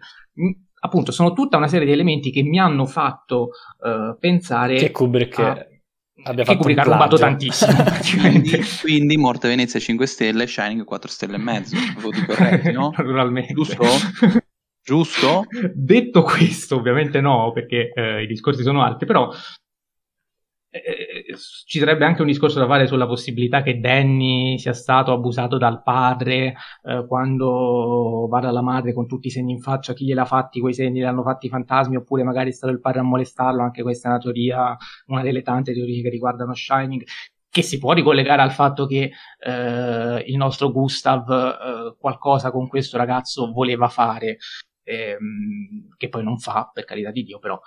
appunto 0.84 1.12
sono 1.12 1.32
tutta 1.32 1.56
una 1.56 1.66
serie 1.66 1.86
di 1.86 1.92
elementi 1.92 2.30
che 2.30 2.42
mi 2.42 2.58
hanno 2.58 2.84
fatto 2.84 3.50
uh, 3.78 4.16
pensare 4.18 4.76
che 4.76 4.90
Kubrick 4.90 5.38
a, 5.38 5.66
abbia 6.24 6.44
che 6.44 6.56
Kubrick 6.56 6.78
ha 6.78 6.82
rubato 6.82 7.16
tantissimo 7.16 7.72
quindi, 8.20 8.60
quindi, 8.82 9.16
Morte 9.16 9.48
Venezia 9.48 9.80
5 9.80 10.06
stelle 10.06 10.46
Shining 10.46 10.84
4 10.84 11.10
stelle 11.10 11.36
e 11.36 11.38
mezzo 11.38 11.76
voti 12.00 12.24
corretti 12.26 12.70
no? 12.70 12.92
naturalmente 12.96 13.54
giusto? 13.54 13.84
giusto? 14.82 15.46
detto 15.72 16.22
questo 16.22 16.76
ovviamente 16.76 17.22
no 17.22 17.50
perché 17.52 17.90
uh, 17.94 18.20
i 18.20 18.26
discorsi 18.26 18.62
sono 18.62 18.82
altri 18.82 19.06
però 19.06 19.30
eh, 20.68 21.13
ci 21.36 21.78
sarebbe 21.78 22.04
anche 22.04 22.22
un 22.22 22.26
discorso 22.26 22.58
da 22.58 22.66
fare 22.66 22.86
sulla 22.86 23.06
possibilità 23.06 23.62
che 23.62 23.80
Danny 23.80 24.58
sia 24.58 24.72
stato 24.72 25.12
abusato 25.12 25.58
dal 25.58 25.82
padre 25.82 26.54
eh, 26.82 27.04
quando 27.06 28.26
va 28.28 28.40
dalla 28.40 28.62
madre 28.62 28.92
con 28.92 29.06
tutti 29.06 29.28
i 29.28 29.30
segni 29.30 29.52
in 29.52 29.60
faccia, 29.60 29.92
chi 29.92 30.04
gliel'ha 30.04 30.24
fatti 30.24 30.60
quei 30.60 30.74
segni, 30.74 31.00
li 31.00 31.04
hanno 31.04 31.22
fatti 31.22 31.46
i 31.46 31.50
fantasmi 31.50 31.96
oppure 31.96 32.22
magari 32.22 32.50
è 32.50 32.52
stato 32.52 32.72
il 32.72 32.80
padre 32.80 33.00
a 33.00 33.04
molestarlo, 33.04 33.62
anche 33.62 33.82
questa 33.82 34.08
è 34.08 34.10
una 34.12 34.20
teoria, 34.20 34.76
una 35.06 35.22
delle 35.22 35.42
tante 35.42 35.72
teorie 35.72 36.02
che 36.02 36.08
riguardano 36.08 36.54
Shining, 36.54 37.02
che 37.48 37.62
si 37.62 37.78
può 37.78 37.92
ricollegare 37.92 38.42
al 38.42 38.50
fatto 38.50 38.84
che 38.86 39.12
eh, 39.38 40.24
il 40.26 40.36
nostro 40.36 40.72
Gustav 40.72 41.30
eh, 41.30 41.96
qualcosa 41.98 42.50
con 42.50 42.66
questo 42.66 42.96
ragazzo 42.96 43.52
voleva 43.52 43.88
fare, 43.88 44.38
ehm, 44.82 45.94
che 45.96 46.08
poi 46.08 46.24
non 46.24 46.38
fa, 46.38 46.70
per 46.72 46.84
carità 46.84 47.10
di 47.10 47.22
Dio, 47.22 47.38
però 47.38 47.60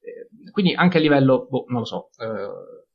eh, 0.00 0.50
quindi 0.50 0.74
anche 0.74 0.98
a 0.98 1.00
livello, 1.00 1.46
boh, 1.48 1.66
non 1.68 1.80
lo 1.80 1.84
so, 1.84 2.08
eh, 2.18 2.86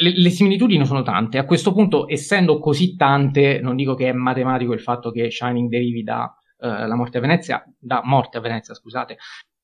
le, 0.00 0.12
le, 0.14 0.30
similitudini 0.30 0.84
sono 0.86 1.02
tante. 1.02 1.38
A 1.38 1.44
questo 1.44 1.72
punto, 1.72 2.08
essendo 2.08 2.58
così 2.58 2.96
tante, 2.96 3.60
non 3.60 3.76
dico 3.76 3.94
che 3.94 4.08
è 4.08 4.12
matematico 4.12 4.72
il 4.72 4.80
fatto 4.80 5.10
che 5.10 5.30
Shining 5.30 5.68
derivi 5.68 6.02
da 6.02 6.24
uh, 6.58 6.66
la 6.66 6.94
morte 6.94 7.18
a 7.18 7.20
Venezia, 7.20 7.64
da 7.78 8.00
morte 8.04 8.38
a 8.38 8.40
Venezia, 8.40 8.74
scusate, 8.74 9.16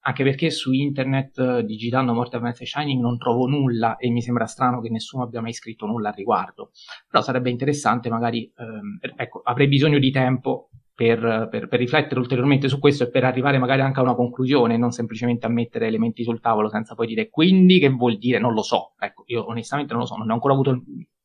anche 0.06 0.22
perché 0.22 0.50
su 0.50 0.72
internet, 0.72 1.60
digitando 1.60 2.12
morte 2.12 2.36
a 2.36 2.38
Venezia 2.38 2.66
Shining, 2.66 3.00
non 3.00 3.16
trovo 3.16 3.46
nulla 3.46 3.96
e 3.96 4.10
mi 4.10 4.20
sembra 4.20 4.46
strano 4.46 4.80
che 4.80 4.90
nessuno 4.90 5.22
abbia 5.22 5.40
mai 5.40 5.54
scritto 5.54 5.86
nulla 5.86 6.10
al 6.10 6.14
riguardo. 6.14 6.72
Però 7.08 7.22
sarebbe 7.22 7.50
interessante, 7.50 8.10
magari, 8.10 8.52
ehm, 8.54 8.98
ecco, 9.16 9.40
avrei 9.42 9.66
bisogno 9.66 9.98
di 9.98 10.10
tempo 10.10 10.68
per, 10.94 11.48
per, 11.50 11.66
per, 11.66 11.78
riflettere 11.78 12.20
ulteriormente 12.20 12.68
su 12.68 12.78
questo 12.78 13.04
e 13.04 13.10
per 13.10 13.24
arrivare 13.24 13.58
magari 13.58 13.80
anche 13.80 13.98
a 13.98 14.02
una 14.02 14.14
conclusione, 14.14 14.76
non 14.76 14.92
semplicemente 14.92 15.46
a 15.46 15.48
mettere 15.48 15.86
elementi 15.86 16.22
sul 16.22 16.40
tavolo 16.40 16.68
senza 16.68 16.94
poi 16.94 17.08
dire 17.08 17.28
quindi 17.30 17.80
che 17.80 17.88
vuol 17.88 18.16
dire, 18.16 18.38
non 18.38 18.52
lo 18.54 18.62
so. 18.62 18.94
Ecco, 18.98 19.24
io 19.26 19.46
onestamente 19.46 19.92
non 19.92 20.02
lo 20.02 20.08
so, 20.08 20.16
non 20.16 20.30
ho 20.30 20.34
ancora 20.34 20.54
avuto 20.54 20.70
il, 20.70 20.82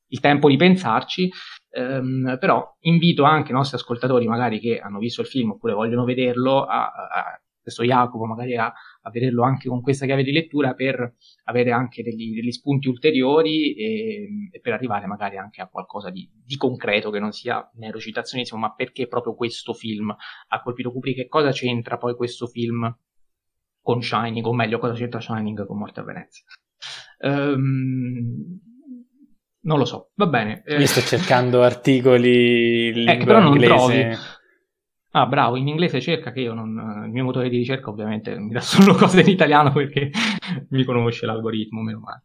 il 0.08 0.20
tempo 0.20 0.50
di 0.50 0.58
pensarci, 0.58 1.32
ehm, 1.72 2.38
però 2.40 2.76
invito 2.82 3.24
anche 3.24 3.52
i 3.52 3.56
nostri 3.56 3.78
ascoltatori 3.78 4.28
magari 4.28 4.60
che 4.60 4.80
hanno 4.80 4.98
visto 4.98 5.22
il 5.22 5.28
film 5.28 5.52
oppure 5.52 5.74
vogliono 5.74 6.04
vederlo 6.04 6.64
a, 6.64 6.86
a 6.86 7.41
questo 7.61 7.84
Jacopo 7.84 8.26
magari 8.26 8.56
a, 8.56 8.65
a, 8.65 9.10
vederlo 9.10 9.44
anche 9.44 9.68
con 9.68 9.81
questa 9.81 10.06
chiave 10.06 10.23
di 10.23 10.31
lettura 10.31 10.73
per 10.73 11.15
avere 11.45 11.72
anche 11.72 12.03
degli, 12.03 12.34
degli 12.34 12.52
spunti 12.52 12.88
ulteriori 12.88 13.73
e, 13.76 14.49
e, 14.52 14.60
per 14.60 14.73
arrivare 14.73 15.06
magari 15.06 15.38
anche 15.38 15.61
a 15.61 15.68
qualcosa 15.68 16.10
di, 16.10 16.30
di 16.44 16.56
concreto 16.56 17.10
che 17.10 17.19
non 17.19 17.31
sia 17.31 17.69
mero 17.76 17.99
citazionismo, 17.99 18.57
ma 18.57 18.73
perché 18.73 19.07
proprio 19.07 19.36
questo 19.36 19.73
film 19.73 20.10
ha 20.10 20.61
colpito 20.61 20.91
Kubrick 20.91 21.19
e 21.19 21.27
cosa 21.27 21.52
c'entra 21.52 21.98
poi 21.98 22.15
questo 22.15 22.48
film 22.48 22.95
con 23.81 24.02
Shining, 24.02 24.45
o 24.45 24.53
meglio 24.53 24.80
cosa 24.80 24.94
c'entra 24.94 25.19
Shining 25.19 25.65
con 25.65 25.77
Morte 25.77 25.99
a 25.99 26.03
Venezia. 26.03 26.44
Um, 27.19 28.60
non 29.61 29.77
lo 29.77 29.86
so, 29.86 30.11
va 30.15 30.27
bene. 30.27 30.64
Io 30.68 30.86
sto 30.86 31.02
cercando 31.02 31.64
articoli 31.64 33.02
in 33.03 33.10
eh, 33.10 33.18
però 33.18 33.40
non 33.40 33.53
inglese. 33.53 33.76
trovi. 33.76 34.18
Ah, 35.11 35.26
bravo, 35.26 35.56
in 35.56 35.68
inglese 35.68 36.02
cerca 36.02 36.31
che 36.31 36.41
io 36.41 36.53
non... 36.53 37.03
Il 37.06 37.11
mio 37.11 37.23
motore 37.23 37.49
di 37.49 37.57
ricerca 37.57 37.90
ovviamente 37.90 38.38
mi 38.38 38.52
dà 38.52 38.61
solo 38.61 38.94
cose 38.95 39.22
in 39.22 39.30
italiano 39.30 39.72
perché 39.72 40.11
mi 40.69 40.84
conosce 40.84 41.26
l'algoritmo, 41.26 41.81
meno 41.81 41.99
male. 41.99 42.23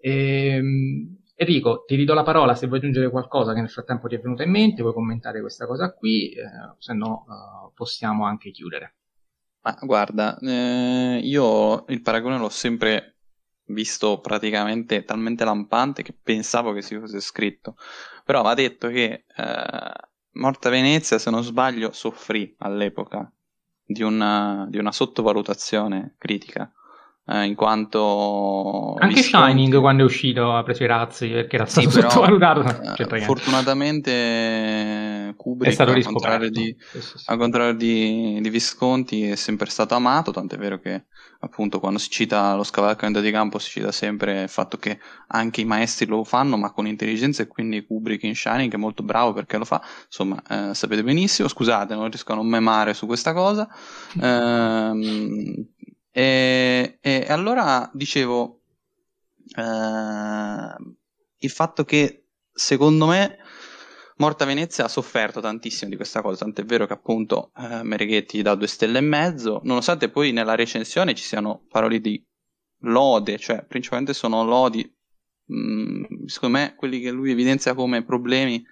Ehm, 0.00 1.18
Enrico, 1.36 1.84
ti 1.84 1.96
ridò 1.96 2.14
la 2.14 2.22
parola 2.22 2.54
se 2.54 2.66
vuoi 2.66 2.78
aggiungere 2.78 3.10
qualcosa 3.10 3.52
che 3.52 3.60
nel 3.60 3.70
frattempo 3.70 4.06
ti 4.08 4.14
è 4.14 4.20
venuta 4.20 4.44
in 4.44 4.50
mente, 4.50 4.82
vuoi 4.82 4.94
commentare 4.94 5.40
questa 5.40 5.66
cosa 5.66 5.92
qui, 5.92 6.30
eh, 6.30 6.44
se 6.78 6.94
no 6.94 7.24
uh, 7.26 7.72
possiamo 7.74 8.24
anche 8.24 8.50
chiudere. 8.50 8.94
Ma 9.62 9.76
guarda, 9.80 10.38
eh, 10.38 11.20
io 11.22 11.84
il 11.88 12.02
paragone 12.02 12.38
l'ho 12.38 12.50
sempre 12.50 13.16
visto 13.68 14.20
praticamente 14.20 15.04
talmente 15.04 15.44
lampante 15.44 16.02
che 16.02 16.12
pensavo 16.12 16.72
che 16.72 16.82
si 16.82 16.98
fosse 16.98 17.20
scritto. 17.20 17.76
Però 18.24 18.42
va 18.42 18.54
detto 18.54 18.88
che 18.88 19.24
eh, 19.26 19.92
Morta 20.34 20.68
Venezia, 20.70 21.18
se 21.18 21.30
non 21.30 21.42
sbaglio, 21.42 21.92
soffrì 21.92 22.54
all'epoca 22.58 23.30
di 23.84 24.02
una, 24.02 24.66
di 24.68 24.78
una 24.78 24.92
sottovalutazione 24.92 26.14
critica 26.18 26.72
eh, 27.26 27.44
in 27.44 27.54
quanto 27.54 28.94
anche 28.98 29.14
Visconti... 29.14 29.50
Shining 29.50 29.80
quando 29.80 30.02
è 30.02 30.06
uscito 30.06 30.54
ha 30.54 30.62
preso 30.62 30.82
i 30.82 30.86
razzi 30.86 31.28
perché 31.28 31.56
era 31.56 31.66
stato 31.66 31.90
sì, 31.90 32.00
sottovalutato. 32.00 32.62
eh, 32.96 33.20
fortunatamente 33.20 34.10
Kubrick 35.44 35.72
è 35.72 35.74
stato 35.74 35.90
al 35.90 36.02
contrario, 36.02 36.48
di, 36.48 36.74
sì, 36.78 37.00
sì, 37.02 37.22
al 37.26 37.36
contrario 37.36 37.74
di, 37.74 38.38
di, 38.40 38.48
Visconti 38.48 39.24
è 39.24 39.36
sempre 39.36 39.68
stato 39.68 39.94
amato 39.94 40.30
tant'è 40.30 40.56
vero 40.56 40.80
che 40.80 41.04
appunto 41.40 41.80
quando 41.80 41.98
si 41.98 42.08
cita 42.08 42.54
lo 42.54 42.62
scavalcamento 42.62 43.20
di 43.20 43.30
campo 43.30 43.58
si 43.58 43.68
cita 43.68 43.92
sempre 43.92 44.44
il 44.44 44.48
fatto 44.48 44.78
che 44.78 44.98
anche 45.26 45.60
i 45.60 45.66
maestri 45.66 46.06
lo 46.06 46.24
fanno 46.24 46.56
ma 46.56 46.72
con 46.72 46.86
intelligenza 46.86 47.42
e 47.42 47.46
quindi 47.46 47.84
Kubrick 47.84 48.22
in 48.22 48.34
Shining 48.34 48.72
è 48.72 48.78
molto 48.78 49.02
bravo 49.02 49.34
perché 49.34 49.58
lo 49.58 49.66
fa. 49.66 49.82
Insomma 50.06 50.42
eh, 50.48 50.74
sapete 50.74 51.04
benissimo 51.04 51.46
scusate 51.46 51.94
non 51.94 52.08
riesco 52.08 52.32
a 52.32 52.36
non 52.36 52.46
memare 52.46 52.94
su 52.94 53.04
questa 53.04 53.34
cosa. 53.34 53.68
Ehm, 54.18 55.68
e, 56.10 56.98
e 57.02 57.26
allora 57.28 57.90
dicevo, 57.92 58.62
eh, 59.56 60.74
il 61.36 61.50
fatto 61.50 61.84
che 61.84 62.28
secondo 62.50 63.06
me 63.08 63.36
Morta 64.16 64.44
Venezia 64.44 64.84
ha 64.84 64.88
sofferto 64.88 65.40
tantissimo 65.40 65.90
di 65.90 65.96
questa 65.96 66.22
cosa, 66.22 66.44
tant'è 66.44 66.64
vero 66.64 66.86
che 66.86 66.92
appunto 66.92 67.50
eh, 67.56 67.82
Mereghetti 67.82 68.42
dà 68.42 68.54
due 68.54 68.68
stelle 68.68 68.98
e 68.98 69.02
mezzo, 69.02 69.60
nonostante 69.64 70.08
poi 70.08 70.30
nella 70.30 70.54
recensione 70.54 71.14
ci 71.14 71.24
siano 71.24 71.64
parole 71.68 72.00
di 72.00 72.24
lode, 72.82 73.38
cioè 73.38 73.64
principalmente 73.64 74.14
sono 74.14 74.44
lodi, 74.44 74.88
mh, 75.46 75.56
mm, 75.56 76.24
secondo 76.26 76.58
me 76.58 76.74
quelli 76.76 77.00
che 77.00 77.10
lui 77.10 77.32
evidenzia 77.32 77.74
come 77.74 78.04
problemi 78.04 78.64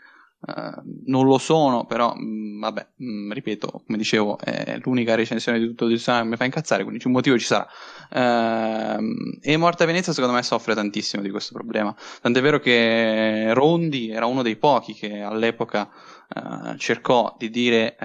Uh, 0.45 0.83
non 1.07 1.25
lo 1.27 1.39
sono, 1.39 1.85
però 1.85 2.13
mh, 2.15 2.25
mm, 2.25 2.61
vabbè, 2.61 2.87
mh, 2.97 3.05
mm, 3.05 3.33
ripeto, 3.33 3.83
come 3.87 3.97
dicevo, 3.97 4.39
è 4.41 4.77
l'unica 4.83 5.15
recensione 5.15 5.61
di 5.61 5.67
tutto 5.67 5.85
il 5.85 5.93
design 5.93 6.23
che 6.23 6.29
mi 6.31 6.37
fa 6.37 6.45
incazzare, 6.45 6.83
quindi 6.83 7.01
un 7.07 7.13
motivo 7.13 7.39
ci 7.39 7.47
sarà. 7.47 7.65
Uh, 8.11 9.39
e 9.41 9.57
Morta 9.57 9.85
Venezia 9.85 10.13
secondo 10.13 10.35
me 10.35 10.43
soffre 10.43 10.75
tantissimo 10.75 11.23
di 11.23 11.31
questo 11.31 11.53
problema. 11.55 11.95
Tant'è 12.21 12.41
vero 12.41 12.59
che 12.59 13.55
Rondi 13.55 14.11
era 14.11 14.27
uno 14.27 14.43
dei 14.43 14.57
pochi 14.57 14.95
che 14.95 15.21
all'epoca 15.21 15.89
uh, 16.35 16.75
cercò 16.77 17.37
di 17.39 17.49
dire 17.49 17.97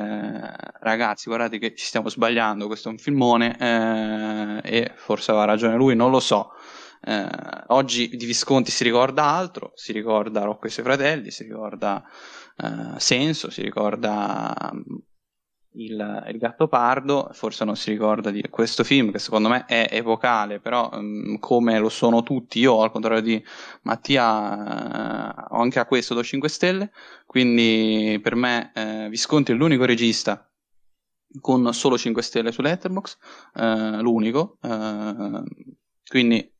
ragazzi 0.79 1.25
guardate 1.27 1.57
che 1.57 1.73
ci 1.73 1.85
stiamo 1.85 2.07
sbagliando, 2.09 2.67
questo 2.67 2.89
è 2.89 2.91
un 2.91 2.99
filmone 2.99 4.61
e 4.63 4.91
forse 4.95 5.31
aveva 5.31 5.45
ragione 5.45 5.75
lui, 5.75 5.95
non 5.95 6.11
lo 6.11 6.19
so. 6.19 6.51
Eh, 7.07 7.63
oggi 7.67 8.09
di 8.09 8.25
Visconti 8.25 8.69
si 8.69 8.83
ricorda 8.83 9.23
altro, 9.23 9.71
si 9.75 9.93
ricorda 9.93 10.43
Rocco 10.43 10.65
e 10.65 10.67
i 10.67 10.71
suoi 10.71 10.83
fratelli, 10.83 11.31
si 11.31 11.43
ricorda 11.43 12.03
eh, 12.57 12.99
Senso, 12.99 13.49
si 13.49 13.61
ricorda 13.61 14.53
um, 14.73 14.83
il, 15.75 16.25
il, 16.27 16.37
Gatto 16.37 16.67
Pardo, 16.67 17.29
forse 17.31 17.63
non 17.63 17.77
si 17.77 17.91
ricorda 17.91 18.29
di 18.29 18.41
questo 18.49 18.83
film 18.83 19.13
che 19.13 19.19
secondo 19.19 19.47
me 19.47 19.63
è 19.63 19.87
epocale, 19.89 20.59
però 20.59 20.89
um, 20.91 21.39
come 21.39 21.79
lo 21.79 21.87
sono 21.87 22.23
tutti, 22.23 22.59
io 22.59 22.81
al 22.81 22.91
contrario 22.91 23.21
di 23.21 23.41
Mattia 23.83 25.45
eh, 25.45 25.45
ho 25.51 25.61
anche 25.61 25.79
a 25.79 25.85
questo 25.85 26.13
do 26.13 26.21
5 26.21 26.49
stelle, 26.49 26.91
quindi 27.25 28.19
per 28.21 28.35
me 28.35 28.73
eh, 28.75 29.07
Visconti 29.09 29.53
è 29.53 29.55
l'unico 29.55 29.85
regista 29.85 30.45
con 31.39 31.73
solo 31.73 31.97
5 31.97 32.21
stelle 32.21 32.51
su 32.51 32.61
Letterboxd, 32.61 33.17
eh, 33.55 34.01
l'unico, 34.01 34.57
eh, 34.61 35.43
quindi 36.05 36.55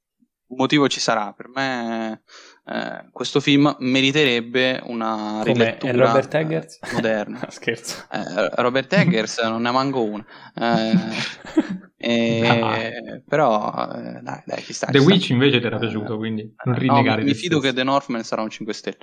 un 0.48 0.58
motivo 0.58 0.88
ci 0.88 1.00
sarà. 1.00 1.34
Per 1.34 1.50
me 1.54 2.22
eh, 2.70 3.06
questo 3.12 3.40
film 3.40 3.74
meriterebbe 3.80 4.82
una 4.84 5.42
Come? 5.44 5.54
rilettura 5.54 6.06
Robert 6.06 6.34
Eggers? 6.34 6.80
Eh, 6.82 6.94
moderna. 6.94 7.40
Scherzo. 7.50 8.04
Eh, 8.12 8.50
Robert 8.56 8.92
Eggers 8.92 9.40
non 9.48 9.62
ne 9.62 9.72
manco 9.72 10.04
una. 10.04 10.26
Eh, 10.54 10.94
e... 11.98 13.24
Però 13.28 13.74
eh, 13.94 14.20
dai, 14.22 14.42
dai, 14.46 14.62
chi 14.62 14.74
sta. 14.74 14.88
The 14.88 15.00
Witch 15.00 15.26
sta. 15.26 15.34
invece 15.34 15.60
ti 15.60 15.66
era 15.66 15.78
piaciuto, 15.78 16.18
quindi 16.18 16.54
non 16.66 16.78
rinnegare. 16.78 17.22
No, 17.22 17.28
mi 17.28 17.34
fido 17.34 17.60
che 17.60 17.74
The 17.74 17.84
Northman 17.84 18.24
sarà 18.24 18.42
un 18.42 18.50
5 18.50 18.74
stelle. 18.74 18.98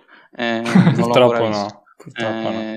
Purtroppo 0.95 1.49
no. 1.49 1.83
Purtroppo 1.97 2.51
no. 2.51 2.75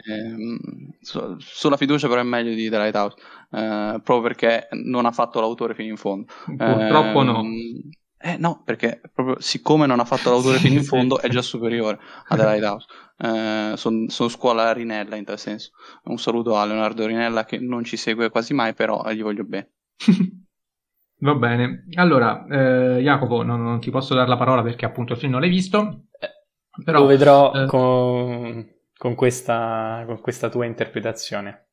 Su, 1.01 1.35
sulla 1.39 1.75
fiducia 1.77 2.07
però 2.07 2.21
è 2.21 2.23
meglio 2.23 2.53
di 2.53 2.69
The 2.69 2.77
Lighthouse, 2.77 3.15
proprio 3.49 4.21
perché 4.21 4.67
non 4.71 5.05
ha 5.05 5.11
fatto 5.11 5.41
l'autore 5.41 5.73
fino 5.73 5.89
in 5.89 5.97
fondo. 5.97 6.31
Purtroppo 6.45 7.23
no 7.23 7.39
ehm, 7.39 7.89
eh 8.19 8.37
no, 8.37 8.61
perché 8.65 9.01
proprio 9.13 9.39
siccome 9.39 9.85
non 9.85 9.99
ha 9.99 10.05
fatto 10.05 10.29
l'autore 10.29 10.57
fino 10.57 10.75
in 10.75 10.83
fondo 10.85 11.19
è 11.19 11.29
già 11.29 11.41
superiore 11.41 11.99
a 12.27 12.35
The 12.35 12.43
Lighthouse. 12.43 12.87
Eh, 13.17 13.73
Sono 13.75 14.09
son 14.09 14.29
scuola 14.29 14.73
Rinella 14.73 15.15
in 15.15 15.23
tal 15.23 15.39
senso. 15.39 15.71
Un 16.05 16.17
saluto 16.17 16.57
a 16.57 16.65
Leonardo 16.65 17.05
Rinella 17.05 17.45
che 17.45 17.59
non 17.59 17.83
ci 17.83 17.97
segue 17.97 18.29
quasi 18.29 18.53
mai, 18.53 18.73
però 18.73 19.07
gli 19.11 19.21
voglio 19.21 19.43
bene. 19.43 19.71
Va 21.19 21.33
bene. 21.33 21.85
Allora, 21.95 22.45
eh, 22.47 23.01
Jacopo, 23.01 23.41
non, 23.41 23.63
non, 23.63 23.79
ti 23.79 23.89
posso 23.89 24.13
dare 24.13 24.27
la 24.27 24.37
parola 24.37 24.61
perché 24.61 24.85
appunto 24.85 25.13
il 25.13 25.19
film 25.19 25.31
non 25.31 25.41
l'hai 25.41 25.49
visto. 25.49 26.03
Però, 26.83 26.99
Lo 26.99 27.05
vedrò 27.07 27.51
eh, 27.53 27.65
con, 27.65 28.67
con, 28.95 29.15
questa, 29.15 30.03
con 30.05 30.21
questa 30.21 30.49
tua 30.49 30.65
interpretazione. 30.65 31.66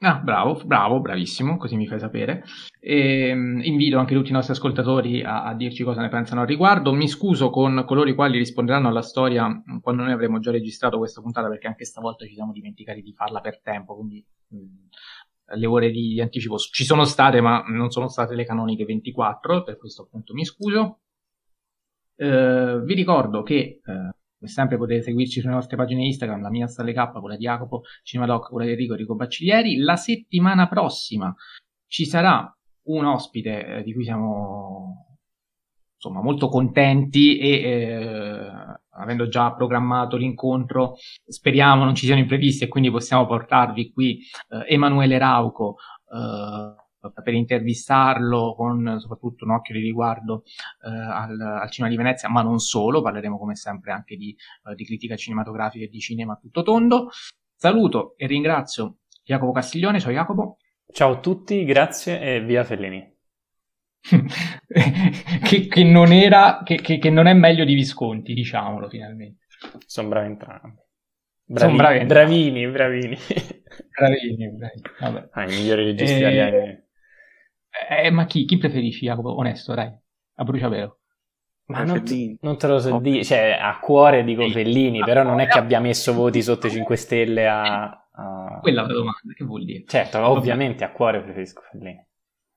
Ah, 0.00 0.18
bravo, 0.18 0.60
bravo, 0.66 1.00
bravissimo, 1.00 1.56
così 1.56 1.76
mi 1.76 1.86
fai 1.86 1.98
sapere. 1.98 2.44
E, 2.78 3.28
ehm, 3.28 3.60
invito 3.62 3.98
anche 3.98 4.14
tutti 4.14 4.28
i 4.30 4.32
nostri 4.32 4.52
ascoltatori 4.52 5.22
a, 5.22 5.44
a, 5.44 5.54
dirci 5.54 5.82
cosa 5.82 6.02
ne 6.02 6.08
pensano 6.10 6.42
al 6.42 6.46
riguardo. 6.46 6.92
Mi 6.92 7.08
scuso 7.08 7.48
con 7.48 7.84
coloro 7.86 8.10
i 8.10 8.14
quali 8.14 8.36
risponderanno 8.36 8.88
alla 8.88 9.00
storia 9.00 9.48
quando 9.80 10.02
noi 10.02 10.12
avremo 10.12 10.40
già 10.40 10.50
registrato 10.50 10.98
questa 10.98 11.22
puntata, 11.22 11.48
perché 11.48 11.68
anche 11.68 11.86
stavolta 11.86 12.26
ci 12.26 12.34
siamo 12.34 12.52
dimenticati 12.52 13.00
di 13.00 13.14
farla 13.14 13.40
per 13.40 13.60
tempo, 13.62 13.94
quindi 13.94 14.22
mh, 14.48 14.56
mm, 14.56 15.56
le 15.56 15.66
ore 15.66 15.90
di 15.90 16.20
anticipo 16.20 16.58
ci 16.58 16.84
sono 16.84 17.04
state, 17.04 17.40
ma 17.40 17.62
non 17.68 17.90
sono 17.90 18.08
state 18.08 18.34
le 18.34 18.44
canoniche 18.44 18.84
24, 18.84 19.62
per 19.62 19.78
questo 19.78 20.02
appunto 20.02 20.34
mi 20.34 20.44
scuso. 20.44 21.00
Eh, 22.16 22.80
vi 22.84 22.94
ricordo 22.94 23.42
che 23.42 23.80
eh, 23.84 24.14
come 24.44 24.48
sempre 24.48 24.76
potete 24.76 25.02
seguirci 25.02 25.40
sulle 25.40 25.54
nostre 25.54 25.76
pagine 25.76 26.04
Instagram, 26.04 26.42
la 26.42 26.50
mia 26.50 26.66
Stalle 26.66 26.92
K, 26.92 27.12
quella 27.12 27.36
di 27.36 27.44
Jacopo, 27.44 27.82
Cinemadoc, 28.02 28.50
quella 28.50 28.66
di 28.66 28.72
Enrico, 28.72 28.92
Enrico 28.92 29.14
Bacciglieri. 29.14 29.76
La 29.78 29.96
settimana 29.96 30.68
prossima 30.68 31.34
ci 31.86 32.04
sarà 32.04 32.54
un 32.84 33.04
ospite 33.06 33.66
eh, 33.66 33.82
di 33.82 33.94
cui 33.94 34.04
siamo 34.04 35.06
insomma 35.94 36.20
molto 36.20 36.48
contenti 36.48 37.38
e 37.38 37.48
eh, 37.48 38.50
avendo 38.90 39.26
già 39.28 39.54
programmato 39.54 40.18
l'incontro 40.18 40.96
speriamo 41.24 41.84
non 41.84 41.94
ci 41.94 42.04
siano 42.04 42.20
imprevisti 42.20 42.64
e 42.64 42.68
quindi 42.68 42.90
possiamo 42.90 43.24
portarvi 43.24 43.90
qui 43.90 44.18
eh, 44.50 44.74
Emanuele 44.74 45.16
Rauco 45.16 45.76
eh, 46.12 46.83
per 47.10 47.34
intervistarlo 47.34 48.54
con 48.54 48.96
soprattutto 48.98 49.44
un 49.44 49.52
occhio 49.52 49.74
di 49.74 49.80
riguardo 49.80 50.44
eh, 50.84 50.88
al, 50.88 51.38
al, 51.40 51.70
cinema 51.70 51.92
di 51.92 51.98
Venezia, 51.98 52.28
ma 52.28 52.42
non 52.42 52.58
solo, 52.58 53.02
parleremo 53.02 53.38
come 53.38 53.54
sempre 53.54 53.92
anche 53.92 54.16
di, 54.16 54.36
eh, 54.68 54.74
di 54.74 54.84
critica 54.84 55.16
cinematografica 55.16 55.84
e 55.84 55.88
di 55.88 56.00
cinema 56.00 56.36
tutto 56.36 56.62
tondo. 56.62 57.10
Saluto 57.54 58.14
e 58.16 58.26
ringrazio 58.26 58.98
Jacopo 59.22 59.52
Castiglione, 59.52 60.00
ciao 60.00 60.12
Jacopo. 60.12 60.58
Ciao 60.92 61.12
a 61.12 61.20
tutti, 61.20 61.64
grazie 61.64 62.20
e 62.20 62.40
via 62.42 62.62
Fellini. 62.62 63.12
che, 65.42 65.66
che, 65.66 65.82
non 65.82 66.12
era, 66.12 66.60
che, 66.62 66.76
che, 66.76 67.10
non 67.10 67.26
è 67.26 67.32
meglio 67.32 67.64
di 67.64 67.74
Visconti, 67.74 68.34
diciamolo 68.34 68.88
finalmente. 68.88 69.46
Sono 69.86 70.08
bravi 70.08 70.26
entrambi. 70.26 70.82
Bravi, 71.46 71.70
Sono 71.70 71.76
bravi 71.76 72.04
bravini, 72.04 72.68
bravini. 72.68 73.16
bravini, 73.96 74.50
bravini. 74.50 74.82
Vabbè. 75.00 75.28
Ah, 75.32 75.44
i 75.44 75.46
migliori 75.46 75.84
registi 75.84 76.14
eh, 76.14 76.18
italiani. 76.18 76.83
Eh, 77.90 78.10
ma 78.10 78.24
chi, 78.26 78.44
chi 78.44 78.56
preferisci, 78.56 79.06
Jacopo? 79.06 79.36
Onesto, 79.36 79.74
dai, 79.74 79.92
a 80.34 80.44
bruciapelo. 80.44 80.98
Ma 81.66 81.82
non, 81.82 82.02
non, 82.40 82.58
te 82.58 82.66
lo 82.66 82.78
so 82.78 82.98
dire, 82.98 83.24
cioè 83.24 83.56
a 83.58 83.78
cuore 83.78 84.22
dico 84.22 84.46
Fellini, 84.50 85.00
però 85.00 85.22
non 85.22 85.40
è 85.40 85.46
che 85.46 85.58
abbia 85.58 85.80
messo 85.80 86.12
voti 86.12 86.42
sotto 86.42 86.68
5 86.68 86.94
stelle 86.96 87.48
a... 87.48 87.84
a... 87.84 88.58
Quella 88.60 88.82
è 88.82 88.86
la 88.86 88.92
domanda, 88.92 89.32
che 89.34 89.44
vuol 89.44 89.64
dire? 89.64 89.84
Certo, 89.86 90.18
ovviamente 90.26 90.84
a 90.84 90.92
cuore 90.92 91.22
preferisco 91.22 91.62
Fellini. 91.70 92.06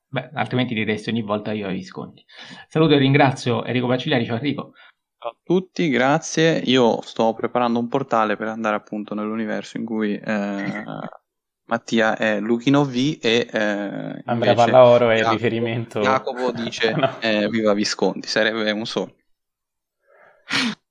Beh, 0.10 0.32
altrimenti 0.34 0.74
diresti 0.74 1.10
ogni 1.10 1.22
volta 1.22 1.54
io 1.54 1.68
ai 1.68 1.76
Visconti. 1.76 2.24
Saluto 2.68 2.96
e 2.96 2.98
ringrazio 2.98 3.64
Enrico 3.64 3.88
Bacigliari, 3.88 4.26
ciao 4.26 4.36
Enrico. 4.36 4.74
Ciao 5.20 5.32
a 5.32 5.38
tutti, 5.42 5.90
grazie. 5.90 6.62
Io 6.66 7.02
sto 7.02 7.34
preparando 7.34 7.80
un 7.80 7.88
portale 7.88 8.36
per 8.36 8.48
andare 8.50 8.76
appunto 8.76 9.16
nell'universo 9.16 9.78
in 9.78 9.86
cui 9.86 10.16
eh, 10.18 10.84
Mattia 11.68 12.18
è 12.18 12.40
Luchino 12.40 12.86
V 12.86 13.18
e 13.22 13.48
eh, 13.52 14.22
Andrea 14.26 14.54
Pallaoro 14.54 15.10
è 15.10 15.18
il 15.18 15.26
riferimento 15.26 16.00
Jacopo 16.00 16.52
dice 16.52 16.94
no. 16.96 17.20
eh, 17.20 17.50
viva 17.50 17.74
Visconti 17.74 18.28
sarebbe 18.28 18.72
un 18.72 18.86
sogno 18.86 19.16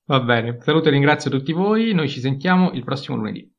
Va 0.09 0.21
bene, 0.21 0.57
saluto 0.61 0.87
e 0.87 0.91
ringrazio 0.91 1.29
tutti 1.29 1.51
voi, 1.51 1.93
noi 1.93 2.07
ci 2.07 2.21
sentiamo 2.21 2.71
il 2.71 2.85
prossimo 2.85 3.17
lunedì. 3.17 3.53